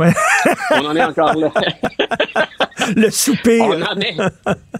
[0.00, 0.12] Ouais.
[0.70, 1.52] On en est encore là.
[2.96, 3.60] le souper.
[3.60, 4.16] On en est,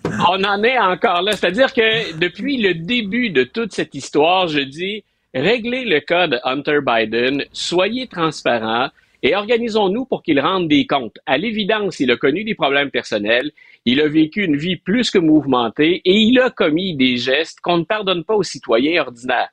[0.06, 1.32] on en est encore là.
[1.32, 6.38] C'est-à-dire que depuis le début de toute cette histoire, je dis, réglez le cas de
[6.42, 8.88] Hunter Biden, soyez transparents
[9.22, 11.18] et organisons-nous pour qu'il rende des comptes.
[11.26, 13.50] À l'évidence, il a connu des problèmes personnels,
[13.84, 17.76] il a vécu une vie plus que mouvementée et il a commis des gestes qu'on
[17.76, 19.50] ne pardonne pas aux citoyens ordinaires.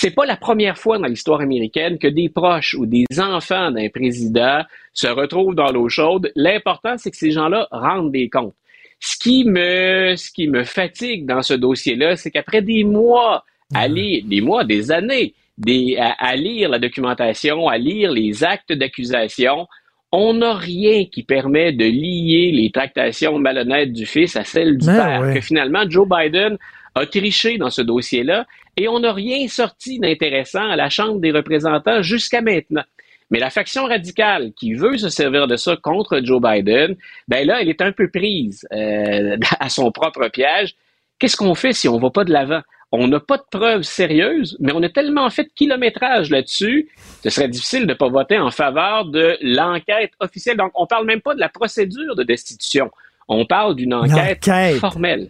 [0.00, 3.88] C'est pas la première fois dans l'histoire américaine que des proches ou des enfants d'un
[3.88, 4.62] président
[4.92, 6.30] se retrouvent dans l'eau chaude.
[6.36, 8.54] L'important, c'est que ces gens-là rendent des comptes.
[9.00, 13.42] Ce qui me, ce qui me fatigue dans ce dossier-là, c'est qu'après des mois
[13.74, 18.44] à lire, des mois, des années, des, à, à lire la documentation, à lire les
[18.44, 19.66] actes d'accusation,
[20.12, 24.86] on n'a rien qui permet de lier les tractations malhonnêtes du fils à celles du
[24.86, 25.20] Ben père.
[25.22, 25.34] ouais.
[25.34, 26.56] Que finalement, Joe Biden
[26.94, 28.46] a triché dans ce dossier-là
[28.78, 32.84] et on n'a rien sorti d'intéressant à la Chambre des représentants jusqu'à maintenant.
[33.30, 36.96] Mais la faction radicale qui veut se servir de ça contre Joe Biden,
[37.26, 40.76] ben là, elle est un peu prise euh, à son propre piège.
[41.18, 42.62] Qu'est-ce qu'on fait si on va pas de l'avant?
[42.90, 46.88] On n'a pas de preuves sérieuses, mais on a tellement fait de kilométrage là-dessus,
[47.22, 50.56] ce serait difficile de ne pas voter en faveur de l'enquête officielle.
[50.56, 52.90] Donc, on parle même pas de la procédure de destitution.
[53.26, 54.76] On parle d'une enquête, enquête.
[54.76, 55.28] formelle.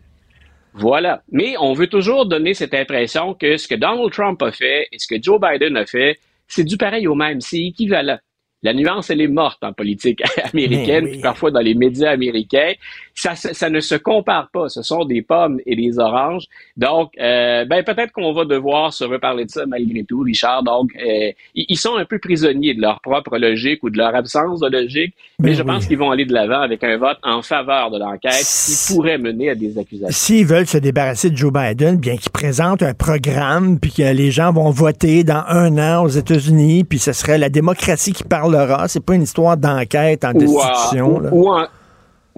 [0.78, 1.22] Voilà.
[1.32, 4.98] Mais on veut toujours donner cette impression que ce que Donald Trump a fait et
[4.98, 8.18] ce que Joe Biden a fait, c'est du pareil au même, c'est équivalent.
[8.62, 10.20] La nuance, elle est morte en politique
[10.52, 11.10] américaine, oui.
[11.12, 12.72] puis parfois dans les médias américains.
[13.14, 14.68] Ça, ça, ça ne se compare pas.
[14.68, 16.44] Ce sont des pommes et des oranges.
[16.76, 20.62] Donc, euh, ben peut-être qu'on va devoir se reparler de ça malgré tout, Richard.
[20.62, 24.60] Donc, euh, ils sont un peu prisonniers de leur propre logique ou de leur absence
[24.60, 25.66] de logique, mais Ben je oui.
[25.68, 29.18] pense qu'ils vont aller de l'avant avec un vote en faveur de l'enquête qui pourrait
[29.18, 30.08] mener à des accusations.
[30.10, 34.30] S'ils veulent se débarrasser de Joe Biden, bien qu'ils présentent un programme, puis que les
[34.30, 38.88] gens vont voter dans un an aux États-Unis, puis ce serait la démocratie qui parlera.
[38.88, 41.16] C'est pas une histoire d'enquête en Ou, euh, destitution.
[41.32, 41.68] ou- là.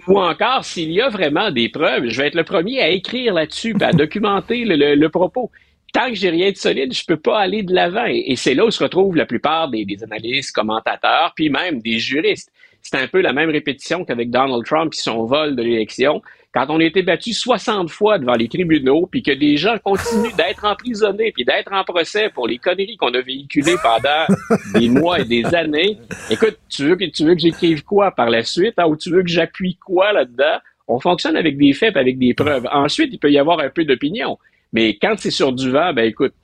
[0.09, 3.75] encore, s'il y a vraiment des preuves, je vais être le premier à écrire là-dessus,
[3.81, 5.51] à documenter le, le- le propos.
[5.93, 8.07] Tant que j'ai rien de solide, je peux pas aller de l'avant.
[8.07, 11.81] Et, et c'est là où se retrouvent la plupart des, des analystes, commentateurs, puis même
[11.83, 12.51] des juristes.
[12.83, 16.23] C'est un peu la même répétition qu'avec Donald Trump qui son vol de l'élection.
[16.53, 20.35] Quand on a été battu 60 fois devant les tribunaux, puis que des gens continuent
[20.37, 25.21] d'être emprisonnés, puis d'être en procès pour les conneries qu'on a véhiculées pendant des mois
[25.21, 25.99] et des années,
[26.29, 29.11] écoute, tu veux que, tu veux que j'écrive quoi par la suite, hein, ou tu
[29.11, 30.59] veux que j'appuie quoi là-dedans?
[30.89, 32.67] On fonctionne avec des faits, avec des preuves.
[32.73, 34.37] Ensuite, il peut y avoir un peu d'opinion.
[34.73, 36.35] Mais quand c'est sur du vent, ben écoute.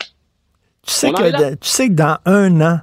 [0.86, 2.80] Tu sais, que, tu sais que dans un an,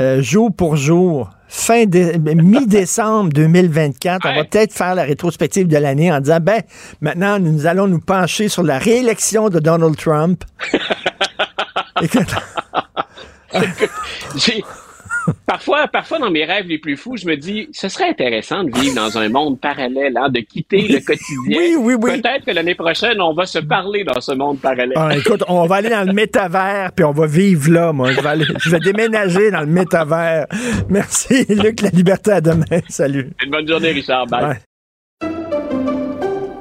[0.00, 5.76] euh, jour pour jour, fin de, mi-décembre 2024, on va peut-être faire la rétrospective de
[5.76, 6.62] l'année en disant, ben,
[7.02, 10.44] maintenant, nous allons nous pencher sur la réélection de Donald Trump.
[15.46, 18.70] parfois, parfois, dans mes rêves les plus fous, je me dis, ce serait intéressant de
[18.78, 21.58] vivre dans un monde parallèle, hein, de quitter le quotidien.
[21.58, 22.20] Oui, oui, oui.
[22.20, 24.92] Peut-être que l'année prochaine, on va se parler dans ce monde parallèle.
[24.96, 28.12] Ah, écoute, on va aller dans le métavers, puis on va vivre là, moi.
[28.12, 30.46] Je vais, aller, je vais déménager dans le métavers.
[30.88, 31.80] Merci, Luc.
[31.82, 32.64] La liberté à demain.
[32.88, 33.30] Salut.
[33.44, 34.26] Une bonne journée, Richard.
[34.26, 34.58] Bye.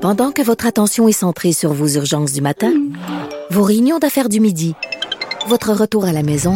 [0.01, 2.73] Pendant que votre attention est centrée sur vos urgences du matin,
[3.51, 4.73] vos réunions d'affaires du midi,
[5.47, 6.55] votre retour à la maison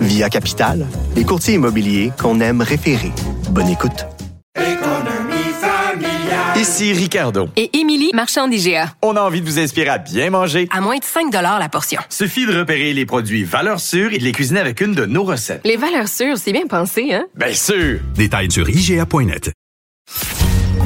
[0.00, 3.12] Via Capital, les courtiers immobiliers qu'on aime référer.
[3.50, 4.06] Bonne écoute.
[6.56, 7.48] Ici Ricardo.
[7.56, 8.94] Et Émilie, marchand d'IGA.
[9.02, 10.66] On a envie de vous inspirer à bien manger.
[10.70, 12.00] À moins de 5 la portion.
[12.08, 15.24] Suffit de repérer les produits valeurs sûres et de les cuisiner avec une de nos
[15.24, 15.60] recettes.
[15.64, 17.26] Les valeurs sûres, c'est bien pensé, hein?
[17.34, 18.00] Bien sûr!
[18.14, 19.52] Détails sur IGA.net.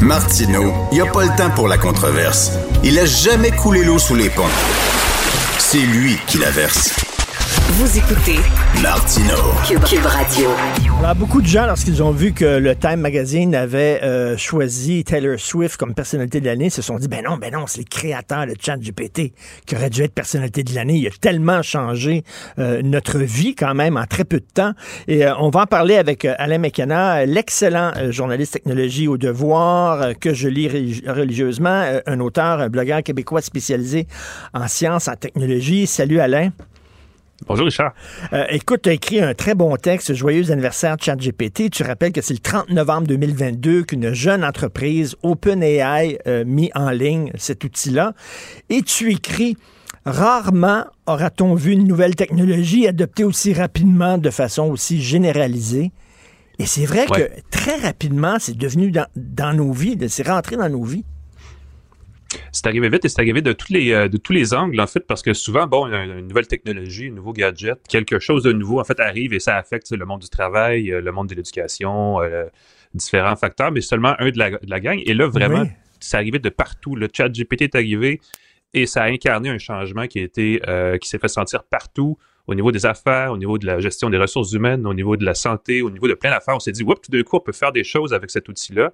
[0.00, 2.52] Martino, il n'y a pas le temps pour la controverse.
[2.82, 4.44] Il a jamais coulé l'eau sous les ponts.
[5.58, 7.07] C'est lui qui la verse.
[7.70, 8.38] Vous écoutez
[8.82, 9.34] Martino.
[9.66, 10.48] Cube, Cube Radio.
[11.00, 15.38] Alors, beaucoup de gens, lorsqu'ils ont vu que le Time Magazine avait euh, choisi Taylor
[15.38, 18.46] Swift comme personnalité de l'année, se sont dit, ben non, ben non, c'est le créateur
[18.46, 19.34] de ChatGPT
[19.66, 20.96] qui aurait dû être personnalité de l'année.
[20.96, 22.24] Il a tellement changé
[22.58, 24.72] euh, notre vie quand même en très peu de temps.
[25.06, 30.32] Et euh, on va en parler avec Alain McKenna, l'excellent journaliste technologie au devoir que
[30.32, 34.06] je lis religieusement, un auteur, un blogueur québécois spécialisé
[34.54, 35.86] en sciences, en technologie.
[35.86, 36.50] Salut Alain.
[37.46, 37.94] Bonjour Richard.
[38.32, 41.70] Euh, écoute, tu as écrit un très bon texte, Joyeux anniversaire ChatGPT.
[41.70, 46.90] Tu rappelles que c'est le 30 novembre 2022 qu'une jeune entreprise, OpenAI, a mis en
[46.90, 48.12] ligne cet outil-là.
[48.70, 49.56] Et tu écris
[50.04, 55.92] Rarement aura-t-on vu une nouvelle technologie adoptée aussi rapidement, de façon aussi généralisée.
[56.58, 60.68] Et c'est vrai que très rapidement, c'est devenu dans, dans nos vies, c'est rentré dans
[60.68, 61.04] nos vies
[62.52, 64.86] c'est arrivé vite et c'est arrivé de tous les euh, de tous les angles en
[64.86, 68.80] fait parce que souvent bon une, nouvelle technologie, un nouveau gadget, quelque chose de nouveau
[68.80, 72.20] en fait arrive et ça affecte le monde du travail, euh, le monde de l'éducation,
[72.20, 72.44] euh,
[72.94, 75.00] différents facteurs, mais seulement un de la, de la gang.
[75.04, 75.66] Et là vraiment,
[76.00, 76.96] c'est arrivé de partout.
[76.96, 78.20] Le chat GPT est arrivé
[78.74, 80.60] et ça a incarné un changement qui a été
[81.00, 84.16] qui s'est fait sentir partout au niveau des affaires, au niveau de la gestion des
[84.16, 86.56] ressources humaines, au niveau de la santé, au niveau de plein d'affaires.
[86.56, 88.92] On s'est dit, oups, tout d'un coup, on peut faire des choses avec cet outil-là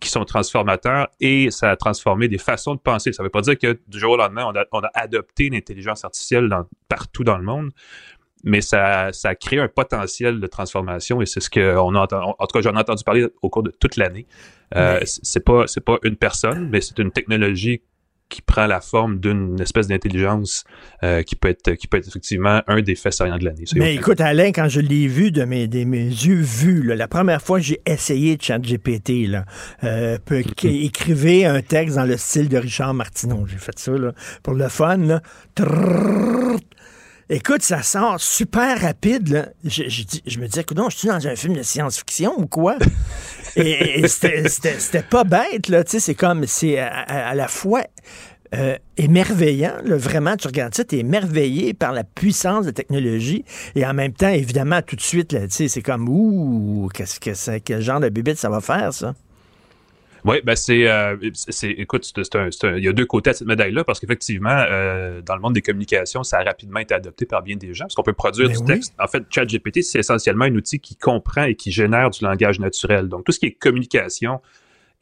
[0.00, 3.12] qui sont transformateurs et ça a transformé des façons de penser.
[3.12, 5.50] Ça ne veut pas dire que du jour au lendemain, on a, on a adopté
[5.50, 7.70] l'intelligence artificielle dans, partout dans le monde,
[8.42, 12.34] mais ça, ça a créé un potentiel de transformation et c'est ce qu'on a entendu,
[12.38, 14.26] en tout cas j'en ai entendu parler au cours de toute l'année.
[14.76, 17.82] Euh, C'est pas c'est pas une personne, mais c'est une technologie
[18.30, 20.64] qui prend la forme d'une espèce d'intelligence
[21.02, 23.64] euh, qui peut être qui peut être effectivement un des faits saillants de l'année.
[23.74, 27.42] Mais écoute, Alain, quand je l'ai vu de mes, de mes yeux vus, la première
[27.42, 29.44] fois que j'ai essayé de GPT, là,
[29.84, 30.16] euh,
[30.64, 33.46] écrivez un texte dans le style de Richard Martineau.
[33.46, 34.12] J'ai fait ça là,
[34.42, 34.96] pour le fun.
[34.96, 35.20] Là.
[37.32, 39.28] Écoute, ça sort super rapide.
[39.28, 39.46] Là.
[39.64, 42.76] Je, je, me disais, écoute, je suis dans un film de science-fiction ou quoi?
[43.56, 45.84] et, c'était pas bête, là.
[45.84, 47.84] Tu sais, c'est comme, c'est à, la fois
[48.56, 49.76] euh, émerveillant.
[49.84, 53.44] Là, vraiment, tu regardes ça, tu es émerveillé par la puissance de la technologie.
[53.76, 57.60] Et en même temps, évidemment, tout de suite, là, c'est comme, ouh, qu'est-ce que c'est,
[57.60, 59.14] quel genre de bébête ça va faire, ça?
[60.24, 63.46] Oui, ben c'est, euh, c'est, écoute, c'est un, il y a deux côtés à cette
[63.46, 67.42] médaille-là parce qu'effectivement, euh, dans le monde des communications, ça a rapidement été adopté par
[67.42, 68.94] bien des gens parce qu'on peut produire Ben du texte.
[68.98, 73.08] En fait, ChatGPT, c'est essentiellement un outil qui comprend et qui génère du langage naturel.
[73.08, 74.40] Donc, tout ce qui est communication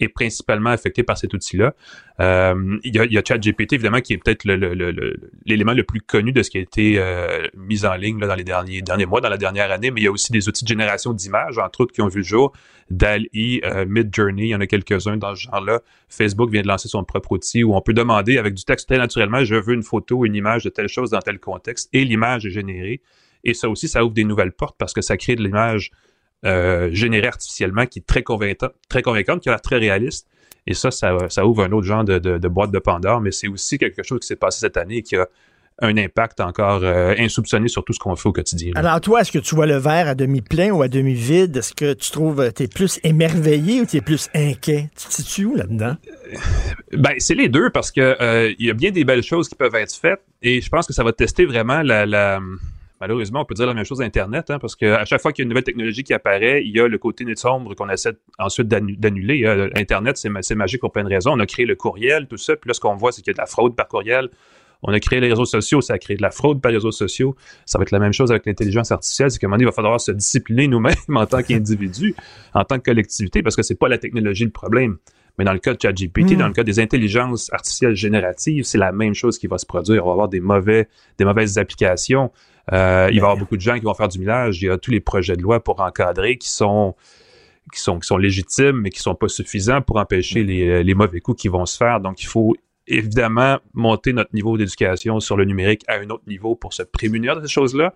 [0.01, 1.75] est principalement affecté par cet outil-là.
[2.21, 6.33] Euh, il, y a, ChatGPT, évidemment, qui est peut-être l'élément le, le, le, plus connu
[6.33, 9.21] de ce qui a été euh, mis en ligne là, dans les derniers, derniers mois,
[9.21, 11.83] dans la dernière année, mais il y a aussi des outils de génération d'images, entre
[11.83, 12.53] autres, qui ont vu le jour.
[12.91, 15.81] DAL-E, euh, Mid-Journey, il y en a quelques-uns dans ce genre-là.
[16.09, 18.99] Facebook vient de lancer son propre outil où on peut demander avec du texte très
[18.99, 22.47] naturellement, je veux une photo, une image de telle chose dans tel contexte, et l'image
[22.47, 23.03] est générée.
[23.45, 25.93] Et ça aussi, ça ouvre des nouvelles portes parce que ça crée de l'image
[26.45, 30.27] euh, générée artificiellement qui est très convaincante, très convaincante, qui a l'air très réaliste.
[30.67, 33.33] Et ça, ça, ça, ouvre un autre genre de, de, de boîte de Pandore, mais
[33.33, 35.27] c'est aussi quelque chose qui s'est passé cette année et qui a
[35.81, 38.73] un impact encore euh, insoupçonné sur tout ce qu'on fait au quotidien.
[38.75, 41.57] Alors toi, est-ce que tu vois le verre à demi plein ou à demi vide?
[41.57, 44.91] Est-ce que tu trouves euh, tu es plus émerveillé ou tu es plus inquiet?
[44.97, 45.97] Tu te situes où là-dedans?
[46.93, 49.75] Ben, c'est les deux parce que il y a bien des belles choses qui peuvent
[49.75, 52.41] être faites et je pense que ça va tester vraiment la, la
[53.01, 55.45] malheureusement, on peut dire la même chose d'Internet, hein, parce qu'à chaque fois qu'il y
[55.45, 58.69] a une nouvelle technologie qui apparaît, il y a le côté sombre qu'on essaie ensuite
[58.69, 59.47] d'annuler.
[59.47, 59.69] Hein.
[59.77, 61.33] Internet, c'est magique pour plein de raisons.
[61.33, 63.35] On a créé le courriel, tout ça, puis là, ce qu'on voit, c'est qu'il y
[63.35, 64.31] a de la fraude par courriel.
[64.83, 66.93] On a créé les réseaux sociaux, ça a créé de la fraude par les réseaux
[66.93, 67.35] sociaux.
[67.67, 69.67] Ça va être la même chose avec l'intelligence artificielle, c'est qu'à un moment donné, il
[69.67, 72.15] va falloir se discipliner nous-mêmes en tant qu'individus,
[72.55, 74.99] en tant que collectivité, parce que c'est pas la technologie le problème.
[75.37, 76.37] Mais dans le cas de ChatGPT, mm.
[76.37, 80.05] dans le cas des intelligences artificielles génératives, c'est la même chose qui va se produire.
[80.05, 82.33] On va avoir des mauvais, des mauvaises applications.
[82.73, 84.63] Euh, il va y avoir beaucoup de gens qui vont faire du millage.
[84.63, 86.95] Il y a tous les projets de loi pour encadrer qui sont
[87.73, 91.21] qui sont, qui sont légitimes, mais qui sont pas suffisants pour empêcher les, les mauvais
[91.21, 92.01] coups qui vont se faire.
[92.01, 96.55] Donc, il faut évidemment monter notre niveau d'éducation sur le numérique à un autre niveau
[96.55, 97.95] pour se prémunir de ces choses-là.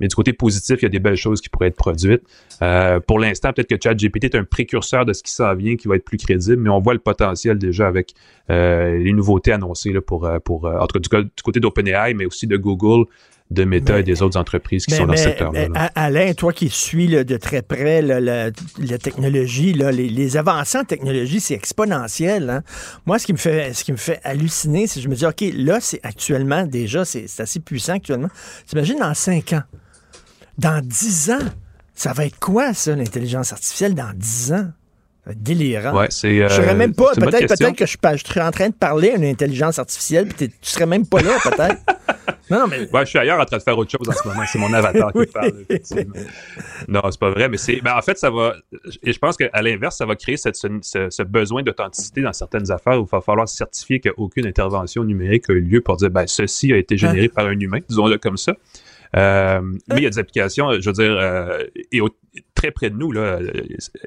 [0.00, 2.22] Mais du côté positif, il y a des belles choses qui pourraient être produites.
[2.62, 5.86] Euh, pour l'instant, peut-être que ChatGPT est un précurseur de ce qui s'en vient, qui
[5.86, 8.14] va être plus crédible, mais on voit le potentiel déjà avec
[8.50, 12.24] euh, les nouveautés annoncées là, pour, pour en tout cas du, du côté d'OpenAI, mais
[12.24, 13.04] aussi de Google,
[13.52, 15.90] de Meta et des autres entreprises qui sont dans ce secteur-là.
[15.94, 18.50] Alain, toi qui suis de très près la,
[18.98, 22.50] technologie, les, avancées en technologie, c'est exponentiel.
[22.50, 22.62] Hein.
[23.06, 25.26] Moi, ce qui me fait, ce qui me fait halluciner, c'est que je me dis,
[25.26, 28.28] OK, là, c'est actuellement déjà, c'est assez puissant actuellement.
[28.66, 29.62] T'imagines dans cinq ans,
[30.58, 31.46] dans dix ans,
[31.94, 34.68] ça va être quoi, ça, l'intelligence artificielle, dans dix ans?
[35.26, 35.96] Délirant.
[35.96, 36.36] Ouais, c'est.
[36.36, 37.12] je serais même pas.
[37.14, 40.48] Peut-être, peut-être que je, je, serais en train de parler à une intelligence artificielle, puis
[40.48, 41.80] tu serais même pas là, peut-être.
[42.50, 42.90] non, mais.
[42.90, 44.42] Ouais, je suis ailleurs en train de faire autre chose en ce moment.
[44.50, 45.52] C'est mon avatar qui parle.
[46.88, 47.80] Non, c'est pas vrai, mais c'est.
[47.80, 48.54] Ben, en fait, ça va.
[49.04, 53.00] Et je pense qu'à l'inverse, ça va créer cette, ce, besoin d'authenticité dans certaines affaires
[53.00, 56.72] où il va falloir certifier qu'aucune intervention numérique a eu lieu pour dire, ben, ceci
[56.72, 58.54] a été généré par un humain, disons-le comme ça.
[59.16, 62.00] Euh, mais il y a des applications, je veux dire, euh, et
[62.54, 63.40] très près de nous, là,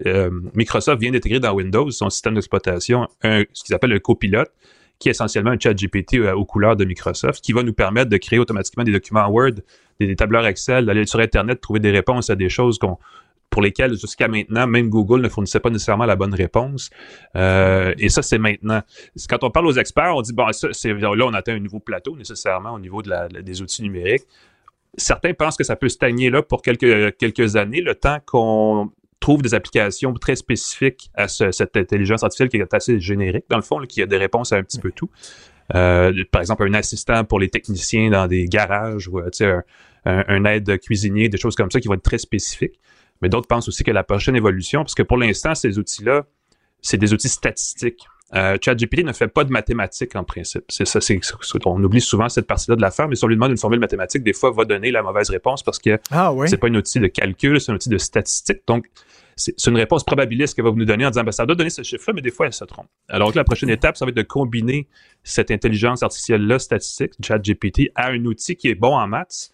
[0.06, 4.52] euh, Microsoft vient d'intégrer dans Windows son système d'exploitation ce qu'ils appellent le copilote,
[4.98, 8.18] qui est essentiellement un chat GPT aux couleurs de Microsoft, qui va nous permettre de
[8.18, 9.56] créer automatiquement des documents Word,
[10.00, 12.98] des, tableurs Excel, d'aller sur Internet, trouver des réponses à des choses qu'on
[13.56, 16.90] pour lesquelles jusqu'à maintenant, même Google ne fournissait pas nécessairement la bonne réponse.
[17.38, 18.82] Euh, et ça, c'est maintenant.
[19.30, 22.74] Quand on parle aux experts, on dit, bon, là, on atteint un nouveau plateau nécessairement
[22.74, 24.26] au niveau des outils numériques
[24.98, 29.42] certains pensent que ça peut stagner là pour quelques, quelques années, le temps qu'on trouve
[29.42, 33.80] des applications très spécifiques à cette intelligence artificielle qui est assez générique, dans le fond,
[33.88, 35.10] qui a des réponses à un petit peu tout.
[35.74, 39.64] Euh, par exemple, un assistant pour les techniciens dans des garages ou un,
[40.06, 42.80] un, aide cuisinier, des choses comme ça qui vont être très spécifiques.
[43.22, 46.26] Mais d'autres pensent aussi que la prochaine évolution, parce que pour l'instant, ces outils-là,
[46.82, 48.06] c'est des outils statistiques.
[48.34, 50.64] Euh, ChatGPT ne fait pas de mathématiques en principe.
[50.68, 51.20] C'est ça, c'est,
[51.66, 54.24] on oublie souvent cette partie-là de l'affaire, mais si on lui demande une formule mathématique,
[54.24, 57.08] des fois, va donner la mauvaise réponse parce que ah, c'est pas un outil de
[57.08, 58.62] calcul, c'est un outil de statistique.
[58.68, 58.88] Donc,
[59.36, 61.84] c'est, une réponse probabiliste qu'elle va nous donner en disant, ben, ça doit donner ce
[61.84, 62.88] chiffre-là, mais des fois, elle se trompe.
[63.10, 64.88] Alors que la prochaine étape, ça va être de combiner
[65.24, 69.52] cette intelligence artificielle-là statistique, ChatGPT, à un outil qui est bon en maths,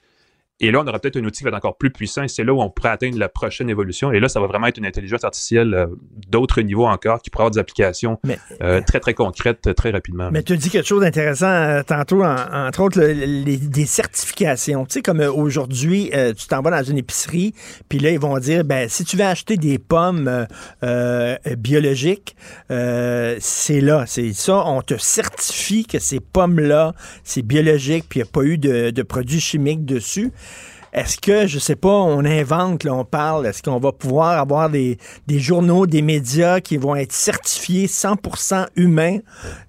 [0.61, 2.43] et là, on aura peut-être un outil qui va être encore plus puissant et c'est
[2.43, 4.11] là où on pourrait atteindre la prochaine évolution.
[4.11, 5.87] Et là, ça va vraiment être une intelligence artificielle euh,
[6.29, 8.19] d'autres niveaux encore qui pourra avoir des applications
[8.61, 10.29] euh, très, très concrètes euh, très rapidement.
[10.31, 14.85] Mais tu dis quelque chose d'intéressant tantôt, entre autres, les, des certifications.
[14.85, 17.55] Tu sais, comme aujourd'hui, tu t'en vas dans une épicerie,
[17.89, 20.45] puis là, ils vont dire, ben, si tu veux acheter des pommes
[21.57, 22.35] biologiques,
[22.69, 26.93] c'est là, c'est ça, on te certifie que ces pommes-là,
[27.23, 30.31] c'est biologique, puis il n'y a pas eu de, de produits chimiques dessus.
[30.93, 34.69] Est-ce que, je sais pas, on invente, là, on parle, est-ce qu'on va pouvoir avoir
[34.69, 39.19] des, des, journaux, des médias qui vont être certifiés 100% humains?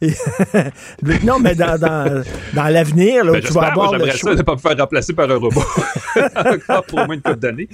[1.23, 2.25] non, mais dans, dans,
[2.55, 4.33] dans l'avenir, là, ben, tu vas avoir le choix.
[4.33, 5.63] ça de pas me faire remplacer par un robot
[6.37, 7.69] encore pour au moins une couple d'années.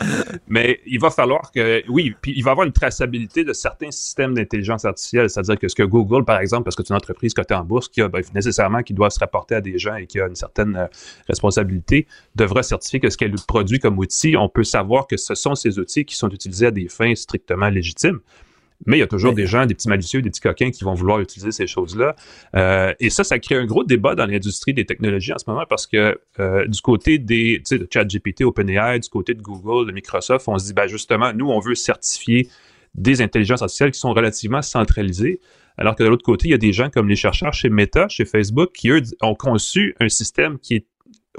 [0.47, 3.91] Mais il va falloir que, oui, puis il va y avoir une traçabilité de certains
[3.91, 7.33] systèmes d'intelligence artificielle, c'est-à-dire que ce que Google, par exemple, parce que c'est une entreprise
[7.33, 10.07] cotée en bourse qui a ben, nécessairement qui doit se rapporter à des gens et
[10.07, 10.87] qui a une certaine euh,
[11.29, 12.07] responsabilité,
[12.37, 15.79] devra certifier que ce qu'elle produit comme outil, on peut savoir que ce sont ces
[15.79, 18.21] outils qui sont utilisés à des fins strictement légitimes.
[18.87, 20.95] Mais il y a toujours des gens, des petits malicieux, des petits coquins qui vont
[20.95, 22.15] vouloir utiliser ces choses-là.
[22.55, 25.65] Euh, et ça, ça crée un gros débat dans l'industrie des technologies en ce moment
[25.69, 29.89] parce que euh, du côté des, tu sais, de ChatGPT, OpenAI, du côté de Google,
[29.89, 32.49] de Microsoft, on se dit, ben justement, nous, on veut certifier
[32.95, 35.41] des intelligences artificielles qui sont relativement centralisées.
[35.77, 38.09] Alors que de l'autre côté, il y a des gens comme les chercheurs chez Meta,
[38.09, 40.87] chez Facebook, qui, eux, ont conçu un système qui est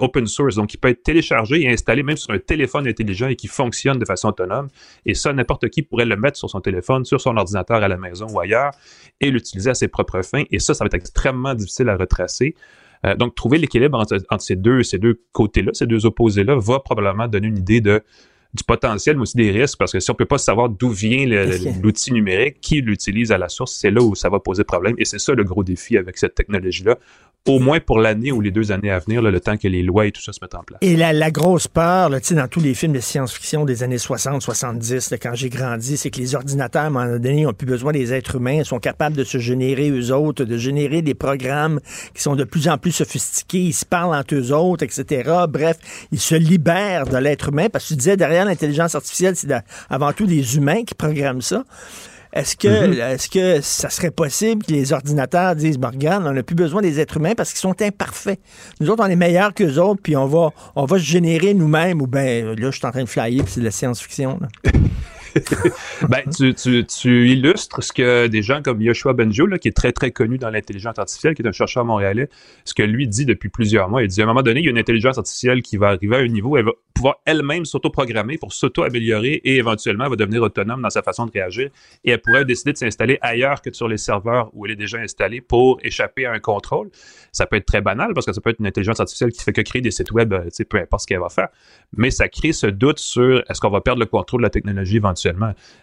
[0.01, 3.35] open source, donc qui peut être téléchargé et installé même sur un téléphone intelligent et
[3.35, 4.67] qui fonctionne de façon autonome.
[5.05, 7.97] Et ça, n'importe qui pourrait le mettre sur son téléphone, sur son ordinateur à la
[7.97, 8.71] maison ou ailleurs
[9.21, 10.43] et l'utiliser à ses propres fins.
[10.51, 12.55] Et ça, ça va être extrêmement difficile à retracer.
[13.05, 16.79] Euh, donc, trouver l'équilibre entre, entre, ces deux, ces deux côtés-là, ces deux opposés-là, va
[16.79, 18.03] probablement donner une idée de
[18.53, 21.25] du potentiel, mais aussi des risques, parce que si on peut pas savoir d'où vient
[21.83, 24.95] l'outil numérique, qui l'utilise à la source, c'est là où ça va poser problème.
[24.97, 26.97] Et c'est ça le gros défi avec cette technologie-là
[27.47, 30.05] au moins pour l'année ou les deux années à venir, le temps que les lois
[30.05, 30.79] et tout ça se mettent en place.
[30.81, 34.41] Et la, la grosse peur, là, dans tous les films de science-fiction des années 60,
[34.41, 37.65] 70, là, quand j'ai grandi, c'est que les ordinateurs, à un moment donné, n'ont plus
[37.65, 41.15] besoin des êtres humains, ils sont capables de se générer eux autres, de générer des
[41.15, 41.79] programmes
[42.13, 45.31] qui sont de plus en plus sophistiqués, ils se parlent entre eux autres, etc.
[45.49, 45.77] Bref,
[46.11, 49.49] ils se libèrent de l'être humain, parce que tu disais, derrière l'intelligence artificielle, c'est
[49.89, 51.63] avant tout des humains qui programment ça.
[52.31, 53.13] Est-ce que, mm-hmm.
[53.13, 56.99] est-ce que ça serait possible que les ordinateurs disent, Morgan, on n'a plus besoin des
[56.99, 58.39] êtres humains parce qu'ils sont imparfaits.
[58.79, 62.01] Nous autres, on est meilleurs qu'eux autres, puis on va, on va se générer nous-mêmes,
[62.01, 64.39] ou ben là, je suis en train de flyer, puis c'est de la science-fiction.
[66.09, 70.11] ben, tu, illustres ce que des gens comme Yoshua Benjo, là, qui est très, très
[70.11, 72.29] connu dans l'intelligence artificielle, qui est un chercheur montréalais,
[72.65, 74.03] ce que lui dit depuis plusieurs mois.
[74.03, 76.15] Il dit à un moment donné, il y a une intelligence artificielle qui va arriver
[76.15, 80.15] à un niveau où elle va pouvoir elle-même s'auto-programmer pour s'auto-améliorer et éventuellement elle va
[80.17, 81.69] devenir autonome dans sa façon de réagir
[82.03, 84.97] et elle pourrait décider de s'installer ailleurs que sur les serveurs où elle est déjà
[84.97, 86.89] installée pour échapper à un contrôle.
[87.31, 89.53] Ça peut être très banal parce que ça peut être une intelligence artificielle qui fait
[89.53, 91.47] que créer des sites web, euh, peu importe ce qu'elle va faire,
[91.95, 94.97] mais ça crée ce doute sur est-ce qu'on va perdre le contrôle de la technologie
[94.97, 95.28] éventuellement?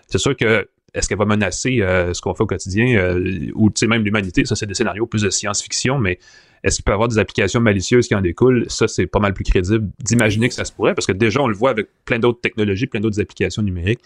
[0.08, 3.70] C'est sûr que est-ce qu'elle va menacer euh, ce qu'on fait au quotidien euh, ou
[3.86, 4.44] même l'humanité?
[4.46, 6.18] Ça, c'est des scénarios plus de science-fiction, mais
[6.64, 8.64] est-ce qu'il peut y avoir des applications malicieuses qui en découlent?
[8.68, 11.48] Ça, c'est pas mal plus crédible d'imaginer que ça se pourrait, parce que déjà, on
[11.48, 14.00] le voit avec plein d'autres technologies, plein d'autres applications numériques,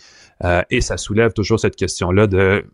[0.45, 2.65] euh, et ça soulève toujours cette question-là de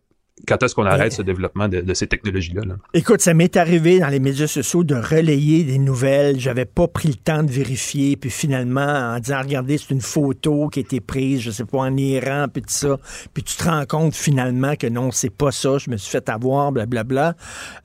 [0.46, 2.62] quand est-ce qu'on arrête ce développement de, ces technologies-là?
[2.92, 6.38] Écoute, ça m'est arrivé dans les médias sociaux de relayer des nouvelles.
[6.38, 8.16] J'avais pas pris le temps de vérifier.
[8.16, 11.78] Puis finalement, en disant, regardez, c'est une photo qui a été prise, je sais pas,
[11.78, 12.98] en Iran, puis tout ça.
[13.32, 15.78] Puis tu te rends compte finalement que non, c'est pas ça.
[15.78, 17.34] Je me suis fait avoir, blablabla.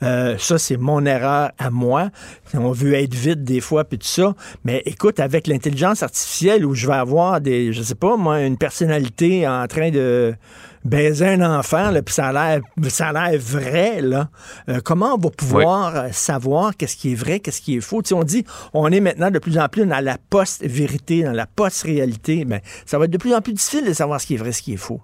[0.03, 2.09] Euh, ça, c'est mon erreur à moi.
[2.53, 4.35] On veut être vite des fois, puis tout ça.
[4.65, 8.57] Mais écoute, avec l'intelligence artificielle où je vais avoir des, je sais pas, moi, une
[8.57, 10.35] personnalité en train de
[10.83, 14.29] baiser un enfant, puis ça a l'air, vrai, là.
[14.69, 18.01] Euh, comment on va pouvoir euh, savoir qu'est-ce qui est vrai, qu'est-ce qui est faux?
[18.11, 22.45] on dit, on est maintenant de plus en plus dans la post-vérité, dans la post-réalité.
[22.45, 24.37] mais ben, ça va être de plus en plus difficile de savoir ce qui est
[24.37, 25.01] vrai, ce qui est faux.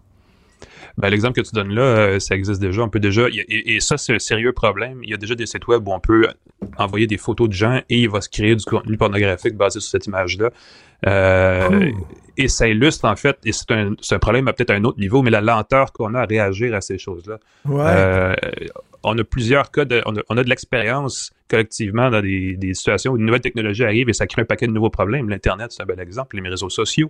[0.98, 2.82] Ben, l'exemple que tu donnes là, euh, ça existe déjà.
[2.82, 5.00] On peut déjà, et, et ça, c'est un sérieux problème.
[5.04, 6.28] Il y a déjà des sites web où on peut
[6.78, 9.92] envoyer des photos de gens et il va se créer du contenu pornographique basé sur
[9.92, 10.50] cette image-là.
[11.06, 11.92] Euh,
[12.38, 15.22] et ça illustre en fait, et c'est un, un, problème à peut-être un autre niveau,
[15.22, 17.40] mais la lenteur qu'on a à réagir à ces choses-là.
[17.70, 18.36] Euh,
[19.04, 23.18] on a plusieurs cas, de, on, a, de l'expérience collectivement dans des, des, situations où
[23.18, 25.30] une nouvelle technologie arrive et ça crée un paquet de nouveaux problèmes.
[25.30, 27.10] L'Internet, c'est un bel exemple, les réseaux sociaux.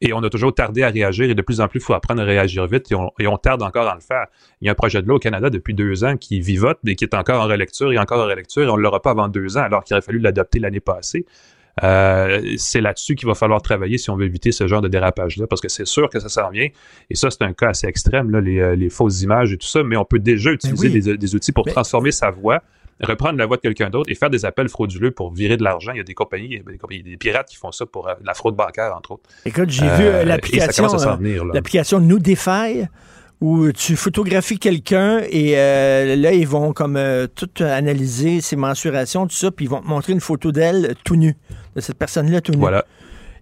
[0.00, 2.22] Et on a toujours tardé à réagir et de plus en plus, il faut apprendre
[2.22, 4.26] à réagir vite et on, et on, tarde encore à le faire.
[4.60, 6.94] Il y a un projet de loi au Canada depuis deux ans qui vivote et
[6.94, 9.28] qui est encore en relecture et encore en relecture et on ne l'aura pas avant
[9.28, 11.26] deux ans alors qu'il aurait fallu l'adopter l'année passée.
[11.82, 15.46] Euh, c'est là-dessus qu'il va falloir travailler si on veut éviter ce genre de dérapage-là,
[15.46, 16.68] parce que c'est sûr que ça s'en vient.
[17.10, 19.66] Et ça, c'est un cas assez extrême, là, les, euh, les, fausses images et tout
[19.66, 22.62] ça, mais on peut déjà ben utiliser des, des, outils pour transformer sa voix
[23.00, 25.92] reprendre la voix de quelqu'un d'autre et faire des appels frauduleux pour virer de l'argent.
[25.92, 28.34] Il y a des compagnies, des, compagnies, des pirates qui font ça pour euh, la
[28.34, 29.22] fraude bancaire, entre autres.
[29.44, 30.88] Écoute, j'ai vu l'application,
[31.52, 32.86] l'application Nudify
[33.40, 36.98] où tu photographies quelqu'un et là, ils vont comme
[37.36, 41.14] tout analyser ses mensurations, tout ça, puis ils vont te montrer une photo d'elle tout
[41.14, 41.36] nue
[41.78, 42.58] de cette personne-là tout nu.
[42.58, 42.84] Voilà.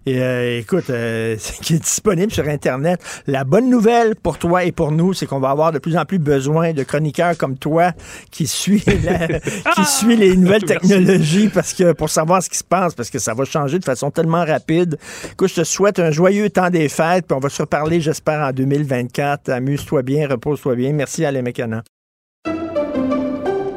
[0.07, 3.01] Et euh, écoute, euh, qui est disponible sur Internet.
[3.27, 6.05] La bonne nouvelle pour toi et pour nous, c'est qu'on va avoir de plus en
[6.05, 7.91] plus besoin de chroniqueurs comme toi
[8.31, 8.81] qui suit
[9.75, 13.19] qui suit les nouvelles technologies parce que pour savoir ce qui se passe, parce que
[13.19, 14.97] ça va changer de façon tellement rapide.
[15.33, 18.47] Écoute, je te souhaite un joyeux temps des fêtes, puis on va se reparler, j'espère,
[18.47, 19.49] en 2024.
[19.49, 20.93] Amuse-toi bien, repose-toi bien.
[20.93, 21.83] Merci, Alain Mécana.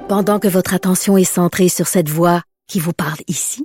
[0.08, 3.64] Pendant que votre attention est centrée sur cette voix qui vous parle ici,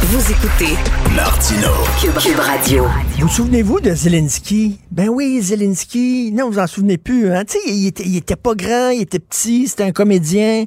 [0.00, 0.76] Vous écoutez
[1.14, 1.68] Martino.
[2.00, 2.86] Cube, Radio.
[3.18, 4.78] Vous souvenez-vous de Zelensky?
[4.92, 6.30] Ben oui, Zelensky.
[6.32, 7.32] Non, vous en souvenez plus.
[7.32, 7.44] Hein?
[7.44, 10.66] Tu sais, il était, il était pas grand, il était petit, c'était un comédien.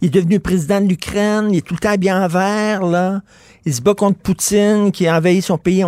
[0.00, 3.20] Il est devenu président de l'Ukraine, il est tout le temps bien en vert, là.
[3.66, 5.84] Il se bat contre Poutine qui a envahi son pays.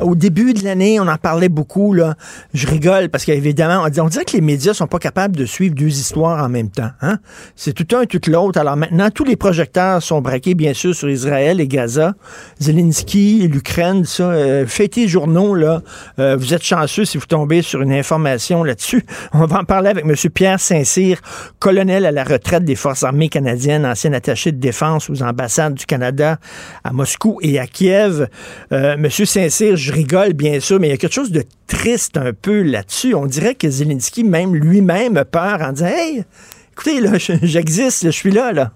[0.00, 1.92] Au début de l'année, on en parlait beaucoup.
[1.92, 2.14] Là.
[2.52, 5.74] Je rigole parce qu'évidemment, on, on dirait que les médias sont pas capables de suivre
[5.74, 6.90] deux histoires en même temps.
[7.00, 7.18] Hein?
[7.54, 8.58] C'est tout un, tout l'autre.
[8.58, 12.14] Alors maintenant, tous les projecteurs sont braqués, bien sûr, sur Israël et Gaza.
[12.58, 14.24] Zelensky, l'Ukraine, ça.
[14.24, 15.82] Euh, faites les journaux, là.
[16.18, 19.04] Euh, vous êtes chanceux si vous tombez sur une information là-dessus.
[19.32, 20.14] On va en parler avec M.
[20.30, 21.20] Pierre Saint-Cyr,
[21.58, 25.86] colonel à la retraite des Forces armées canadiennes, ancien attaché de défense aux ambassades du
[25.86, 26.38] Canada
[26.82, 27.03] à Moscou
[27.42, 28.28] et à Kiev.
[28.72, 32.16] Euh, Monsieur Saint-Cyr, je rigole bien sûr, mais il y a quelque chose de triste
[32.16, 33.14] un peu là-dessus.
[33.14, 36.24] On dirait que Zelensky, même lui-même, a peur en disant Hey,
[36.72, 38.72] écoutez, là, je- j'existe, je suis là, là.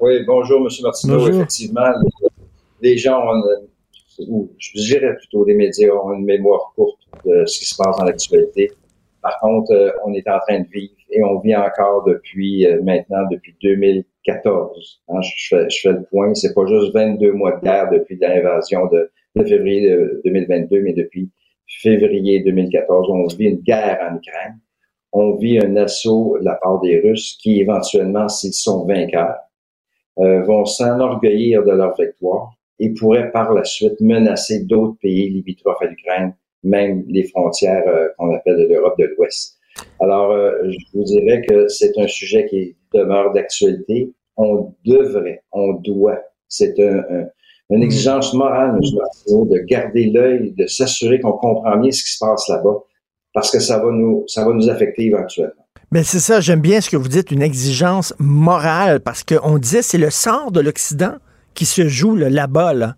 [0.00, 0.68] Oui, bonjour, M.
[0.82, 1.16] Martineau.
[1.18, 1.34] Bonjour.
[1.36, 1.88] Effectivement,
[2.82, 3.34] les, gens ont,
[4.18, 7.74] une- ou je dirais plutôt les médias ont une mémoire courte de ce qui se
[7.76, 8.70] passe dans l'actualité.
[9.22, 12.82] Par contre, euh, on est en train de vivre et on vit encore depuis euh,
[12.82, 13.54] maintenant, depuis
[14.26, 15.02] 2014.
[15.08, 19.10] Hein, je, fais, le point, c'est pas juste 22 mois de guerre depuis l'invasion de,
[19.46, 21.30] février de 2022, mais depuis
[21.66, 23.08] février 2014.
[23.10, 24.58] On vit une guerre en Ukraine.
[25.12, 29.36] On vit un assaut de la part des Russes qui, éventuellement, s'ils sont vainqueurs,
[30.18, 35.82] euh, vont s'enorgueillir de leur victoire et pourraient par la suite menacer d'autres pays limitrophes
[35.82, 39.58] à l'Ukraine, même les frontières euh, qu'on appelle de l'Europe de l'Ouest.
[40.00, 44.12] Alors, euh, je vous dirais que c'est un sujet qui demeure d'actualité.
[44.36, 46.18] On devrait, on doit,
[46.48, 47.26] c'est un, un-
[47.70, 48.72] une exigence morale.
[48.72, 52.78] Martineau, de garder l'œil, de s'assurer qu'on comprend bien ce qui se passe là-bas,
[53.32, 55.52] parce que ça va nous, ça va nous affecter éventuellement.
[55.90, 59.82] Mais c'est ça, j'aime bien ce que vous dites, une exigence morale, parce qu'on disait
[59.82, 61.14] c'est le sort de l'Occident
[61.54, 62.74] qui se joue là, là-bas.
[62.74, 62.94] Là.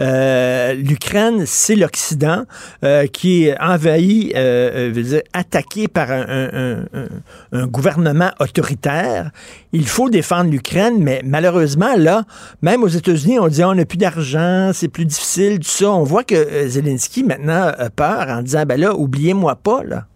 [0.00, 2.44] Euh, L'Ukraine, c'est l'Occident
[2.84, 6.84] euh, qui est envahi, euh, euh, veut dire, attaqué par un, un-
[7.52, 9.30] un- gouvernement autoritaire.
[9.72, 12.24] Il faut défendre l'Ukraine, mais malheureusement, là,
[12.62, 15.90] même aux États-Unis, on dit on n'a plus d'argent, c'est plus difficile, tout ça.
[15.90, 20.06] On voit que euh, Zelensky maintenant a peur en disant ben là, oubliez-moi pas, là.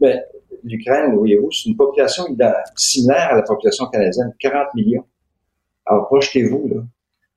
[0.00, 0.16] Mais
[0.64, 2.24] l'Ukraine, voyez-vous, c'est une population
[2.76, 5.04] similaire à la population canadienne, 40 millions.
[5.92, 6.82] Alors, projetez-vous, là,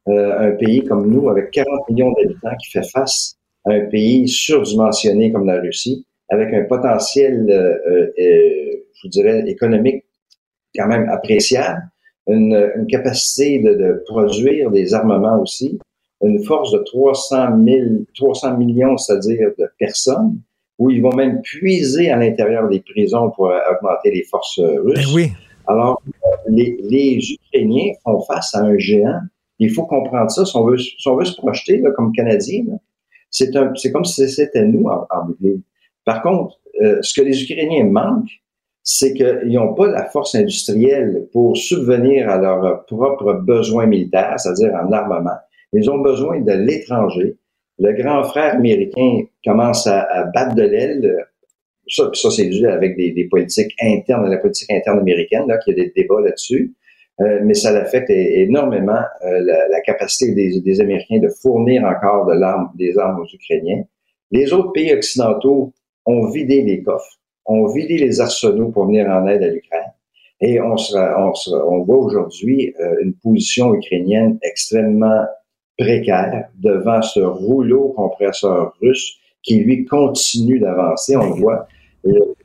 [0.08, 4.30] euh, un pays comme nous, avec 40 millions d'habitants, qui fait face à un pays
[4.30, 10.06] surdimensionné comme la Russie, avec un potentiel, euh, euh, euh, je vous dirais, économique
[10.74, 11.82] quand même appréciable,
[12.28, 15.78] une, une capacité de, de produire des armements aussi,
[16.24, 20.40] une force de 300 000, 300 millions, c'est-à-dire de personnes,
[20.80, 25.14] où ils vont même puiser à l'intérieur des prisons pour augmenter les forces russes.
[25.14, 25.32] oui.
[25.68, 26.02] Alors,
[26.48, 29.20] les, les Ukrainiens font face à un géant.
[29.60, 30.46] Il faut comprendre ça.
[30.46, 32.78] Si on veut, si on veut se projeter là, comme Canadiens, là,
[33.32, 35.28] c'est comme si c'était nous en, en.
[36.06, 38.42] Par contre, euh, ce que les Ukrainiens manquent,
[38.84, 44.74] c'est qu'ils n'ont pas la force industrielle pour subvenir à leurs propres besoins militaires, c'est-à-dire
[44.76, 45.38] en armement.
[45.74, 47.36] Ils ont besoin de l'étranger.
[47.80, 51.26] Le grand frère américain commence à, à battre de l'aile.
[51.88, 55.78] Ça, ça c'est dû avec des, des politiques internes, la politique interne américaine, là, qu'il
[55.78, 56.74] y a des débats là-dessus.
[57.22, 62.26] Euh, mais ça affecte énormément euh, la, la capacité des, des Américains de fournir encore
[62.26, 63.84] de l'arme, des armes aux Ukrainiens.
[64.32, 65.72] Les autres pays occidentaux
[66.06, 69.94] ont vidé les coffres, ont vidé les arsenaux pour venir en aide à l'Ukraine.
[70.42, 75.24] Et on, sera, on, sera- on voit aujourd'hui euh, une position ukrainienne extrêmement
[75.78, 81.16] précaire devant ce rouleau compresseur russe qui, lui, continue d'avancer.
[81.16, 81.68] On le voit,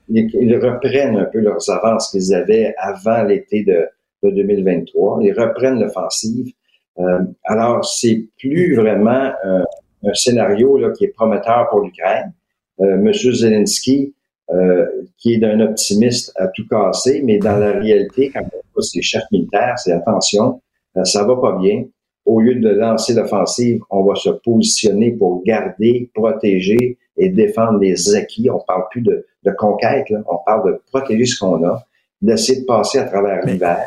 [0.08, 3.86] ils, reprennent un peu leurs avances qu'ils avaient avant l'été de,
[4.22, 5.20] de 2023.
[5.22, 6.52] Ils reprennent l'offensive.
[6.98, 9.62] Euh, alors, c'est plus vraiment euh,
[10.04, 12.32] un scénario là, qui est prometteur pour l'Ukraine.
[12.78, 14.14] Monsieur Zelensky,
[14.52, 14.84] euh,
[15.16, 19.00] qui est d'un optimiste à tout casser, mais dans la réalité, quand on voit ses
[19.00, 20.60] chefs militaires, c'est attention,
[20.96, 21.84] euh, ça va pas bien.
[22.24, 28.16] Au lieu de lancer l'offensive, on va se positionner pour garder, protéger et défendre les
[28.16, 28.50] acquis.
[28.50, 30.18] On parle plus de, de conquête, là.
[30.28, 31.82] on parle de protéger ce qu'on a,
[32.20, 33.78] d'essayer de passer à travers l'hiver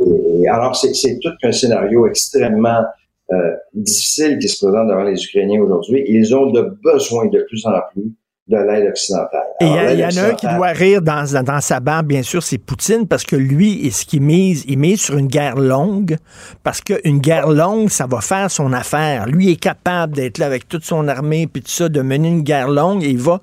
[0.00, 2.82] Et, alors, c'est tout un scénario extrêmement
[3.32, 6.02] euh, difficile qui se présente devant les Ukrainiens aujourd'hui.
[6.08, 8.10] Ils ont de besoin de plus en plus
[8.48, 9.44] de l'aide occidentale.
[9.60, 11.44] Et il y, Alors, a- il y l'aide en a un qui doit rire dans,
[11.44, 15.00] dans sa barbe, bien sûr, c'est Poutine, parce que lui, ce qu'il mise, il mise
[15.00, 16.16] sur une guerre longue,
[16.64, 19.26] parce qu'une guerre longue, ça va faire son affaire.
[19.26, 22.42] Lui est capable d'être là avec toute son armée, puis tout ça, de mener une
[22.42, 23.40] guerre longue, et il va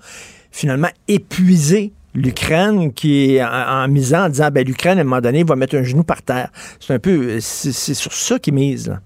[0.51, 3.47] finalement épuiser l'Ukraine, qui est en,
[3.83, 6.21] en misant, en disant, ben, l'Ukraine, à un moment donné, va mettre un genou par
[6.23, 6.51] terre.
[6.79, 8.99] C'est un peu, c'est sur ça qu'il mise, là.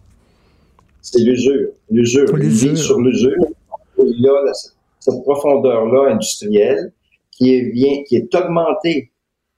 [1.01, 1.69] C'est l'usure.
[1.91, 2.27] L'usure.
[2.77, 3.35] Sur l'usure.
[3.99, 4.53] Il y a la-
[4.99, 6.93] cette profondeur-là industrielle
[7.29, 9.11] qui est, qui est augmentée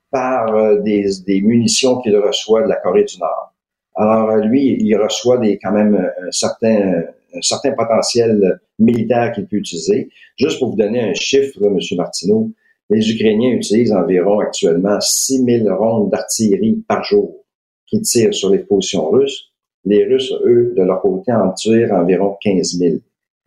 [0.10, 3.54] par euh, des, des munitions qu'il reçoit de la Corée du Nord.
[3.96, 7.04] Alors, euh, lui, il reçoit des, quand même un certain,
[7.36, 10.10] un certain potentiel militaire qu'il peut utiliser.
[10.38, 11.78] Juste pour vous donner un chiffre, M.
[11.98, 12.52] Martineau,
[12.90, 17.46] les Ukrainiens utilisent environ actuellement 6000 rondes d'artillerie par jour
[17.88, 19.52] qui tirent sur les positions russes.
[19.86, 22.96] Les Russes, eux, de leur côté, en tirent environ 15 000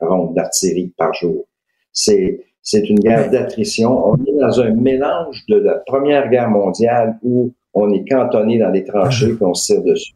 [0.01, 1.47] rondes d'artillerie par jour.
[1.93, 4.07] C'est, c'est une guerre d'attrition.
[4.07, 8.71] On est dans un mélange de la Première Guerre mondiale où on est cantonné dans
[8.71, 10.15] des tranchées qu'on se tire dessus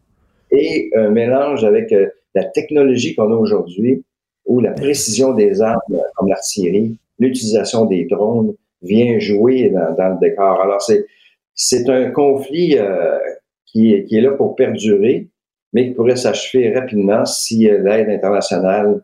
[0.52, 4.04] et un mélange avec euh, la technologie qu'on a aujourd'hui
[4.46, 5.80] où la précision des armes
[6.16, 10.60] comme l'artillerie, l'utilisation des drones vient jouer dans, le décor.
[10.60, 11.06] Alors, c'est,
[11.54, 13.18] c'est un conflit euh,
[13.66, 15.28] qui, est, qui est là pour perdurer,
[15.72, 19.02] mais qui pourrait s'achever rapidement si euh, l'aide internationale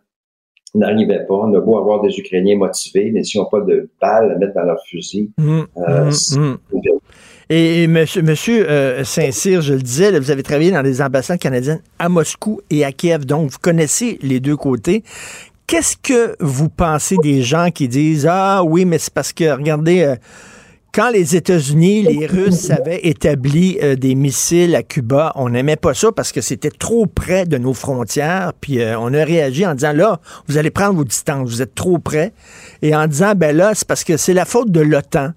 [0.74, 1.34] n'arrivait pas.
[1.34, 4.54] On a beau avoir des Ukrainiens motivés, mais s'ils n'ont pas de balles à mettre
[4.54, 6.58] dans leur fusil, Hum, euh, hum, c'est- hum.
[7.50, 11.00] Et, et monsieur, monsieur euh, Saint-Cyr, je le disais, là, vous avez travaillé dans des
[11.00, 15.02] ambassades canadiennes à Moscou et à Kiev, donc vous connaissez les deux côtés.
[15.66, 20.02] Qu'est-ce que vous pensez des gens qui disent Ah oui, mais c'est parce que, regardez,
[20.02, 20.16] euh,
[20.92, 25.94] quand les États-Unis, les Russes avaient établi euh, des missiles à Cuba, on n'aimait pas
[25.94, 28.52] ça parce que c'était trop près de nos frontières.
[28.60, 31.74] Puis euh, on a réagi en disant là, vous allez prendre vos distances, vous êtes
[31.74, 32.32] trop près.
[32.82, 35.32] Et en disant ben là, c'est parce que c'est la faute de l'OTAN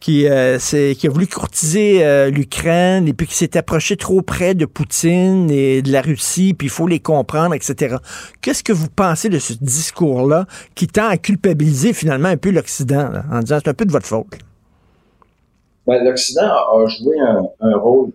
[0.00, 4.54] qui, euh, qui a voulu courtiser euh, l'Ukraine et puis qui s'est approché trop près
[4.54, 7.96] de Poutine et de la Russie, puis il faut les comprendre, etc.
[8.40, 13.10] Qu'est-ce que vous pensez de ce discours-là qui tend à culpabiliser finalement un peu l'Occident
[13.30, 14.47] en disant c'est un peu de votre faute?
[15.88, 18.10] Ben, L'Occident a joué un, un rôle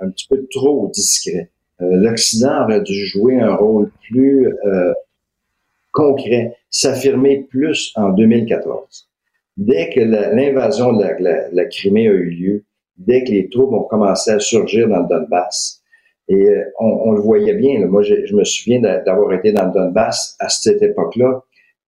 [0.00, 1.50] un petit peu trop discret.
[1.82, 4.92] Euh, L'Occident aurait dû jouer un rôle plus euh,
[5.92, 9.08] concret, s'affirmer plus en 2014.
[9.56, 12.64] Dès que l'invasion de la, la- la Crimée a eu lieu,
[12.96, 15.80] dès que les troupes ont commencé à surgir dans le Donbass,
[16.28, 17.86] et euh, on, on le voyait bien, là.
[17.86, 21.42] moi j'ai- je me souviens d'a- d'avoir été dans le Donbass à cette époque-là,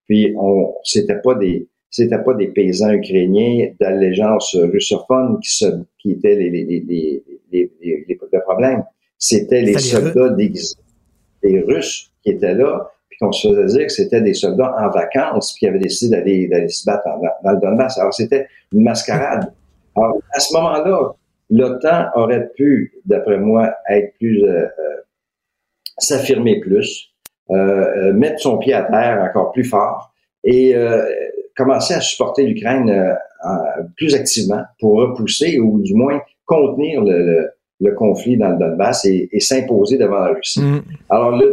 [0.05, 1.67] puis on c'était pas des
[1.97, 5.67] c'était pas des paysans ukrainiens d'allégeance russophone qui, se,
[5.99, 8.85] qui étaient les, les, les, les, les, les- les- le problème.
[9.19, 10.77] C'était les soldats déguisés,
[11.43, 14.91] les Russes qui étaient là, puis qu'on se faisait dire que c'était des soldats en
[14.91, 17.99] vacances, puis qui avaient décidé d'aller d'aller se battre dans, dans le Donbass.
[17.99, 19.53] Alors c'était une mascarade.
[19.97, 21.13] Alors à ce moment-là,
[21.49, 24.97] l'OTAN aurait pu, d'après moi, être plus euh, euh,
[25.99, 27.15] s'affirmer plus,
[27.51, 30.13] euh, euh, mettre son pied à terre encore plus fort
[30.45, 31.03] et euh,
[31.57, 37.51] commencer à supporter l'Ukraine euh, plus activement pour repousser ou du moins contenir le, le-
[37.79, 40.61] le conflit dans le Donbass et, et s'imposer devant la Russie.
[41.11, 41.45] Alors là,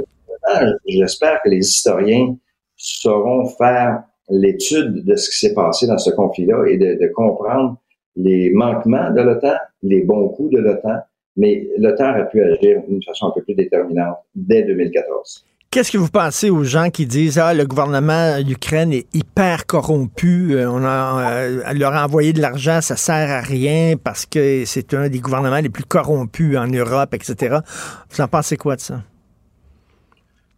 [0.87, 2.37] j'espère que les historiens
[2.77, 7.77] sauront faire l'étude de ce qui s'est passé dans ce conflit-là et de, de comprendre
[8.15, 10.99] les manquements de l'OTAN, les bons coups de l'OTAN,
[11.35, 15.45] mais l'OTAN aurait pu agir d'une façon un peu plus déterminante dès 2014.
[15.73, 20.53] Qu'est-ce que vous pensez aux gens qui disent ah le gouvernement d'Ukraine est hyper corrompu,
[20.53, 24.65] euh, on a euh, leur a envoyé de l'argent, ça sert à rien parce que
[24.65, 27.57] c'est un des gouvernements les plus corrompus en Europe, etc.
[28.11, 29.01] Vous en pensez quoi de ça?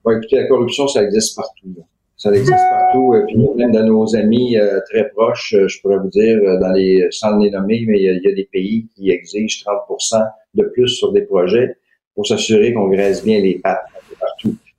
[0.03, 1.77] Bon, écoutez, la corruption, ça existe partout.
[2.17, 3.13] Ça existe partout.
[3.13, 4.57] euh, Puis même dans nos amis
[4.91, 8.35] très proches, je pourrais vous dire, dans les, sans les nommer, mais il y, a,
[8.35, 10.23] des pays qui exigent 30
[10.55, 11.77] de plus sur des projets
[12.15, 13.85] pour s'assurer qu'on graisse bien les pattes.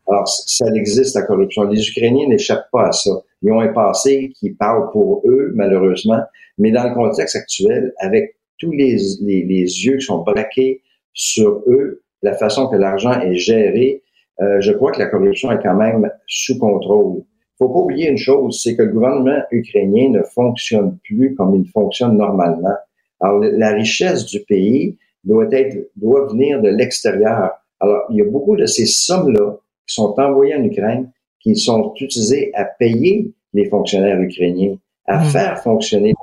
[0.08, 1.64] Alors, ça existe, la corruption.
[1.64, 3.10] Les Ukrainiens n'échappent pas à ça.
[3.42, 6.20] Ils ont un passé qui parle pour eux, malheureusement,
[6.58, 11.62] mais dans le contexte actuel, avec tous les, les, les yeux qui sont braqués sur
[11.66, 14.02] eux, la façon que l'argent est géré,
[14.40, 17.22] euh, je crois que la corruption est quand même sous contrôle.
[17.58, 21.68] faut pas oublier une chose, c'est que le gouvernement ukrainien ne fonctionne plus comme il
[21.70, 22.76] fonctionne normalement.
[23.20, 27.52] Alors, la richesse du pays doit être, doit venir de l'extérieur.
[27.80, 31.10] Alors, il y a beaucoup de ces sommes-là qui sont envoyées en Ukraine,
[31.40, 34.76] qui sont utilisées à payer les fonctionnaires ukrainiens,
[35.06, 36.14] à faire fonctionner.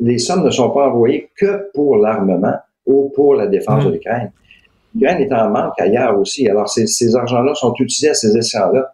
[0.00, 4.32] Les sommes ne sont pas envoyées que pour l'armement ou pour la défense de l'Ukraine.
[4.94, 6.48] l'Ukraine est en manque ailleurs aussi.
[6.48, 8.92] Alors, ces, ces argents-là sont utilisés à ces essais-là.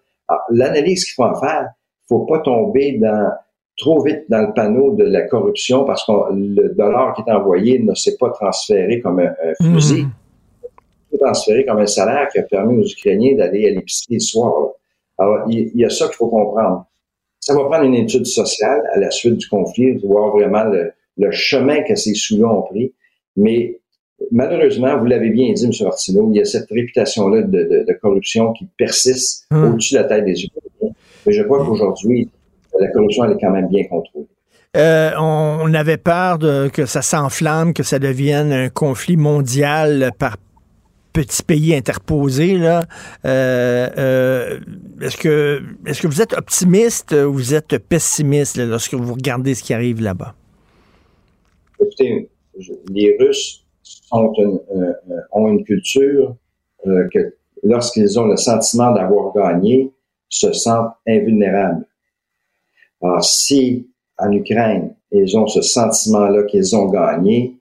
[0.51, 1.68] L'analyse qu'il faut en faire,
[2.09, 3.30] faut pas tomber dans
[3.76, 7.80] trop vite dans le panneau de la corruption parce que le dollar qui est envoyé
[7.80, 10.10] ne s'est pas transféré comme un, un fusil, mmh.
[11.19, 14.53] Transféré comme un salaire qui a permis aux Ukrainiens d'aller à l'épicerie le soir.
[14.61, 14.66] Là.
[15.19, 16.86] Alors, il, il, y a ça qu'il faut comprendre.
[17.41, 21.31] Ça va prendre une étude sociale à la suite du conflit, voir vraiment le, le
[21.31, 22.93] chemin que ces sous-là ont pris.
[23.36, 23.78] Mais
[24.31, 25.70] malheureusement, vous l'avez bien dit, M.
[25.82, 29.73] Martineau, il y a cette réputation-là de, de, de, corruption qui persiste Hum.
[29.74, 30.95] au-dessus de la tête des Ukrainiens.
[31.27, 32.28] Mais je crois qu'aujourd'hui,
[32.78, 34.27] la corruption, elle est quand même bien contrôlée.
[34.77, 40.11] Euh, on, on, avait peur de, que ça s'enflamme, que ça devienne un conflit mondial
[40.19, 40.36] par
[41.15, 42.59] petits pays interposés.
[42.59, 42.82] Là.
[43.24, 44.61] Euh, euh,
[45.01, 49.62] est-ce que est-ce que vous êtes optimiste ou vous êtes pessimiste lorsque vous regardez ce
[49.62, 50.35] qui arrive là-bas?
[51.81, 52.28] Écoutez,
[52.91, 53.65] les Russes
[54.12, 54.19] euh,
[55.32, 56.36] ont une culture
[56.85, 59.91] que lorsqu'ils ont le sentiment d'avoir gagné,
[60.28, 61.86] se sentent invulnérables.
[63.03, 63.89] Alors, si
[64.19, 67.57] en Ukraine, ils ont ce sentiment-là qu'ils ont gagné,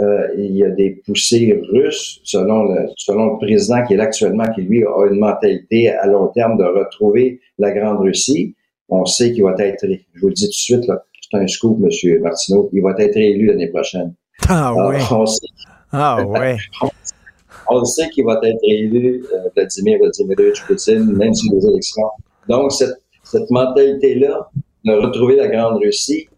[0.00, 4.04] euh, il y a des poussées russes, selon le, selon le président qui est là
[4.04, 8.54] actuellement, qui lui a une mentalité à long terme de retrouver la Grande Russie.
[8.88, 11.46] On sait qu'il va être, je vous le dis tout de suite, là, c'est un
[11.46, 12.20] scoop, M.
[12.20, 14.14] Martineau, il va être élu l'année prochaine.
[14.48, 14.98] Ah Alors, ouais.
[15.12, 15.46] On sait,
[15.92, 16.56] ah ouais.
[17.68, 22.08] on sait qu'il va être élu euh, Vladimir Vladimirovich Poutine, même sur les élections.
[22.48, 24.50] Donc, cette, cette mentalité-là
[24.84, 26.28] de retrouver la Grande Russie,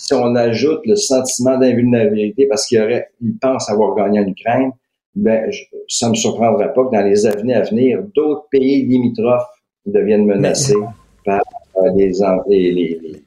[0.00, 4.70] si on ajoute le sentiment d'invulnérabilité parce qu'il aurait, il pense avoir gagné en Ukraine,
[5.14, 8.86] ben, je, ça ne me surprendrait pas que dans les années à venir, d'autres pays
[8.86, 9.46] limitrophes
[9.84, 10.86] deviennent menacés Mais...
[11.26, 11.42] par
[11.76, 12.12] euh, les,
[12.48, 13.20] les,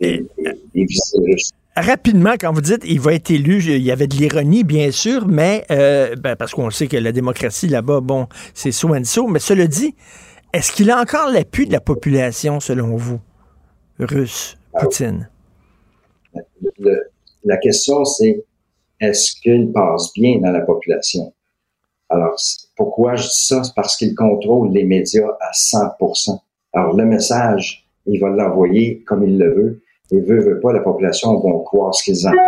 [0.00, 0.24] les,
[0.74, 0.86] les,
[1.74, 5.26] rapidement, quand vous dites il va être élu, il y avait de l'ironie, bien sûr,
[5.26, 9.26] mais euh, ben, parce qu'on sait que la démocratie là-bas, bon, c'est so and so.
[9.26, 9.96] Mais cela dit,
[10.52, 13.18] est-ce qu'il a encore l'appui de la population, selon vous,
[13.98, 15.28] russe, Poutine?
[17.44, 18.44] La question, c'est
[19.00, 21.32] est-ce qu'il passe bien dans la population?
[22.08, 22.36] Alors,
[22.76, 23.64] pourquoi je dis ça?
[23.64, 26.38] C'est parce qu'il contrôle les médias à 100%
[26.72, 29.82] Alors, le message, il va l'envoyer comme il le veut
[30.12, 32.38] et veut, veut pas, la population vont croire ce qu'ils entendent.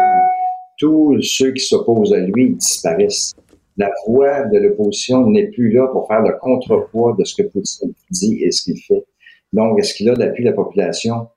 [0.79, 3.35] Tous ceux qui s'opposent à lui disparaissent.
[3.77, 7.93] La voix de l'opposition n'est plus là pour faire le contrepoids de ce que Poutine
[8.11, 9.05] dit et ce qu'il fait.
[9.53, 11.29] Donc, est-ce qu'il a l'appui de la population?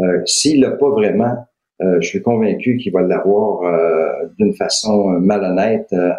[0.00, 1.46] Euh, S'il l'a pas vraiment,
[1.82, 6.10] euh, je suis convaincu qu'il va l'avoir euh, d'une façon malhonnête euh,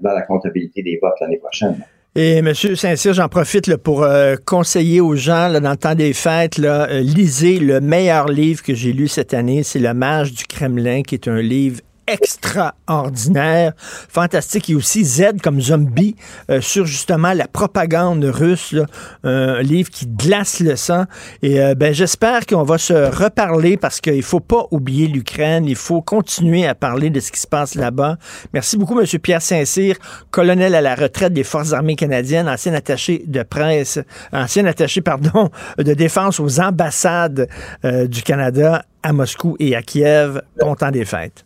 [0.00, 1.76] dans la comptabilité des votes l'année prochaine.
[2.18, 2.54] Et M.
[2.54, 6.58] Saint-Cyr, j'en profite là, pour euh, conseiller aux gens là, dans le temps des fêtes,
[6.58, 11.02] euh, lisez le meilleur livre que j'ai lu cette année, c'est Le Mage du Kremlin,
[11.02, 16.16] qui est un livre extraordinaire, fantastique, et aussi Z comme zombie
[16.50, 18.86] euh, sur justement la propagande russe, là,
[19.24, 21.04] un livre qui glace le sang.
[21.42, 25.76] Et euh, ben j'espère qu'on va se reparler parce qu'il faut pas oublier l'Ukraine, il
[25.76, 28.16] faut continuer à parler de ce qui se passe là-bas.
[28.52, 29.96] Merci beaucoup, Monsieur Pierre Saint-Cyr,
[30.30, 33.98] colonel à la retraite des Forces armées canadiennes, ancien attaché de presse,
[34.32, 37.48] ancien attaché, pardon, de défense aux ambassades
[37.84, 40.42] euh, du Canada à Moscou et à Kiev.
[40.60, 41.45] Bon temps des fêtes.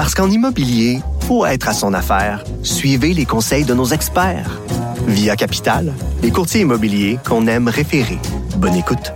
[0.00, 4.58] Parce qu'en immobilier, pour être à son affaire, suivez les conseils de nos experts.
[5.06, 8.18] Via Capital, les courtiers immobiliers qu'on aime référer.
[8.56, 9.12] Bonne écoute.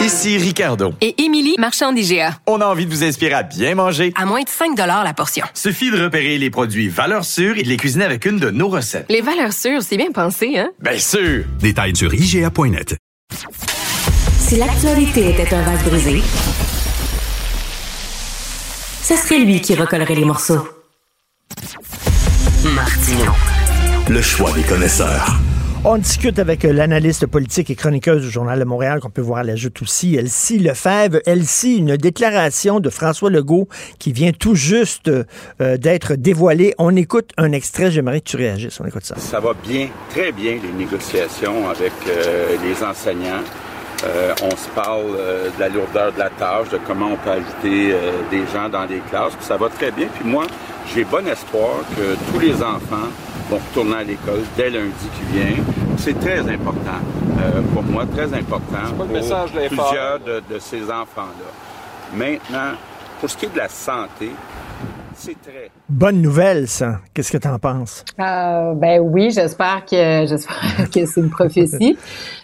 [0.00, 0.92] Ici Ricardo.
[1.00, 2.38] Et Émilie, marchand d'IGA.
[2.46, 4.12] On a envie de vous inspirer à bien manger.
[4.14, 5.44] À moins de 5 la portion.
[5.54, 8.68] Suffit de repérer les produits valeurs sûres et de les cuisiner avec une de nos
[8.68, 9.06] recettes.
[9.08, 10.70] Les valeurs sûres, c'est bien pensé, hein?
[10.80, 11.44] Bien sûr!
[11.58, 12.94] Détails sur IGA.net.
[14.38, 16.22] Si l'actualité était un vase brisé,
[19.08, 20.68] ce serait lui qui recollerait les morceaux.
[22.74, 23.32] Martino.
[24.10, 25.38] Le choix des connaisseurs.
[25.82, 29.44] On discute avec l'analyste politique et chroniqueuse du Journal de Montréal, qu'on peut voir à
[29.44, 31.20] la joute aussi, Elsie Lefebvre.
[31.24, 33.66] Elsie, une déclaration de François Legault
[33.98, 36.74] qui vient tout juste euh, d'être dévoilée.
[36.76, 38.78] On écoute un extrait, j'aimerais que tu réagisses.
[38.78, 39.16] On écoute ça.
[39.16, 43.42] Ça va bien, très bien, les négociations avec euh, les enseignants.
[44.04, 47.30] Euh, on se parle euh, de la lourdeur de la tâche, de comment on peut
[47.30, 49.34] ajouter euh, des gens dans les classes.
[49.34, 50.06] Puis ça va très bien.
[50.14, 50.44] Puis moi,
[50.94, 53.08] j'ai bon espoir que tous les enfants
[53.50, 55.64] vont retourner à l'école dès lundi qui vient.
[55.96, 57.00] C'est très important
[57.74, 61.50] pour moi, très important pour plusieurs de, de ces enfants-là.
[62.14, 62.76] Maintenant,
[63.20, 64.30] pour ce qui est de la santé,
[65.18, 65.70] c'est très.
[65.88, 67.00] Bonne nouvelle, ça.
[67.12, 68.04] Qu'est-ce que tu en penses?
[68.20, 71.98] Euh, ben oui, j'espère que j'espère que c'est une prophétie.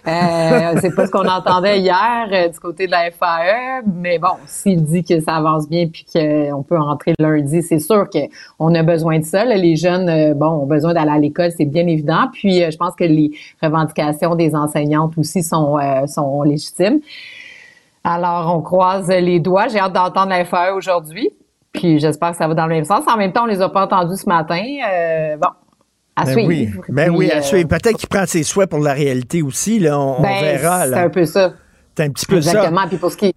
[0.07, 4.37] euh, c'est pas ce qu'on entendait hier euh, du côté de la FAE, mais bon,
[4.47, 8.83] s'il dit que ça avance bien puis qu'on peut rentrer lundi, c'est sûr qu'on a
[8.83, 9.45] besoin de ça.
[9.45, 12.29] Les jeunes, euh, bon, ont besoin d'aller à l'école, c'est bien évident.
[12.33, 13.31] Puis je pense que les
[13.63, 17.01] revendications des enseignantes aussi sont sont légitimes.
[18.03, 19.69] Alors, on croise les doigts.
[19.69, 21.31] J'ai hâte d'entendre la FAE aujourd'hui.
[21.75, 23.05] Puis j'espère que ça va dans le même sens.
[23.07, 24.63] En même temps, on les a pas entendus ce matin.
[24.89, 25.49] Euh, bon,
[26.17, 26.49] à ben suivre.
[26.49, 26.71] Oui.
[26.89, 27.69] Ben oui, à euh, suivre.
[27.69, 29.81] Peut-être qu'il prend ses souhaits pour la réalité aussi.
[29.81, 29.99] Là.
[29.99, 30.87] On, ben, verra.
[30.87, 31.53] C'est un peu ça.
[31.97, 32.63] C'est un petit peu Exactement.
[32.63, 32.69] ça.
[32.69, 32.89] Exactement.
[32.89, 33.35] Puis pour ce qui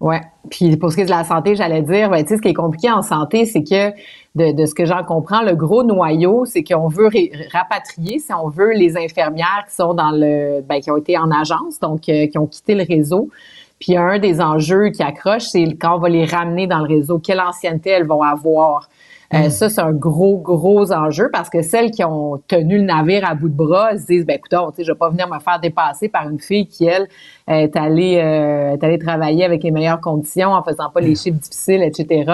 [0.00, 0.20] Ouais.
[0.50, 2.48] Puis pour ce qui est de la santé, j'allais dire, ben, tu sais, ce qui
[2.48, 3.90] est compliqué en santé, c'est que
[4.34, 7.08] de, de, ce que j'en comprends, le gros noyau, c'est qu'on veut
[7.52, 11.30] rapatrier, si on veut, les infirmières qui sont dans le, ben, qui ont été en
[11.30, 13.30] agence, donc euh, qui ont quitté le réseau.
[13.80, 17.18] Puis un des enjeux qui accroche, c'est quand on va les ramener dans le réseau,
[17.18, 18.88] quelle ancienneté elles vont avoir.
[19.32, 19.50] Euh, mm.
[19.50, 23.34] ça, c'est un gros, gros enjeu parce que celles qui ont tenu le navire à
[23.34, 25.58] bout de bras se disent, ben écoute, tu sais, je vais pas venir me faire
[25.60, 27.08] dépasser par une fille qui, elle,
[27.48, 31.16] est allée, euh, est allée travailler avec les meilleures conditions en faisant pas les mm.
[31.16, 32.32] chiffres difficiles, etc.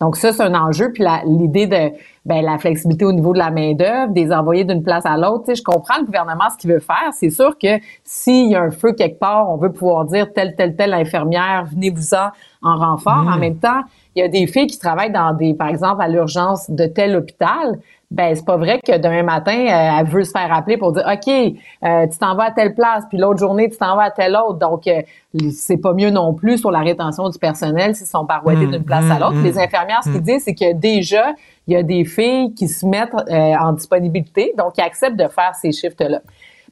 [0.00, 0.92] Donc ça, c'est un enjeu.
[0.92, 1.92] Puis l'idée de
[2.24, 5.44] ben, la flexibilité au niveau de la main-d'œuvre, des envoyer d'une place à l'autre.
[5.46, 7.10] Tu sais, je comprends le gouvernement ce qu'il veut faire.
[7.12, 10.54] C'est sûr que s'il y a un feu quelque part, on veut pouvoir dire telle,
[10.54, 12.28] telle, telle infirmière, venez-vous-en
[12.62, 13.26] en renfort.
[13.28, 13.82] En même temps,
[14.14, 17.16] il y a des filles qui travaillent dans des, par exemple, à l'urgence de tel
[17.16, 17.78] hôpital
[18.10, 21.04] ben c'est pas vrai que demain matin euh, elle veut se faire appeler pour dire
[21.06, 24.10] ok euh, tu t'en vas à telle place puis l'autre journée tu t'en vas à
[24.10, 24.58] telle autre.
[24.58, 25.02] Donc euh,
[25.50, 28.84] c'est pas mieux non plus sur la rétention du personnel s'ils sont parouettés mmh, d'une
[28.84, 29.42] place à mmh, l'autre.
[29.42, 31.34] les mmh, infirmières ce qu'ils disent c'est que déjà
[31.66, 35.54] il y a des filles qui se mettent en disponibilité donc qui acceptent de faire
[35.54, 36.20] ces shifts là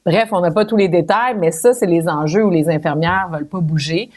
[0.07, 3.29] bref on n'a pas tous les détails mais ça c'est les enjeux où les infirmières
[3.31, 4.09] veulent pas bouger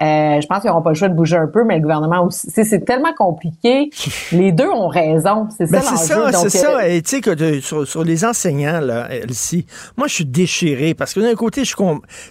[0.00, 2.24] euh, je pense qu'ils n'auront pas le choix de bouger un peu, mais le gouvernement
[2.24, 2.50] aussi.
[2.50, 3.90] C'est tellement compliqué.
[4.32, 5.48] Les deux ont raison.
[5.56, 6.88] C'est ça ben, C'est ça, c'est ça.
[6.88, 9.66] Et tu sais que sur, sur, les enseignants, là, ici,
[9.96, 11.74] moi, je suis déchiré parce que d'un côté, je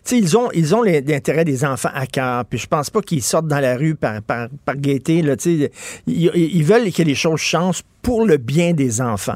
[0.04, 2.46] sais, ils ont, ils ont l'intérêt des enfants à cœur.
[2.46, 5.36] Puis je pense pas qu'ils sortent dans la rue par, par, par gaieté, là.
[5.46, 5.70] Ils,
[6.08, 9.36] ils veulent que les choses changent pour le bien des enfants.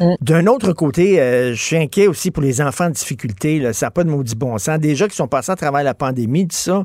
[0.00, 0.14] Mm.
[0.20, 3.58] D'un autre côté, euh, je suis inquiet aussi pour les enfants en difficulté.
[3.58, 3.72] Là.
[3.72, 4.78] Ça n'a pas de maudit bon sens.
[4.78, 6.84] Déjà qui sont passés à travers la pandémie, tout ça.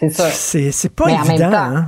[0.00, 0.30] C'est ça.
[0.30, 1.84] C'est pas évident, hein?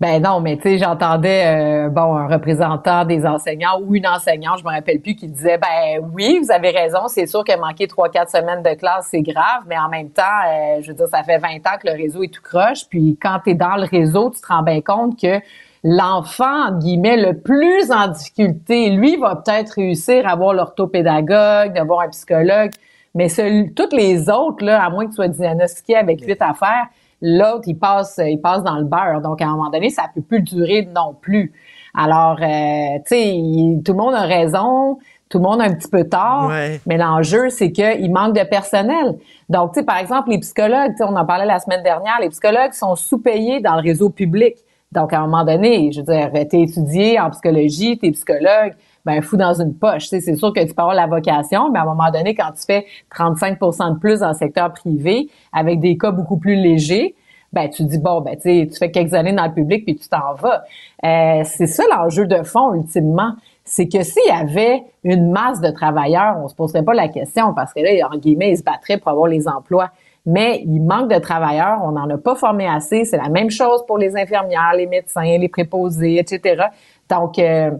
[0.00, 4.58] Ben non, mais tu sais, j'entendais euh, bon un représentant des enseignants ou une enseignante,
[4.60, 7.86] je me rappelle plus, qui disait ben oui, vous avez raison, c'est sûr que manquer
[7.86, 11.06] trois quatre semaines de classe c'est grave, mais en même temps, euh, je veux dire,
[11.06, 13.76] ça fait 20 ans que le réseau est tout croche, puis quand tu es dans
[13.76, 15.38] le réseau, tu te rends bien compte que
[15.84, 22.00] l'enfant entre guillemets le plus en difficulté, lui va peut-être réussir à avoir l'orthopédagogue, d'avoir
[22.00, 22.70] un psychologue,
[23.14, 23.28] mais
[23.76, 26.86] toutes les autres, là, à moins que tu sois diagnostiqué avec huit affaires,
[27.20, 29.20] l'autre, il passe, il passe dans le beurre.
[29.20, 31.52] Donc, à un moment donné, ça peut plus durer non plus.
[31.94, 35.88] Alors, euh, tu sais, tout le monde a raison, tout le monde a un petit
[35.88, 36.50] peu tort,
[36.86, 39.18] mais l'enjeu, c'est qu'il manque de personnel.
[39.48, 42.72] Donc, tu sais, par exemple, les psychologues, on en parlait la semaine dernière, les psychologues
[42.72, 44.56] sont sous-payés dans le réseau public.
[44.92, 48.74] Donc, à un moment donné, je veux dire, t'es étudié en psychologie, t'es psychologue,
[49.04, 50.06] ben fou dans une poche.
[50.06, 52.64] c'est sûr que tu peux avoir la vocation, mais à un moment donné, quand tu
[52.66, 57.14] fais 35% de plus dans le secteur privé, avec des cas beaucoup plus légers,
[57.52, 60.08] ben tu dis bon ben tu tu fais quelques années dans le public puis tu
[60.08, 60.62] t'en vas.
[61.04, 63.32] Euh, c'est ça l'enjeu de fond ultimement,
[63.64, 67.52] c'est que s'il y avait une masse de travailleurs, on se poserait pas la question
[67.54, 69.90] parce que là en guillemets ils se battraient pour avoir les emplois.
[70.26, 73.06] Mais il manque de travailleurs, on n'en a pas formé assez.
[73.06, 76.64] C'est la même chose pour les infirmières, les médecins, les préposés, etc.
[77.08, 77.70] Donc euh,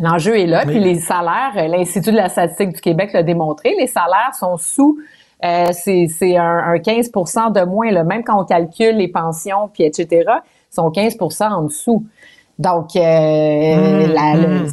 [0.00, 0.64] L'enjeu est là.
[0.64, 4.56] Puis les salaires, euh, l'Institut de la statistique du Québec l'a démontré, les salaires sont
[4.56, 4.98] sous
[5.44, 10.24] euh, c'est un, 15% de moins, là, même quand on calcule les pensions, puis etc.,
[10.70, 12.04] sont 15% en dessous.
[12.60, 14.68] Donc, euh, mmh, mmh.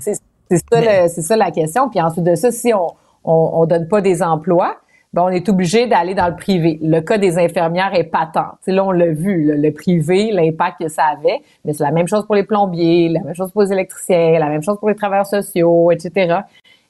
[0.49, 1.89] c'est ça, la question.
[1.89, 2.87] Puis ensuite de ça, si on
[3.23, 4.77] on donne pas des emplois,
[5.11, 6.79] ben, on est obligé d'aller dans le privé.
[6.83, 8.57] Le cas des infirmières est patent.
[8.61, 12.07] T'sais, là, on l'a vu, le privé, l'impact que ça avait, mais c'est la même
[12.07, 14.95] chose pour les plombiers, la même chose pour les électriciens, la même chose pour les
[14.95, 16.41] travailleurs sociaux, etc.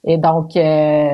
[0.03, 1.09] Et donc, euh,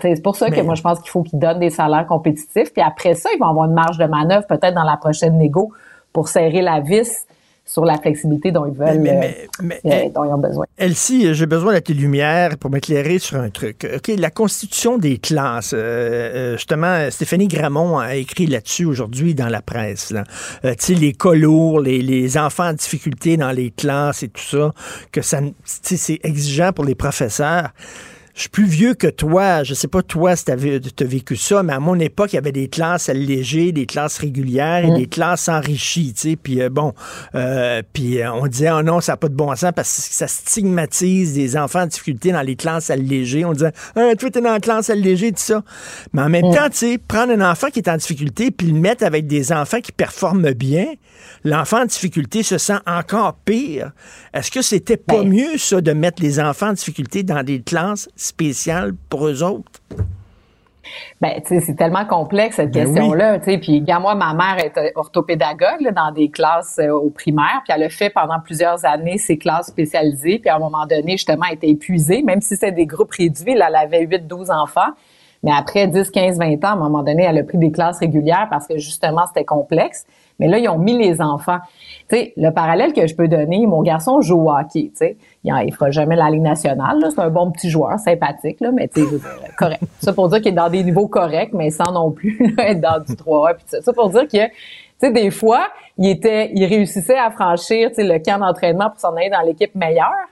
[0.00, 2.72] c'est pour ça que moi, je pense qu'il faut qu'ils donnent des salaires compétitifs.
[2.72, 5.72] Puis après ça, ils vont avoir une marge de manœuvre peut-être dans la prochaine négo
[6.12, 7.26] pour serrer la vis
[7.72, 10.66] sur la flexibilité dont ils veulent, Mais- euh, mais- euh, dont ils ont besoin.
[10.76, 13.86] Elsie, j'ai besoin de tes lumières pour m'éclairer sur un truc.
[13.96, 15.72] OK, la constitution des classes.
[15.72, 20.10] euh, justement, Stéphanie Gramont a écrit là-dessus aujourd'hui dans la presse.
[20.10, 20.24] Là.
[20.64, 24.28] Euh, tu sais, les cas lourds, les, les enfants en difficulté dans les classes et
[24.28, 24.72] tout ça,
[25.12, 27.68] que ça, tu sais, c'est exigeant pour les professeurs.
[28.40, 29.64] Je suis plus vieux que toi.
[29.64, 32.38] Je sais pas toi si tu as vécu ça, mais à mon époque, il y
[32.38, 34.96] avait des classes allégées, des classes régulières et Mm.
[34.96, 36.14] des classes enrichies.
[36.14, 36.94] Tu sais, puis euh, bon,
[37.34, 40.14] euh, puis euh, on disait oh non, ça n'a pas de bon sens parce que
[40.14, 43.44] ça stigmatise des enfants en difficulté dans les classes allégées.
[43.44, 45.62] On disait ah, toi t'es dans la classe allégée, tout ça.
[46.14, 46.54] Mais en même Mm.
[46.54, 49.52] temps, tu sais, prendre un enfant qui est en difficulté puis le mettre avec des
[49.52, 50.86] enfants qui performent bien,
[51.44, 53.90] l'enfant en difficulté se sent encore pire.
[54.32, 58.08] Est-ce que c'était pas mieux ça de mettre les enfants en difficulté dans des classes
[58.30, 59.80] spéciales pour eux autres?
[61.20, 63.38] Ben, tu sais, c'est tellement complexe cette Ben question-là.
[63.38, 67.74] Puis, moi, ma mère est euh, orthopédagogue là, dans des classes euh, au primaire, puis
[67.76, 71.44] elle a fait pendant plusieurs années ses classes spécialisées, puis à un moment donné, justement,
[71.48, 74.92] elle était épuisée, même si c'était des groupes réduits, là, elle avait 8-12 enfants.
[75.42, 77.98] Mais après 10, 15, 20 ans, à un moment donné, elle a pris des classes
[77.98, 80.06] régulières parce que justement, c'était complexe.
[80.40, 81.58] Mais là, ils ont mis les enfants.
[82.08, 85.16] Tu sais, le parallèle que je peux donner, mon garçon joue au hockey, tu sais.
[85.44, 87.10] Il, fera jamais la Ligue nationale, là.
[87.10, 89.20] C'est un bon petit joueur, sympathique, là, mais tu sais, dire,
[89.56, 89.82] correct.
[90.00, 92.80] Ça pour dire qu'il est dans des niveaux corrects, mais sans non plus là, être
[92.80, 93.54] dans du 3A.
[93.54, 93.82] Puis ça.
[93.82, 94.52] ça pour dire que, tu
[94.98, 95.68] sais, des fois,
[95.98, 99.42] il était, il réussissait à franchir, tu sais, le camp d'entraînement pour s'en aller dans
[99.42, 100.26] l'équipe meilleure.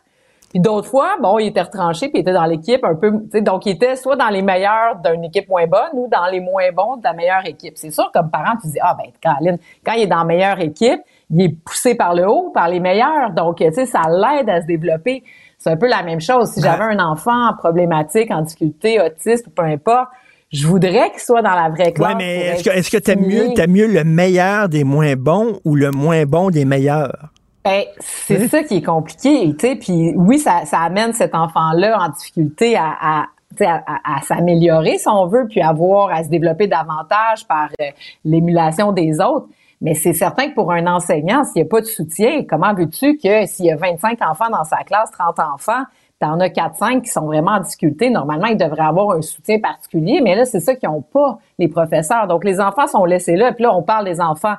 [0.50, 3.30] Puis d'autres fois, bon, il était retranché puis il était dans l'équipe un peu, tu
[3.32, 6.40] sais, donc il était soit dans les meilleurs d'une équipe moins bonne ou dans les
[6.40, 7.74] moins bons de la meilleure équipe.
[7.76, 10.58] C'est sûr, comme parent, tu dis, ah ben, Caroline, quand il est dans la meilleure
[10.60, 11.00] équipe,
[11.30, 14.62] il est poussé par le haut, par les meilleurs, donc, tu sais, ça l'aide à
[14.62, 15.22] se développer.
[15.58, 16.50] C'est un peu la même chose.
[16.52, 20.08] Si j'avais un enfant problématique, en difficulté, autiste ou peu importe,
[20.50, 22.12] je voudrais qu'il soit dans la vraie classe.
[22.12, 25.58] Ouais, mais est-ce que est-ce que t'aimes mieux, t'aimes mieux le meilleur des moins bons
[25.64, 27.32] ou le moins bon des meilleurs?
[27.64, 29.76] Ben, c'est ça qui est compliqué, tu sais.
[29.76, 34.16] Puis oui, ça, ça amène cet enfant-là en difficulté à, à, tu sais, à, à-
[34.16, 37.84] à s'améliorer, si on veut, puis avoir à se développer davantage par euh,
[38.24, 39.48] l'émulation des autres.
[39.80, 43.16] Mais c'est certain que pour un enseignant, s'il n'y a pas de soutien, comment veux-tu
[43.18, 45.82] que s'il y a 25 enfants dans sa classe, 30 enfants,
[46.20, 50.20] t'en as 4-5 qui sont vraiment en difficulté, normalement, ils devraient avoir un soutien particulier,
[50.20, 52.26] mais là, c'est ça qu'ils n'ont pas, les professeurs.
[52.26, 53.52] Donc, les enfants sont laissés là.
[53.52, 54.54] Puis là, on parle des enfants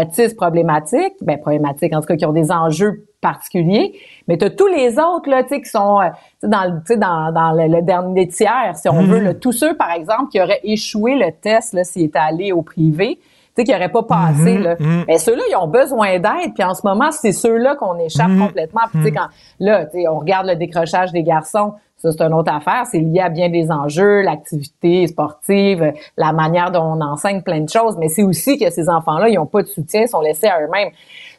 [0.00, 3.94] autistes problématiques, ben problématiques, en tout cas, qui ont des enjeux particuliers,
[4.28, 6.08] mais tu as tous les autres, là, qui sont euh,
[6.42, 9.06] dans, dans, dans le, le dernier tiers, si on Mhm.
[9.06, 12.52] veut, là, tous ceux, par exemple, qui auraient échoué le test, là, s'ils étaient allés
[12.52, 13.18] au privé,
[13.56, 14.76] qui n'auraient pas passé, Mhm, là.
[14.78, 15.04] mhm.
[15.06, 18.82] Mais ceux-là, ils ont besoin d'aide, puis en ce moment, c'est ceux-là qu'on échappe complètement.
[18.92, 19.28] Puis, quand,
[19.60, 22.84] là, on regarde le décrochage des garçons, ça, c'est une autre affaire.
[22.90, 27.68] C'est lié à bien des enjeux, l'activité sportive, la manière dont on enseigne plein de
[27.68, 27.96] choses.
[27.98, 30.60] Mais c'est aussi que ces enfants-là, ils n'ont pas de soutien, ils sont laissés à
[30.60, 30.90] eux-mêmes.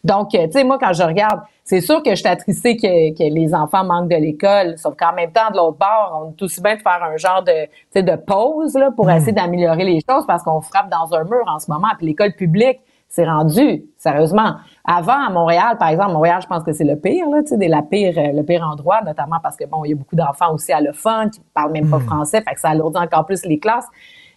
[0.03, 3.15] Donc, euh, tu sais, moi, quand je regarde, c'est sûr que je suis attristée que,
[3.15, 4.77] que les enfants manquent de l'école.
[4.77, 7.43] Sauf qu'en même temps, de l'autre bord, on est aussi bien de faire un genre
[7.43, 11.43] de, de pause, là, pour essayer d'améliorer les choses parce qu'on frappe dans un mur
[11.47, 11.89] en ce moment.
[11.97, 12.79] Puis l'école publique,
[13.09, 14.55] c'est rendu, sérieusement.
[14.83, 17.67] Avant, à Montréal, par exemple, Montréal, je pense que c'est le pire, là, tu sais,
[17.67, 20.53] la pire, euh, le pire endroit, notamment parce que, bon, il y a beaucoup d'enfants
[20.53, 23.87] aussi allophones qui parlent même pas français, fait que ça alourdit encore plus les classes.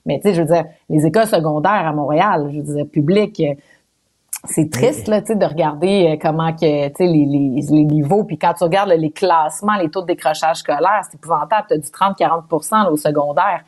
[0.07, 3.41] Mais, tu sais, je veux dire, les écoles secondaires à Montréal, je veux dire, publiques,
[3.41, 3.55] euh,
[4.45, 7.85] c'est triste là, tu sais, de regarder euh, comment que tu sais les, les, les
[7.85, 11.67] niveaux puis quand tu regardes là, les classements, les taux de décrochage scolaire, c'est épouvantable,
[11.69, 13.65] tu as du 30-40 là, au secondaire.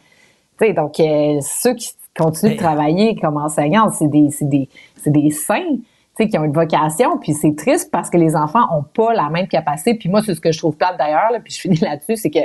[0.59, 1.93] Tu sais donc euh, ceux qui
[2.25, 5.77] continuent de travailler comme enseignants, c'est des c'est des c'est des saints,
[6.19, 9.49] qui ont une vocation puis c'est triste parce que les enfants ont pas la même
[9.49, 12.17] capacité puis moi c'est ce que je trouve plate d'ailleurs là, puis je finis là-dessus,
[12.17, 12.41] c'est que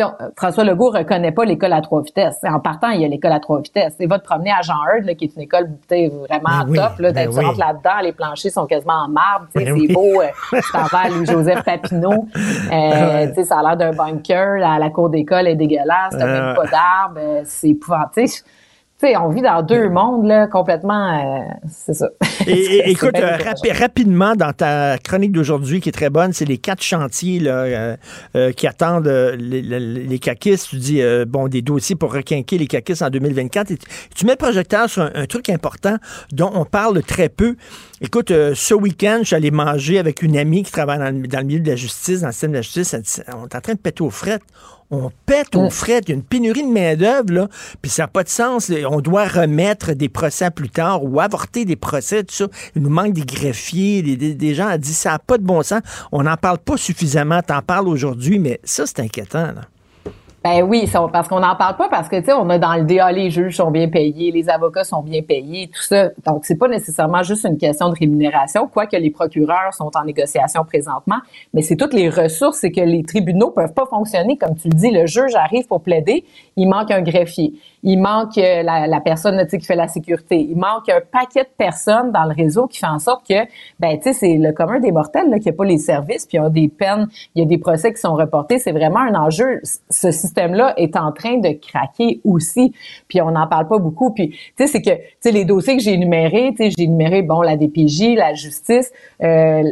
[0.00, 2.38] on- François Legault reconnaît pas l'école à trois vitesses.
[2.44, 3.96] En partant, il y a l'école à trois vitesses.
[3.98, 6.76] Il va te promener à Jean Heard, là, qui est une école vraiment Ben oui,
[6.78, 6.98] top.
[7.00, 7.44] Là, ben tu oui.
[7.44, 9.46] rentres là-dedans, les planchers sont quasiment en marbre.
[9.56, 9.92] Ben c'est oui.
[9.92, 10.22] beau.
[10.22, 12.28] Euh, tu t'en vas à Louis-Joseph Papineau.
[12.72, 14.58] Euh, sais, ça a l'air d'un bunker.
[14.58, 16.10] La, la cour d'école est dégueulasse.
[16.16, 16.54] T'as même Ouais.
[16.54, 17.18] pas d'arbres.
[17.18, 18.28] euh, c'est épouvantable.
[19.00, 21.20] Tu sais, on vit dans deux mondes là, complètement.
[21.20, 22.08] euh, c'est ça.
[22.48, 26.58] Et, écoute, euh, rapi- rapidement, dans ta chronique d'aujourd'hui, qui est très bonne, c'est les
[26.58, 27.96] quatre chantiers là,
[28.34, 30.70] euh, qui attendent les, les, les caquistes.
[30.70, 33.70] Tu dis, bon, des dossiers pour requinquer les caquistes en 2024.
[33.70, 35.96] Et tu, tu mets le projecteur sur un, un truc important
[36.32, 37.54] dont on parle très peu.
[38.00, 41.26] Écoute, euh, ce week-end, je suis allé manger avec une amie qui travaille dans le,
[41.26, 42.94] dans le milieu de la justice, dans le système de la justice.
[42.94, 44.42] Elle dit, on est en train de péter aux frettes.
[44.90, 46.04] On pète aux frettes.
[46.06, 47.48] Il y a une pénurie de main-d'œuvre, là.
[47.82, 48.70] Puis ça n'a pas de sens.
[48.88, 52.46] On doit remettre des procès à plus tard ou avorter des procès, tout ça.
[52.74, 54.70] Il nous manque des greffiers, des, des- des gens.
[54.70, 55.82] Elle dit, ça n'a pas de bon sens.
[56.12, 57.42] On n'en parle pas suffisamment.
[57.42, 59.62] T'en parles aujourd'hui, mais ça, c'est inquiétant, là.
[60.50, 62.84] Ben oui, parce qu'on n'en parle pas parce que tu sais, on a dans le
[62.84, 66.08] DA les juges sont bien payés, les avocats sont bien payés, tout ça.
[66.24, 70.64] Donc c'est pas nécessairement juste une question de rémunération, quoique les procureurs sont en négociation
[70.64, 71.18] présentement,
[71.52, 74.74] mais c'est toutes les ressources, c'est que les tribunaux peuvent pas fonctionner comme tu le
[74.74, 74.90] dis.
[74.90, 76.24] Le juge arrive pour plaider,
[76.58, 77.52] il manque un greffier,
[77.84, 82.10] il manque euh, la, personne qui fait la sécurité, il manque un paquet de personnes
[82.10, 83.46] dans le réseau qui fait en sorte que
[83.78, 86.36] ben tu sais c'est le commun des mortels là, qui a pas les services, puis
[86.36, 88.98] il y a des peines, il y a des procès qui sont reportés, c'est vraiment
[88.98, 89.60] un enjeu.
[89.88, 92.72] Ce système-là est en train de craquer aussi,
[93.06, 94.10] puis on n'en parle pas beaucoup.
[94.12, 96.84] Puis tu sais c'est que tu sais les dossiers que j'ai énumérés, tu sais j'ai
[96.84, 98.90] énuméré bon la DPJ, la justice,
[99.22, 99.62] euh,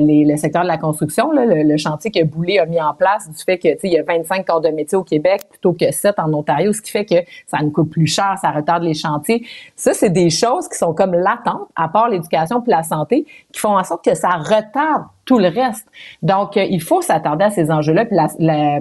[0.00, 2.92] les- le secteur de la construction, là, le, le chantier que Boulay a mis en
[2.94, 5.42] place du fait que tu sais il y a 25 corps de métier au Québec
[5.48, 8.50] plutôt que 7 en Ontario, ce qui fait que ça nous coûte plus cher, ça
[8.50, 9.46] retarde les chantiers.
[9.76, 13.60] Ça c'est des choses qui sont comme latentes, à part l'éducation puis la santé, qui
[13.60, 15.86] font en sorte que ça retarde tout le reste.
[16.22, 18.04] Donc, euh, il faut s'attarder à ces enjeux-là.
[18.04, 18.80] Puis la, la-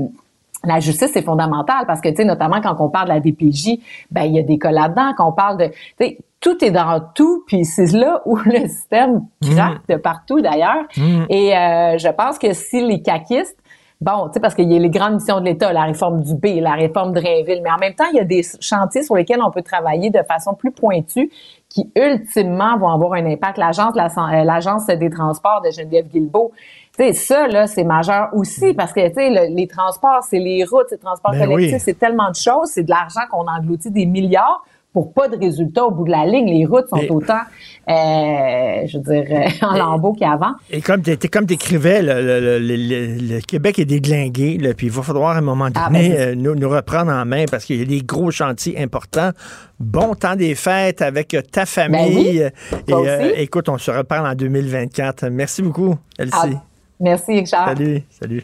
[0.65, 3.79] la justice, c'est fondamental parce que, tu sais, notamment quand on parle de la DPJ,
[4.11, 5.11] ben il y a des cas là-dedans.
[5.17, 8.67] Quand on parle de, tu sais, tout est dans tout, puis c'est là où le
[8.69, 10.83] système craque de partout d'ailleurs.
[10.95, 11.23] Mm.
[11.29, 13.57] Et euh, je pense que si les caquistes
[14.03, 16.35] Bon, tu sais, parce qu'il y a les grandes missions de l'État, la réforme du
[16.35, 19.15] B, la réforme de Drainville, mais en même temps, il y a des chantiers sur
[19.15, 21.31] lesquels on peut travailler de façon plus pointue
[21.69, 23.57] qui, ultimement, vont avoir un impact.
[23.57, 26.51] L'Agence euh, l'Agence des transports de Geneviève Guilbeault,
[26.97, 30.37] tu sais, ça, là, c'est majeur aussi parce que, tu sais, le- les transports, c'est
[30.39, 31.79] les routes, c'est le transport Ben collectif, oui.
[31.79, 34.63] c'est tellement de choses, c'est de l'argent qu'on engloutit des milliards
[34.93, 36.45] pour pas de résultats au bout de la ligne.
[36.47, 37.41] Les routes sont Mais- autant,
[37.89, 40.51] euh, je veux dire, euh, en lambeaux qu'avant.
[40.69, 44.87] Et comme tu comme t'écrivais, le, le- le- le- le Québec est déglingué, là, puis
[44.87, 47.45] il va falloir à un moment Ah, donné ben, euh, nous, nous reprendre en main
[47.49, 49.31] parce qu'il y a des gros chantiers importants.
[49.79, 52.39] Bon temps des fêtes avec ta famille.
[52.39, 55.27] Ben oui, Et euh, écoute, on se reparle en 2024.
[55.29, 56.33] Merci beaucoup, Elsie.
[56.35, 56.47] Ah,
[56.99, 57.67] merci, Richard.
[57.69, 58.43] Salut, salut.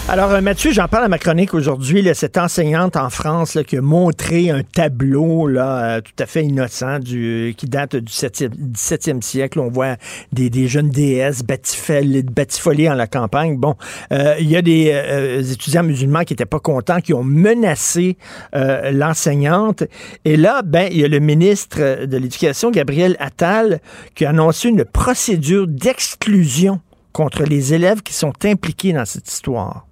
[0.11, 3.77] Alors, euh, Mathieu, j'en parle à ma chronique aujourd'hui, cette enseignante en France là, qui
[3.77, 9.21] a montré un tableau là, euh, tout à fait innocent qui date du 7e, 17e
[9.21, 9.61] siècle.
[9.61, 9.95] On voit
[10.33, 13.55] des, jeunes déesses batifolées en la campagne.
[13.55, 13.75] Bon,
[14.11, 18.17] euh, il y a des étudiants musulmans qui n'étaient pas contents, qui ont menacé
[18.51, 19.85] l'enseignante.
[20.25, 23.79] Et là, ben, il y a le ministre de l'Éducation, Gabriel Attal,
[24.13, 26.81] qui a annoncé une procédure d'exclusion
[27.13, 29.85] contre les élèves qui sont impliqués dans cette histoire.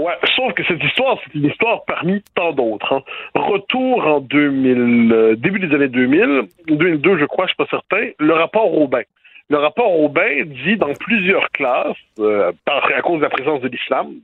[0.00, 2.94] Ouais, sauf que cette histoire, c'est une histoire parmi tant d'autres.
[2.94, 3.02] hein.
[3.34, 8.08] Retour en 2000, euh, début des années 2000, 2002, je crois, je suis pas certain,
[8.18, 9.02] le rapport Aubin.
[9.50, 14.14] Le rapport Aubin dit dans plusieurs classes, euh, à cause de la présence de l'islam,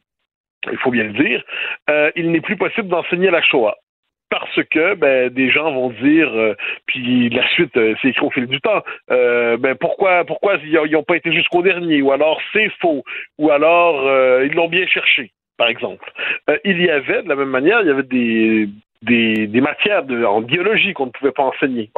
[0.73, 1.43] il faut bien le dire,
[1.91, 3.77] euh, il n'est plus possible d'enseigner la Shoah.
[4.31, 6.29] Parce que ben, des gens vont dire,
[6.87, 11.17] puis la suite, c'est écrit au fil du temps, ben pourquoi pourquoi ils n'ont pas
[11.17, 13.05] été jusqu'au dernier, ou alors c'est faux,
[13.39, 14.03] ou alors
[14.43, 16.11] ils l'ont bien cherché, par exemple.
[16.51, 20.93] Euh, il y avait, de la même manière, il y avait des, matières en biologie
[20.93, 21.91] qu'on ne pouvait pas enseigner.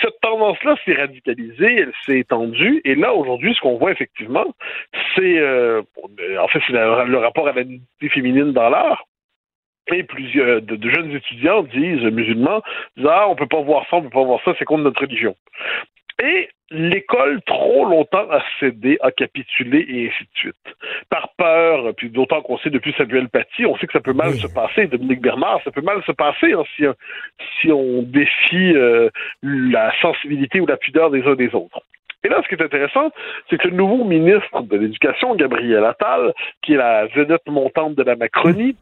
[0.00, 4.46] Cette tendance-là s'est radicalisée, elle s'est étendue, et là, aujourd'hui, ce qu'on voit effectivement,
[5.14, 5.82] c'est, euh,
[6.40, 7.64] en fait, le rapport à la
[8.10, 9.04] féminine dans l'art,
[9.88, 12.62] et plusieurs de, de jeunes étudiants disent, musulmans,
[12.96, 15.00] disent, ah, on peut pas voir ça, on peut pas voir ça, c'est contre notre
[15.00, 15.34] religion.
[16.22, 20.76] Et l'école, trop longtemps, a cédé, a capitulé et ainsi de suite.
[21.10, 24.32] Par peur, puis d'autant qu'on sait depuis Samuel Paty, on sait que ça peut mal
[24.34, 26.84] se passer, Dominique Bernard, ça peut mal se passer hein, si,
[27.60, 29.10] si on défie euh,
[29.42, 31.82] la sensibilité ou la pudeur des uns des autres.
[32.24, 33.10] Et là, ce qui est intéressant,
[33.50, 36.32] c'est que le nouveau ministre de l'Éducation, Gabriel Attal,
[36.62, 38.76] qui est la vedette montante de la Macronie,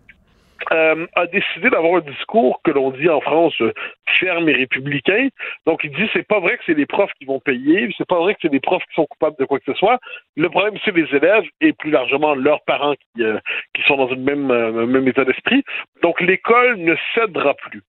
[0.73, 3.73] euh, a décidé d'avoir un discours que l'on dit en France euh,
[4.19, 5.29] ferme et républicain.
[5.67, 8.19] Donc il dit c'est pas vrai que c'est les profs qui vont payer, c'est pas
[8.19, 9.99] vrai que c'est les profs qui sont coupables de quoi que ce soit.
[10.37, 13.39] Le problème c'est les élèves et plus largement leurs parents qui, euh,
[13.75, 14.47] qui sont dans une même
[14.87, 15.65] même état d'esprit.
[16.03, 17.83] Donc l'école ne cédera plus.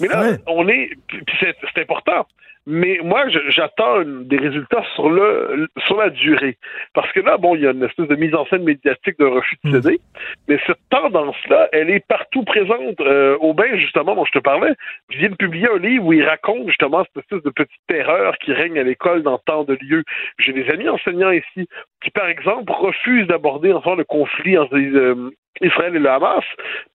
[0.00, 2.26] Mais là, on est, puis c'est important.
[2.66, 6.58] Mais moi, j'attends des résultats sur le sur la durée,
[6.94, 9.30] parce que là, bon, il y a une espèce de mise en scène médiatique d'un
[9.30, 10.00] refus de céder,
[10.46, 13.00] mais cette tendance-là, elle est partout présente.
[13.00, 14.74] Euh, Aubin, justement, dont je te parlais,
[15.10, 18.52] vient de publier un livre où il raconte justement cette espèce de petite terreur qui
[18.52, 20.04] règne à l'école dans tant de lieux.
[20.38, 21.68] J'ai des amis enseignants ici
[22.02, 25.30] qui, par exemple, refusent d'aborder enfin le conflit entre euh,
[25.60, 26.44] Israël et le Hamas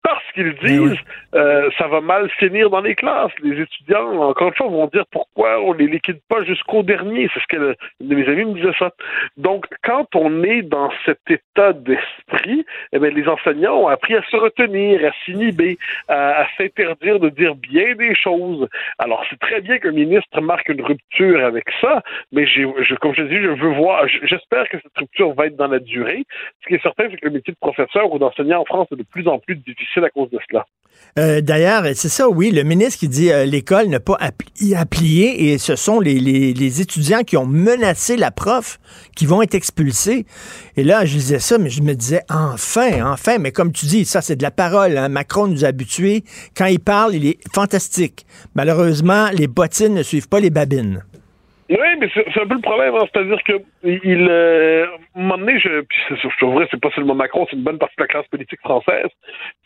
[0.04, 0.98] parce qu'ils disent
[1.34, 3.32] euh, ça va mal finir dans les classes.
[3.42, 7.28] Les étudiants, encore une fois, vont dire pourquoi on les liquide pas jusqu'au dernier.
[7.32, 8.90] C'est ce que une de mes amis me disait ça.
[9.38, 14.22] Donc, quand on est dans cet état d'esprit, eh bien, les enseignants ont appris à
[14.30, 15.78] se retenir, à s'inhiber,
[16.08, 18.68] à, à s'interdire de dire bien des choses.
[18.98, 23.14] Alors, c'est très bien qu'un ministre marque une rupture avec ça, mais j'ai, je, comme
[23.14, 26.24] je dis, je veux voir, j'espère que cette rupture va être dans la durée.
[26.62, 28.96] Ce qui est certain, c'est que le métier de professeur ou d'enseignant en France est
[28.96, 30.66] de plus en plus difficile à cause de cela.
[31.16, 35.52] Euh, D'ailleurs, c'est ça, oui, le ministre qui dit euh, l'école n'a pas appli applié
[35.52, 38.80] et ce sont les, étudiants qui ont menacé la prof
[39.14, 40.26] qui vont être expulsés.
[40.76, 44.04] Et là, je disais ça, mais je me disais enfin, enfin, mais comme tu dis,
[44.04, 44.98] ça c'est de la parole.
[44.98, 45.08] Hein.
[45.08, 46.24] Macron nous a habitués.
[46.56, 48.26] Quand il parle, il est fantastique.
[48.54, 51.04] Malheureusement, les bottines ne suivent pas les babines.
[51.70, 53.06] Oui, mais c'est un peu le problème, hein.
[53.10, 53.52] c'est-à-dire que
[53.84, 57.78] il, euh, un moment donné, je, c'est vrai, c'est pas seulement Macron, c'est une bonne
[57.78, 59.08] partie de la classe politique française.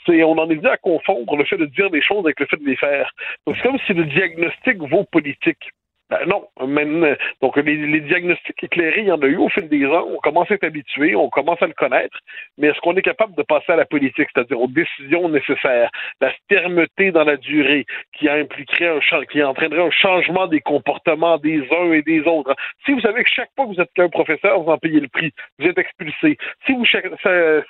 [0.07, 2.47] C'est, on en est venu à confondre le fait de dire des choses avec le
[2.47, 3.13] fait de les faire.
[3.47, 5.73] Donc c'est comme si le diagnostic vaut politique.
[6.11, 9.69] Ben non, même, donc les, les, diagnostics éclairés, il y en a eu au fil
[9.69, 10.07] des ans.
[10.11, 12.19] On commence à être habitué, on commence à le connaître,
[12.57, 15.91] mais est-ce qu'on est capable de passer à la politique, c'est-à-dire aux décisions nécessaires,
[16.23, 17.85] la fermeté dans la durée,
[18.17, 22.55] qui impliquerait un qui entraînerait un changement des comportements des uns et des autres.
[22.87, 25.09] Si vous savez que chaque fois que vous êtes qu'un professeur, vous en payez le
[25.09, 26.39] prix, vous êtes expulsé.
[26.67, 26.97] Si vous si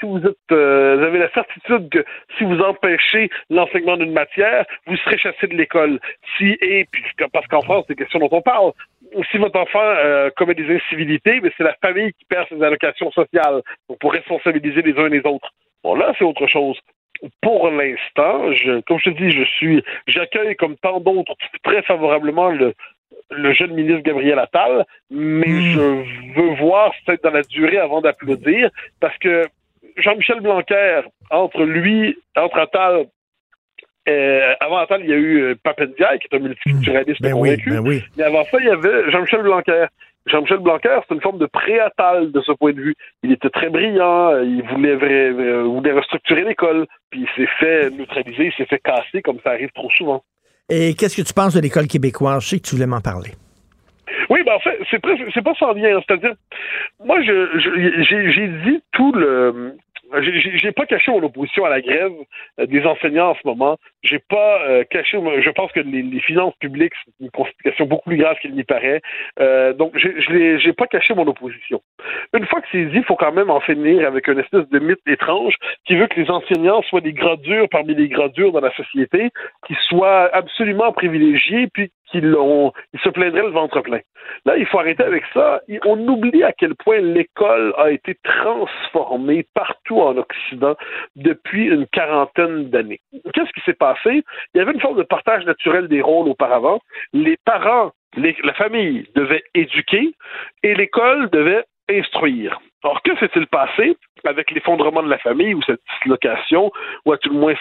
[0.02, 2.04] vous êtes euh, vous avez la certitude que
[2.36, 5.98] si vous empêchez l'enseignement d'une matière, vous serez chassé de l'école.
[6.36, 7.02] Si et puis
[7.32, 7.96] parce qu'en France, c'est
[8.32, 8.72] on parle.
[9.30, 13.10] Si votre enfant euh, commet des incivilités, mais c'est la famille qui perd ses allocations
[13.12, 13.62] sociales
[14.00, 15.50] pour responsabiliser les uns et les autres.
[15.82, 16.78] Bon, là, c'est autre chose.
[17.40, 21.34] Pour l'instant, je, comme je te dis, je suis, j'accueille comme tant d'autres
[21.64, 22.74] très favorablement le,
[23.30, 25.74] le jeune ministre Gabriel Attal, mais hmm.
[25.74, 29.44] je veux voir peut-être dans la durée avant d'applaudir, parce que
[29.96, 31.00] Jean-Michel Blanquer,
[31.30, 33.06] entre lui, entre Attal
[34.08, 37.70] euh, avant Attal, il y a eu euh, Papendiaï, qui est un multiculturaliste ben convaincu.
[37.70, 39.86] Ben oui, Mais avant ça, il y avait Jean-Michel Blanquer.
[40.26, 42.94] Jean-Michel Blanquer, c'est une forme de pré-Attal de ce point de vue.
[43.22, 48.46] Il était très brillant, il voulait, euh, voulait restructurer l'école, puis il s'est fait neutraliser,
[48.46, 50.22] il s'est fait casser comme ça arrive trop souvent.
[50.68, 52.44] Et qu'est-ce que tu penses de l'école québécoise?
[52.44, 53.30] Je sais que tu voulais m'en parler.
[54.28, 55.98] Oui, ben en fait, c'est pas sans lien.
[56.06, 56.34] C'est-à-dire,
[57.02, 57.58] moi, je,
[58.36, 59.76] j'ai dit tout le
[60.22, 62.12] j'ai pas caché mon opposition à la grève
[62.60, 63.76] euh, des enseignants en ce moment.
[64.02, 65.18] J'ai pas euh, caché.
[65.18, 68.64] Je pense que les, les finances publiques c'est une constitution beaucoup plus grave qu'il n'y
[68.64, 69.00] paraît.
[69.40, 71.82] Euh, donc, je n'ai pas caché mon opposition.
[72.36, 74.78] Une fois que c'est dit, il faut quand même en finir avec une espèce de
[74.78, 75.54] mythe étrange
[75.86, 79.30] qui veut que les enseignants soient des gradures parmi les gradures dans la société,
[79.66, 82.36] qui soient absolument privilégiés, puis qu'ils
[82.92, 84.00] ils se plaindraient le ventre plein.
[84.44, 85.60] Là, il faut arrêter avec ça.
[85.84, 90.76] On oublie à quel point l'école a été transformée partout en Occident
[91.16, 93.00] depuis une quarantaine d'années.
[93.34, 94.22] Qu'est-ce qui s'est passé?
[94.54, 96.80] Il y avait une forme de partage naturel des rôles auparavant.
[97.12, 100.14] Les parents, la famille devait éduquer
[100.62, 102.60] et l'école devait instruire.
[102.84, 106.70] Alors, que s'est-il passé avec l'effondrement de la famille ou cette dislocation,
[107.04, 107.54] ou à tout le moins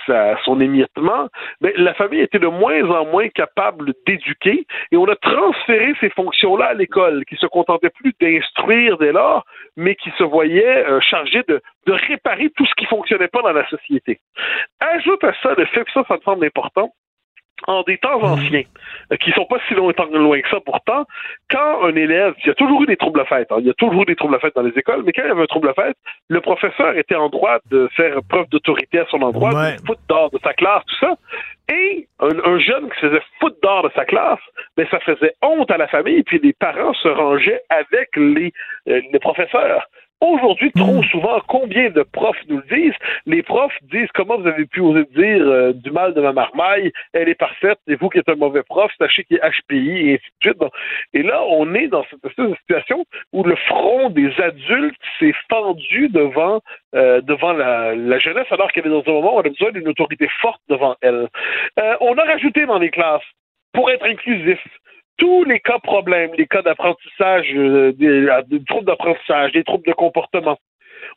[0.45, 1.27] son émiettement?
[1.61, 5.93] Mais ben, la famille était de moins en moins capable d'éduquer et on a transféré
[5.99, 9.43] ces fonctions-là à l'école, qui se contentait plus d'instruire dès lors,
[9.75, 13.53] mais qui se voyait euh, chargé de, de réparer tout ce qui fonctionnait pas dans
[13.53, 14.19] la société.
[14.79, 16.91] Ajoute à ça le fait que ça, ça me semble important,
[17.65, 18.63] en des temps anciens,
[19.11, 21.05] euh, qui sont pas si loin, loin que ça pourtant,
[21.49, 23.69] quand un élève, il y a toujours eu des troubles à fête, hein, il y
[23.69, 25.41] a toujours eu des troubles à fête dans les écoles, mais quand il y avait
[25.41, 25.97] un trouble à fête,
[26.29, 30.01] le professeur était en droit de faire preuve d'autorité à son endroit, de foutre
[30.31, 31.15] de sa classe, tout ça.
[31.69, 34.39] Et un, jeune qui se faisait foutre dehors de sa classe,
[34.77, 38.53] ben ça faisait honte à la famille, puis les parents se rangeaient avec les,
[38.87, 39.85] euh, les professeurs.
[40.19, 41.03] Aujourd'hui, trop hmm.
[41.05, 42.97] souvent, combien de profs nous le disent?
[43.27, 46.91] Les profs disent comment vous avez pu oser dire euh, du mal de ma marmaille,
[47.13, 50.13] elle est parfaite, et vous qui êtes un mauvais prof, sachez qu'il est HPI, et
[50.15, 50.71] ainsi de suite.
[51.13, 55.35] Et là, on est dans cette espèce de situation où le front des adultes s'est
[55.49, 56.61] fendu devant
[56.95, 59.71] euh, devant la, la, jeunesse, alors qu'elle est dans un moment où on a besoin
[59.71, 61.27] d'une autorité forte devant elle.
[61.79, 63.21] Euh, on a rajouté dans les classes,
[63.73, 64.59] pour être inclusif,
[65.17, 70.57] tous les cas problèmes, les cas d'apprentissage, euh, des, troubles d'apprentissage, des troubles de comportement.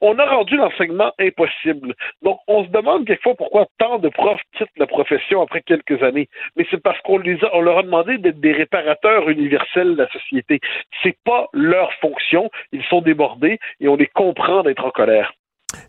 [0.01, 1.95] On a rendu l'enseignement impossible.
[2.23, 6.29] Donc, on se demande quelquefois pourquoi tant de profs quittent la profession après quelques années.
[6.57, 10.09] Mais c'est parce qu'on les a, leur a demandé d'être des réparateurs universels de la
[10.11, 10.61] société.
[11.03, 12.51] C'est pas leur fonction.
[12.73, 15.33] Ils sont débordés et on les comprend d'être en colère.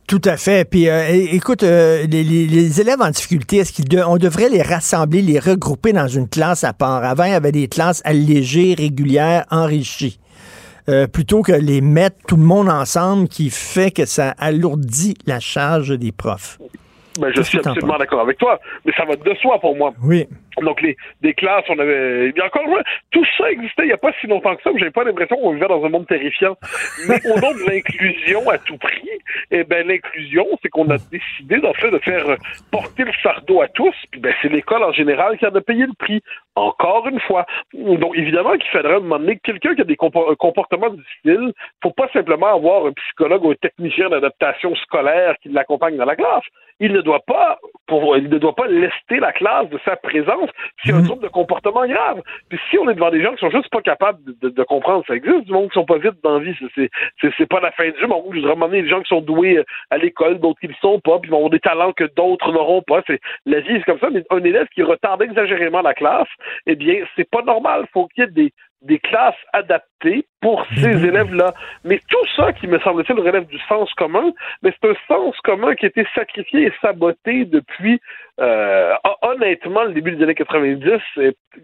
[0.07, 0.69] Tout à fait.
[0.69, 5.93] Puis, euh, écoute, euh, les, élèves en difficulté, est-ce qu'on devrait les rassembler, les regrouper
[5.93, 7.03] dans une classe à part?
[7.03, 10.19] Avant, il y avait des classes allégées, régulières, enrichies.
[10.89, 15.39] Euh, plutôt que les mettre tout le monde ensemble qui fait que ça alourdit la
[15.39, 16.57] charge des profs.
[17.19, 19.93] Ben, je suis absolument d'accord avec toi, mais ça va de soi pour moi.
[20.03, 20.27] Oui.
[20.61, 22.29] Donc, les, des classes, on avait.
[22.29, 22.65] Il y a encore
[23.11, 25.53] tout ça existait il n'y a pas si longtemps que ça, j'avais pas l'impression qu'on
[25.53, 26.57] vivait dans un monde terrifiant.
[27.07, 29.09] Mais au nom de l'inclusion à tout prix,
[29.51, 32.25] eh ben, l'inclusion, c'est qu'on a décidé, d'en fait, de faire
[32.71, 35.85] porter le fardeau à tous, puis ben, c'est l'école en général qui a de payer
[35.85, 36.21] le prix.
[36.55, 37.45] Encore une fois.
[37.73, 42.53] Donc, évidemment qu'il faudrait demander que quelqu'un qui a des comportements difficiles, faut pas simplement
[42.53, 46.43] avoir un psychologue ou un technicien d'adaptation scolaire qui l'accompagne dans la classe.
[46.81, 47.57] Il ne doit pas,
[47.87, 51.05] pour, il ne doit pas lester la classe de sa présence a un mhm.
[51.05, 52.21] trouble de comportement grave.
[52.49, 55.15] Puis si on est devant des gens qui sont juste pas capables de, comprendre, ça
[55.15, 56.55] existe du monde qui sont pas vite dans la vie.
[56.75, 56.89] C'est,
[57.37, 58.25] c'est, pas la fin du monde.
[58.31, 60.99] Je voudrais demander des gens qui sont doués euh, à l'école, d'autres qui ne sont
[60.99, 63.01] pas, puis ils vont avoir des talents que d'autres n'auront pas.
[63.07, 64.09] C'est, la vie, c'est comme ça.
[64.09, 66.27] Mais un élève qui retarde exagérément la classe,
[66.65, 67.85] eh bien, c'est pas normal.
[67.93, 71.05] Faut qu'il y ait des, des classes adaptées pour ces mhm.
[71.05, 71.53] élèves-là.
[71.83, 74.31] Mais tout ça, qui me semble-t-il, relève du sens commun,
[74.63, 77.99] mais c'est un sens commun qui a été sacrifié et saboté depuis,
[78.39, 80.99] euh, honnêtement, le début des années 90,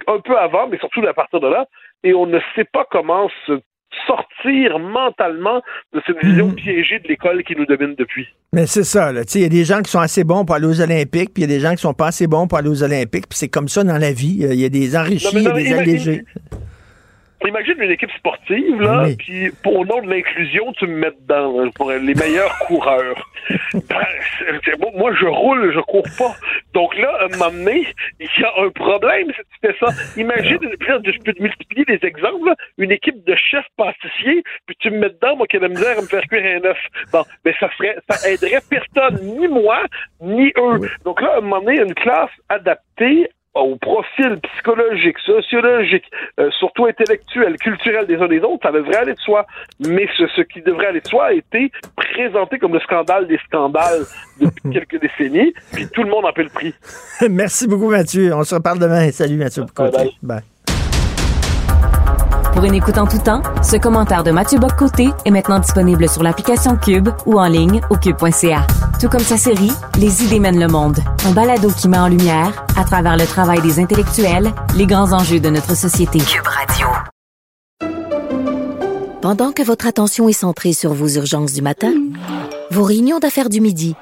[0.07, 1.65] un peu avant, mais surtout à partir de là,
[2.03, 3.59] et on ne sait pas comment se
[4.05, 5.61] sortir mentalement
[5.93, 6.55] de cette vision mhm.
[6.55, 8.27] piégée de l'école qui nous domine depuis.
[8.53, 9.21] Mais c'est ça, là.
[9.33, 11.49] Il y a des gens qui sont assez bons pour aller aux Olympiques, puis il
[11.49, 13.49] y a des gens qui sont pas assez bons pour aller aux Olympiques, puis c'est
[13.49, 14.37] comme ça dans la vie.
[14.39, 16.25] Il y a des enrichis, il y a des allégés.
[17.45, 21.69] Imagine une équipe sportive, là, puis pour au nom de l'inclusion, tu me mets dedans
[21.75, 23.29] pour les meilleurs coureurs.
[23.73, 24.05] Ben,
[24.95, 26.35] moi, je roule, je cours pas.
[26.73, 27.87] Donc là, à un moment donné,
[28.19, 29.87] il y a un problème si tu fais ça.
[30.17, 34.97] Imagine, je peux te multiplier des exemples, une équipe de chefs pâtissiers, puis tu me
[34.97, 36.77] mets dedans, moi qui ai la misère à me faire cuire un œuf.
[37.13, 39.83] Bon, mais ça ferait, ça aiderait personne, ni moi,
[40.21, 40.89] ni eux.
[41.05, 43.29] Donc là, à un moment donné, une classe adaptée
[43.61, 46.05] au profil psychologique, sociologique,
[46.39, 49.45] euh, surtout intellectuel, culturel des uns des autres, ça devrait aller de soi.
[49.79, 54.03] Mais ce, qui devrait aller de soi a été présenté comme le scandale des scandales
[54.39, 56.73] depuis quelques décennies, puis tout le monde en paie le prix.
[57.29, 58.33] Merci beaucoup, Mathieu.
[58.33, 59.11] On se reparle demain.
[59.11, 59.63] Salut, Mathieu.
[60.21, 60.41] bye.
[62.57, 66.23] Pour une écoute en tout temps, ce commentaire de Mathieu Boccoté est maintenant disponible sur
[66.23, 68.65] l'application Cube ou en ligne au cube.ca.
[68.99, 70.97] Tout comme sa série Les idées mènent le monde,
[71.27, 75.39] un balado qui met en lumière, à travers le travail des intellectuels, les grands enjeux
[75.39, 76.17] de notre société.
[76.17, 76.87] Cube Radio.
[79.21, 81.93] Pendant que votre attention est centrée sur vos urgences du matin,
[82.71, 83.95] vos réunions d'affaires du midi,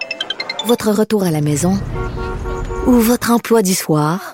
[0.66, 1.78] votre retour à la maison
[2.88, 4.34] ou votre emploi du soir,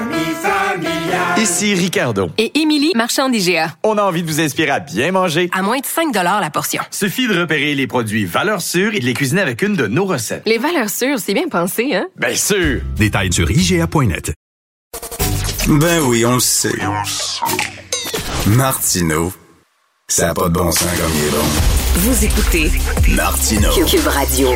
[1.41, 2.29] Ici Ricardo.
[2.37, 3.75] Et Émilie, marchand d'IGA.
[3.81, 5.49] On a envie de vous inspirer à bien manger.
[5.51, 6.83] À moins de 5 la portion.
[6.91, 10.05] Suffit de repérer les produits valeurs sûres et de les cuisiner avec une de nos
[10.05, 10.43] recettes.
[10.45, 12.05] Les valeurs sûres, c'est bien pensé, hein?
[12.15, 12.81] Bien sûr!
[12.95, 14.33] Détails sur IGA.net.
[15.67, 16.77] Ben oui, on le sait.
[18.45, 19.33] Martineau,
[20.07, 21.45] ça n'a pas de bon sens comme il est bon.
[21.95, 22.71] Vous écoutez
[23.15, 23.69] Martino.
[23.87, 24.49] Cube Radio.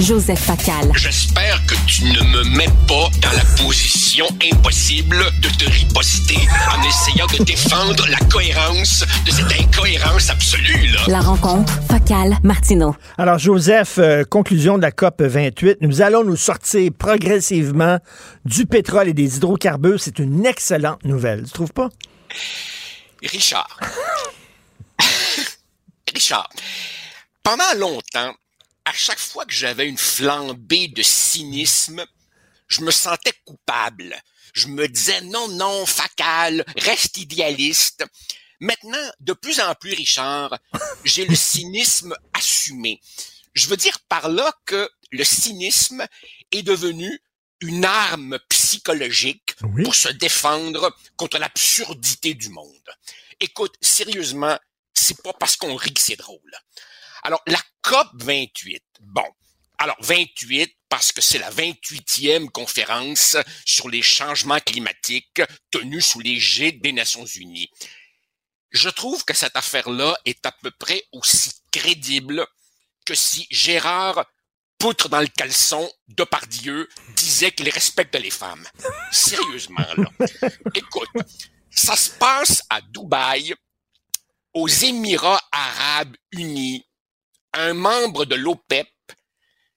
[0.00, 0.92] Joseph Facal.
[0.94, 6.36] J'espère que tu ne me mets pas dans la position impossible de te riposter
[6.70, 10.88] en essayant de défendre la cohérence de cette incohérence absolue.
[10.88, 11.00] Là.
[11.08, 12.94] La rencontre Facal Martino.
[13.16, 17.98] Alors Joseph, euh, conclusion de la COP 28, nous allons nous sortir progressivement
[18.44, 19.98] du pétrole et des hydrocarbures.
[19.98, 21.88] C'est une excellente nouvelle, tu trouves pas?
[23.22, 23.80] Richard.
[26.14, 26.50] Richard,
[27.42, 28.34] pendant longtemps,
[28.86, 32.06] à chaque fois que j'avais une flambée de cynisme,
[32.68, 34.16] je me sentais coupable.
[34.54, 38.04] Je me disais non, non, facal, reste idéaliste.
[38.60, 40.56] Maintenant, de plus en plus, Richard,
[41.04, 43.00] j'ai le cynisme assumé.
[43.54, 46.06] Je veux dire par là que le cynisme
[46.52, 47.20] est devenu
[47.60, 52.90] une arme psychologique pour se défendre contre l'absurdité du monde.
[53.40, 54.56] Écoute, sérieusement,
[54.94, 56.52] c'est pas parce qu'on rit que c'est drôle.
[57.22, 59.24] Alors, la COP 28, bon.
[59.78, 66.80] Alors, 28, parce que c'est la 28e conférence sur les changements climatiques tenue sous l'égide
[66.80, 67.70] des Nations Unies.
[68.70, 72.46] Je trouve que cette affaire-là est à peu près aussi crédible
[73.04, 74.26] que si Gérard
[74.78, 78.66] poutre dans le caleçon de Dieu disait qu'il respecte les femmes.
[79.10, 80.10] Sérieusement, là.
[80.74, 81.08] Écoute,
[81.70, 83.54] ça se passe à Dubaï,
[84.54, 86.85] aux Émirats arabes unis,
[87.56, 88.88] un membre de l'OPEP,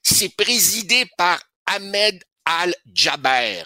[0.02, 3.64] c'est présidé par Ahmed Al-Jaber,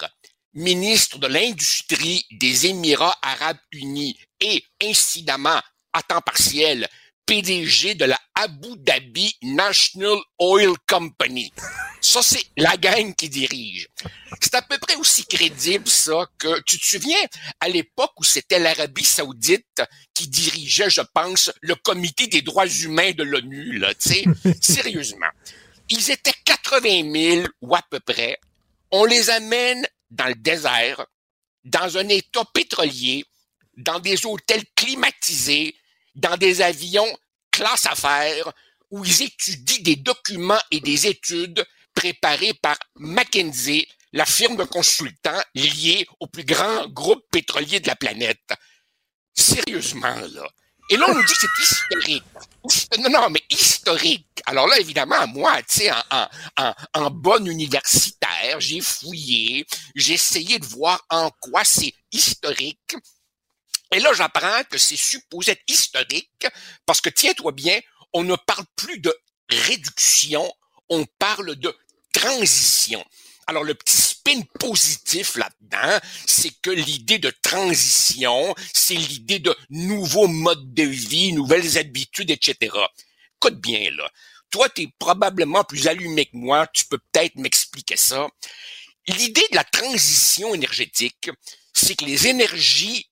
[0.54, 4.18] ministre de l'Industrie des Émirats arabes unis.
[4.40, 5.62] Et, incidemment,
[5.94, 6.88] à temps partiel,
[7.26, 11.52] PDG de la Abu Dhabi National Oil Company.
[12.02, 13.88] Ça, c'est la gang qui dirige.
[14.42, 17.26] C'est à peu près aussi crédible, ça, que tu te souviens,
[17.60, 19.82] à l'époque où c'était l'Arabie saoudite
[20.14, 24.24] qui dirigeait, je pense, le comité des droits humains de l'ONU, là, tu sais,
[24.62, 25.32] sérieusement.
[25.90, 28.38] Ils étaient 80 000 ou à peu près.
[28.92, 31.06] On les amène dans le désert,
[31.64, 33.26] dans un état pétrolier,
[33.78, 35.76] dans des hôtels climatisés,
[36.16, 37.18] dans des avions
[37.52, 38.52] classe affaires,
[38.90, 45.42] où ils étudient des documents et des études préparés par McKinsey, la firme de consultants
[45.56, 48.54] liée au plus grand groupe pétrolier de la planète.
[49.36, 50.48] Sérieusement, là.
[50.90, 52.24] Et là, on nous dit que c'est historique.
[53.00, 54.28] Non, non, mais historique.
[54.46, 56.28] Alors là, évidemment, moi, tu sais, en, en,
[56.58, 59.66] en, en bon universitaire, j'ai fouillé,
[59.96, 62.96] j'ai essayé de voir en quoi c'est historique.
[63.94, 66.48] Et là, j'apprends que c'est supposé être historique
[66.86, 67.80] parce que, tiens-toi bien,
[68.14, 69.16] on ne parle plus de
[69.50, 70.52] réduction,
[70.90, 71.76] on parle de
[72.12, 73.04] transition.
[73.46, 80.28] Alors, le petit spin positif là-dedans, c'est que l'idée de transition, c'est l'idée de nouveaux
[80.28, 82.76] modes de vie, nouvelles habitudes, etc.
[83.38, 84.10] Écoute bien, là.
[84.50, 88.28] Toi, tu es probablement plus allumé que moi, tu peux peut-être m'expliquer ça.
[89.08, 91.30] L'idée de la transition énergétique,
[91.74, 93.10] c'est que les énergies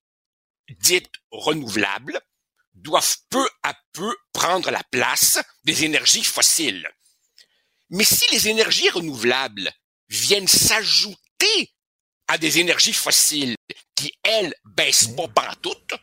[0.80, 2.20] dites renouvelables
[2.74, 6.90] doivent peu à peu prendre la place des énergies fossiles.
[7.90, 9.72] Mais si les énergies renouvelables
[10.10, 11.74] viennent s'ajouter
[12.28, 13.56] à des énergies fossiles
[13.96, 15.94] qui, elles, baissent pas pantoute,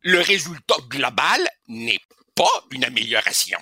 [0.00, 2.00] le résultat global n'est
[2.34, 3.58] pas une amélioration.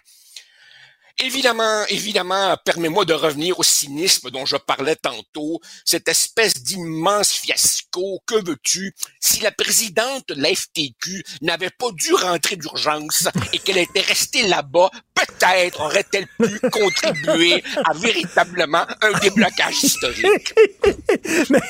[1.24, 8.20] Évidemment, évidemment, permets-moi de revenir au cynisme dont je parlais tantôt, cette espèce d'immense fiasco.
[8.26, 8.92] Que veux-tu?
[9.18, 14.46] Si la présidente de la FTQ n'avait pas dû rentrer d'urgence et qu'elle était restée
[14.46, 20.52] là-bas, peut-être aurait-elle pu contribuer à véritablement un déblocage historique.
[21.50, 21.60] Mais,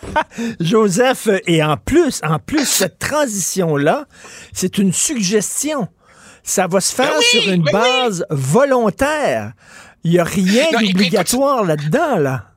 [0.60, 4.06] Joseph, et en plus, en plus, cette transition-là,
[4.52, 5.88] c'est une suggestion.
[6.48, 9.52] Ça va se faire Ben oui, sur une ben base volontaire.
[10.04, 12.52] Il n'y a rien d'obligatoire là-dedans, là.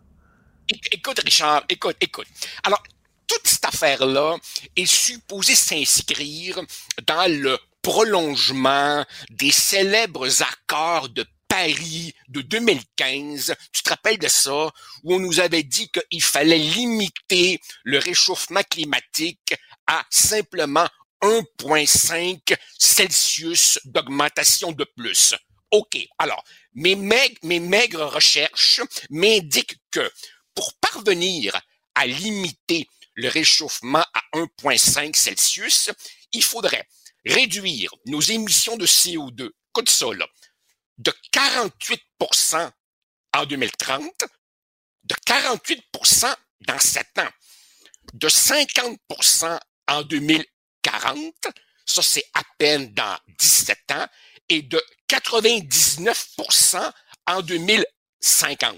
[0.71, 2.27] Éc- Écoute, Richard, écoute, écoute.
[2.63, 2.83] Alors,
[3.25, 4.35] toute cette affaire-là
[4.75, 6.59] est supposée s'inscrire
[7.07, 13.55] dans le prolongement des célèbres accords de Paris de 2015.
[13.73, 14.69] Tu te rappelles de ça?
[15.03, 19.55] Où on nous avait dit qu'il fallait limiter le réchauffement climatique
[19.87, 20.87] à simplement
[21.21, 25.35] 1,5 Celsius d'augmentation de plus.
[25.71, 25.97] OK.
[26.17, 26.43] Alors,
[26.73, 30.11] mes maigres, recherches m'indiquent que
[30.55, 31.59] pour parvenir
[31.95, 35.91] à limiter le réchauffement à 1,5 Celsius,
[36.31, 36.87] il faudrait
[37.25, 40.27] réduire nos émissions de CO2, écoute ça là,
[40.97, 42.71] de 48%
[43.33, 44.23] en 2030,
[45.03, 47.29] de 48% dans 7 ans,
[48.13, 50.03] de 50% en
[50.84, 51.47] 2040,
[51.85, 54.07] ça c'est à peine dans 17 ans,
[54.49, 56.91] et de 99%
[57.27, 58.77] en 2050.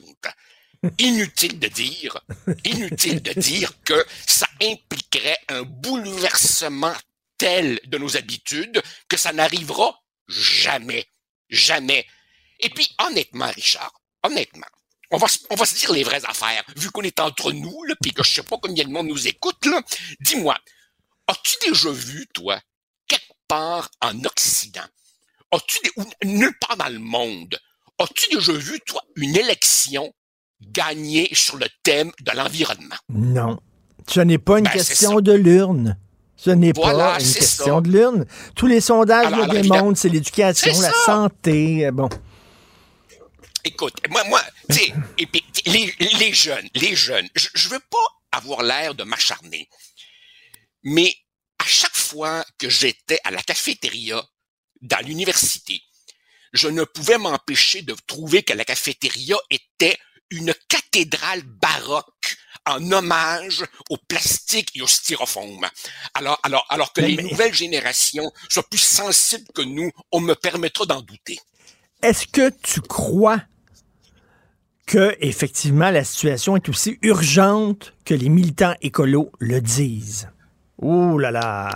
[0.98, 2.19] Inutile de dire,
[2.65, 6.95] inutile de dire que ça impliquerait un bouleversement
[7.38, 11.07] tel de nos habitudes que ça n'arrivera jamais,
[11.49, 12.07] jamais.
[12.60, 13.93] Et puis, honnêtement, Richard,
[14.24, 14.67] honnêtement,
[15.11, 18.14] on va, on se dire les vraies affaires, vu qu'on est entre nous, là, puis
[18.14, 19.58] que je sais pas combien de monde nous écoute.
[20.19, 20.58] Dis-moi,
[21.27, 22.59] as-tu déjà vu, toi,
[23.08, 24.82] quelque part en Occident,
[25.51, 27.58] as-tu des- ou nulle part dans le monde,
[28.00, 30.14] as-tu déjà vu, toi, une élection
[30.61, 32.95] gagnée sur le thème de l'environnement?
[33.09, 33.59] Non.
[34.08, 35.98] Ce n'est pas une Ben, question de l'urne.
[36.35, 37.82] Ce n'est Voilà, pas une question ça.
[37.82, 38.25] de l'urne.
[38.56, 41.06] Tous les sondages Alors, le alors, évidemment- démontrent, c'est l'éducation, la ça.
[41.06, 41.85] santé.
[41.85, 42.09] euh, Bon.
[43.64, 44.93] Écoute, moi, moi, tu sais,
[45.67, 47.98] les, les jeunes, les jeunes, je, je veux pas
[48.38, 49.69] avoir l'air de m'acharner,
[50.84, 51.16] mais
[51.60, 54.24] à chaque fois que j'étais à la cafétéria
[54.82, 55.82] dans l'université,
[56.53, 59.98] je ne pouvais m'empêcher de trouver que la cafétéria était
[60.32, 62.35] une cathédrale baroque
[62.66, 65.68] en hommage au plastique et au styrofoam.
[66.14, 70.19] Alors, alors, alors que Mais- les mais- nouvelles générations soient plus sensibles que nous, on
[70.19, 71.40] me permettra d'en douter.
[72.01, 73.42] Est-ce que tu crois
[74.88, 80.30] que effectivement la situation est aussi urgente que les militants écolos le disent?
[80.82, 81.76] Ouh là là.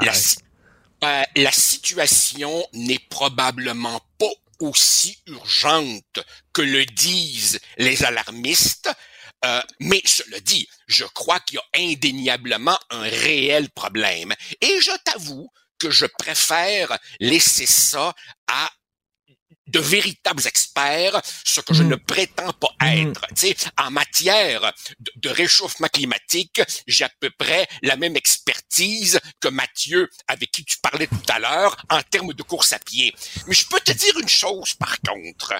[1.03, 6.19] Euh, la situation n'est probablement pas aussi urgente
[6.53, 8.89] que le disent les alarmistes.
[9.43, 14.33] Euh, mais cela dit, je crois qu'il y a indéniablement un réel problème.
[14.61, 18.13] Et je t'avoue que je préfère laisser ça
[18.47, 18.69] à
[19.67, 21.89] de véritables experts, ce que je Mm.
[21.89, 23.21] ne prétends pas être.
[23.29, 29.19] Tu sais, en matière de, de réchauffement climatique, j'ai à peu près la même expertise
[29.39, 33.13] que Mathieu, avec qui tu parlais tout à l'heure, en termes de course à pied.
[33.47, 35.53] Mais je peux te dire une chose, par contre.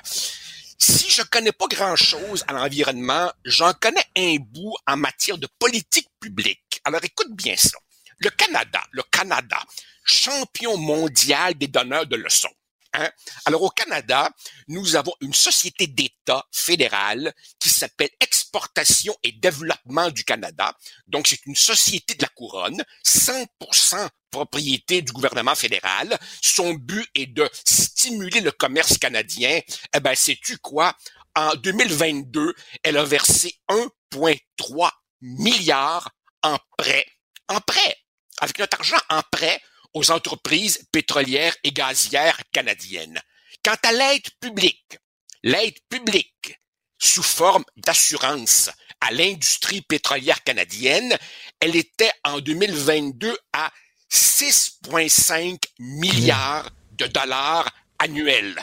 [0.78, 6.10] Si je connais pas grand-chose à l'environnement, j'en connais un bout en matière de politique
[6.20, 6.82] publique.
[6.84, 7.78] Alors écoute bien ça.
[8.20, 9.62] Le Canada, le Canada,
[10.04, 12.55] champion mondial des donneurs de leçons.
[12.98, 13.10] Hein?
[13.46, 14.30] Alors au Canada,
[14.68, 20.74] nous avons une société d'État fédérale qui s'appelle Exportation et Développement du Canada.
[21.08, 26.18] Donc c'est une société de la couronne, 100% propriété du gouvernement fédéral.
[26.42, 29.60] Son but est de stimuler le commerce canadien.
[29.94, 30.96] Eh ben sais-tu quoi?
[31.36, 34.90] En 2022, elle a versé 1,3
[35.22, 36.10] milliard
[36.44, 37.06] en prêt,
[37.50, 37.98] en prêt,
[38.40, 39.62] avec notre argent en prêt
[39.96, 43.20] aux entreprises pétrolières et gazières canadiennes.
[43.64, 45.00] Quant à l'aide publique,
[45.42, 46.60] l'aide publique
[47.00, 48.70] sous forme d'assurance
[49.02, 51.18] à l'industrie pétrolière canadienne,
[51.60, 53.72] elle était en 2022 à
[54.12, 58.62] 6,5 milliards de dollars annuels.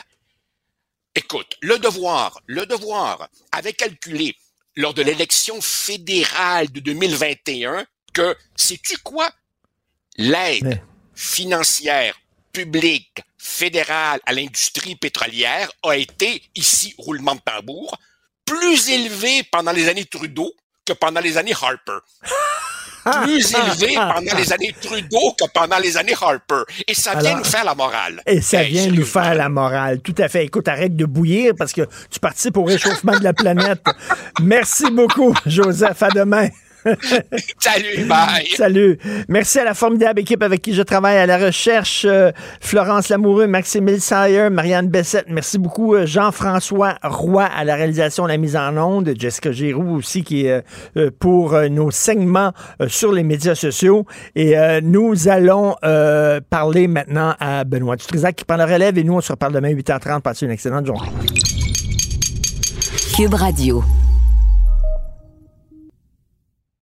[1.15, 4.35] Écoute, le devoir, le devoir avait calculé
[4.75, 9.31] lors de l'élection fédérale de 2021 que, sais-tu quoi?
[10.17, 10.83] L'aide
[11.15, 12.15] financière
[12.51, 17.97] publique fédérale à l'industrie pétrolière a été, ici, roulement de tambour,
[18.45, 20.51] plus élevée pendant les années Trudeau
[20.85, 21.99] que pendant les années Harper.
[23.23, 26.63] Plus élevée pendant les années Trudeau que pendant les années Harper.
[26.87, 28.21] Et ça vient Alors- nous faire la morale.
[28.25, 29.99] Et ça Hey, vient nous faire la morale.
[30.01, 30.45] Tout à fait.
[30.45, 33.81] Écoute, arrête de bouillir parce que tu participes au réchauffement de la planète.
[34.41, 36.01] Merci beaucoup, Joseph.
[36.01, 36.47] À demain.
[37.59, 38.47] Salut, bye.
[38.55, 38.97] Salut.
[39.27, 42.05] Merci à la formidable équipe avec qui je travaille à la recherche.
[42.07, 45.25] euh, Florence Lamoureux, Maxime Sayer, Marianne Bessette.
[45.29, 45.95] Merci beaucoup.
[45.95, 49.13] euh, Jean-François Roy à la réalisation, la mise en onde.
[49.17, 50.63] Jessica Giroux aussi qui est
[50.97, 52.51] euh, pour nos segments
[52.87, 54.05] sur les médias sociaux.
[54.35, 55.75] Et nous allons
[56.49, 59.71] parler maintenant à Benoît Dutrisac qui prend la relève et nous on se reparle demain
[59.73, 60.21] 8h30.
[60.21, 61.09] Passez une excellente journée.
[63.15, 63.83] Cube Radio.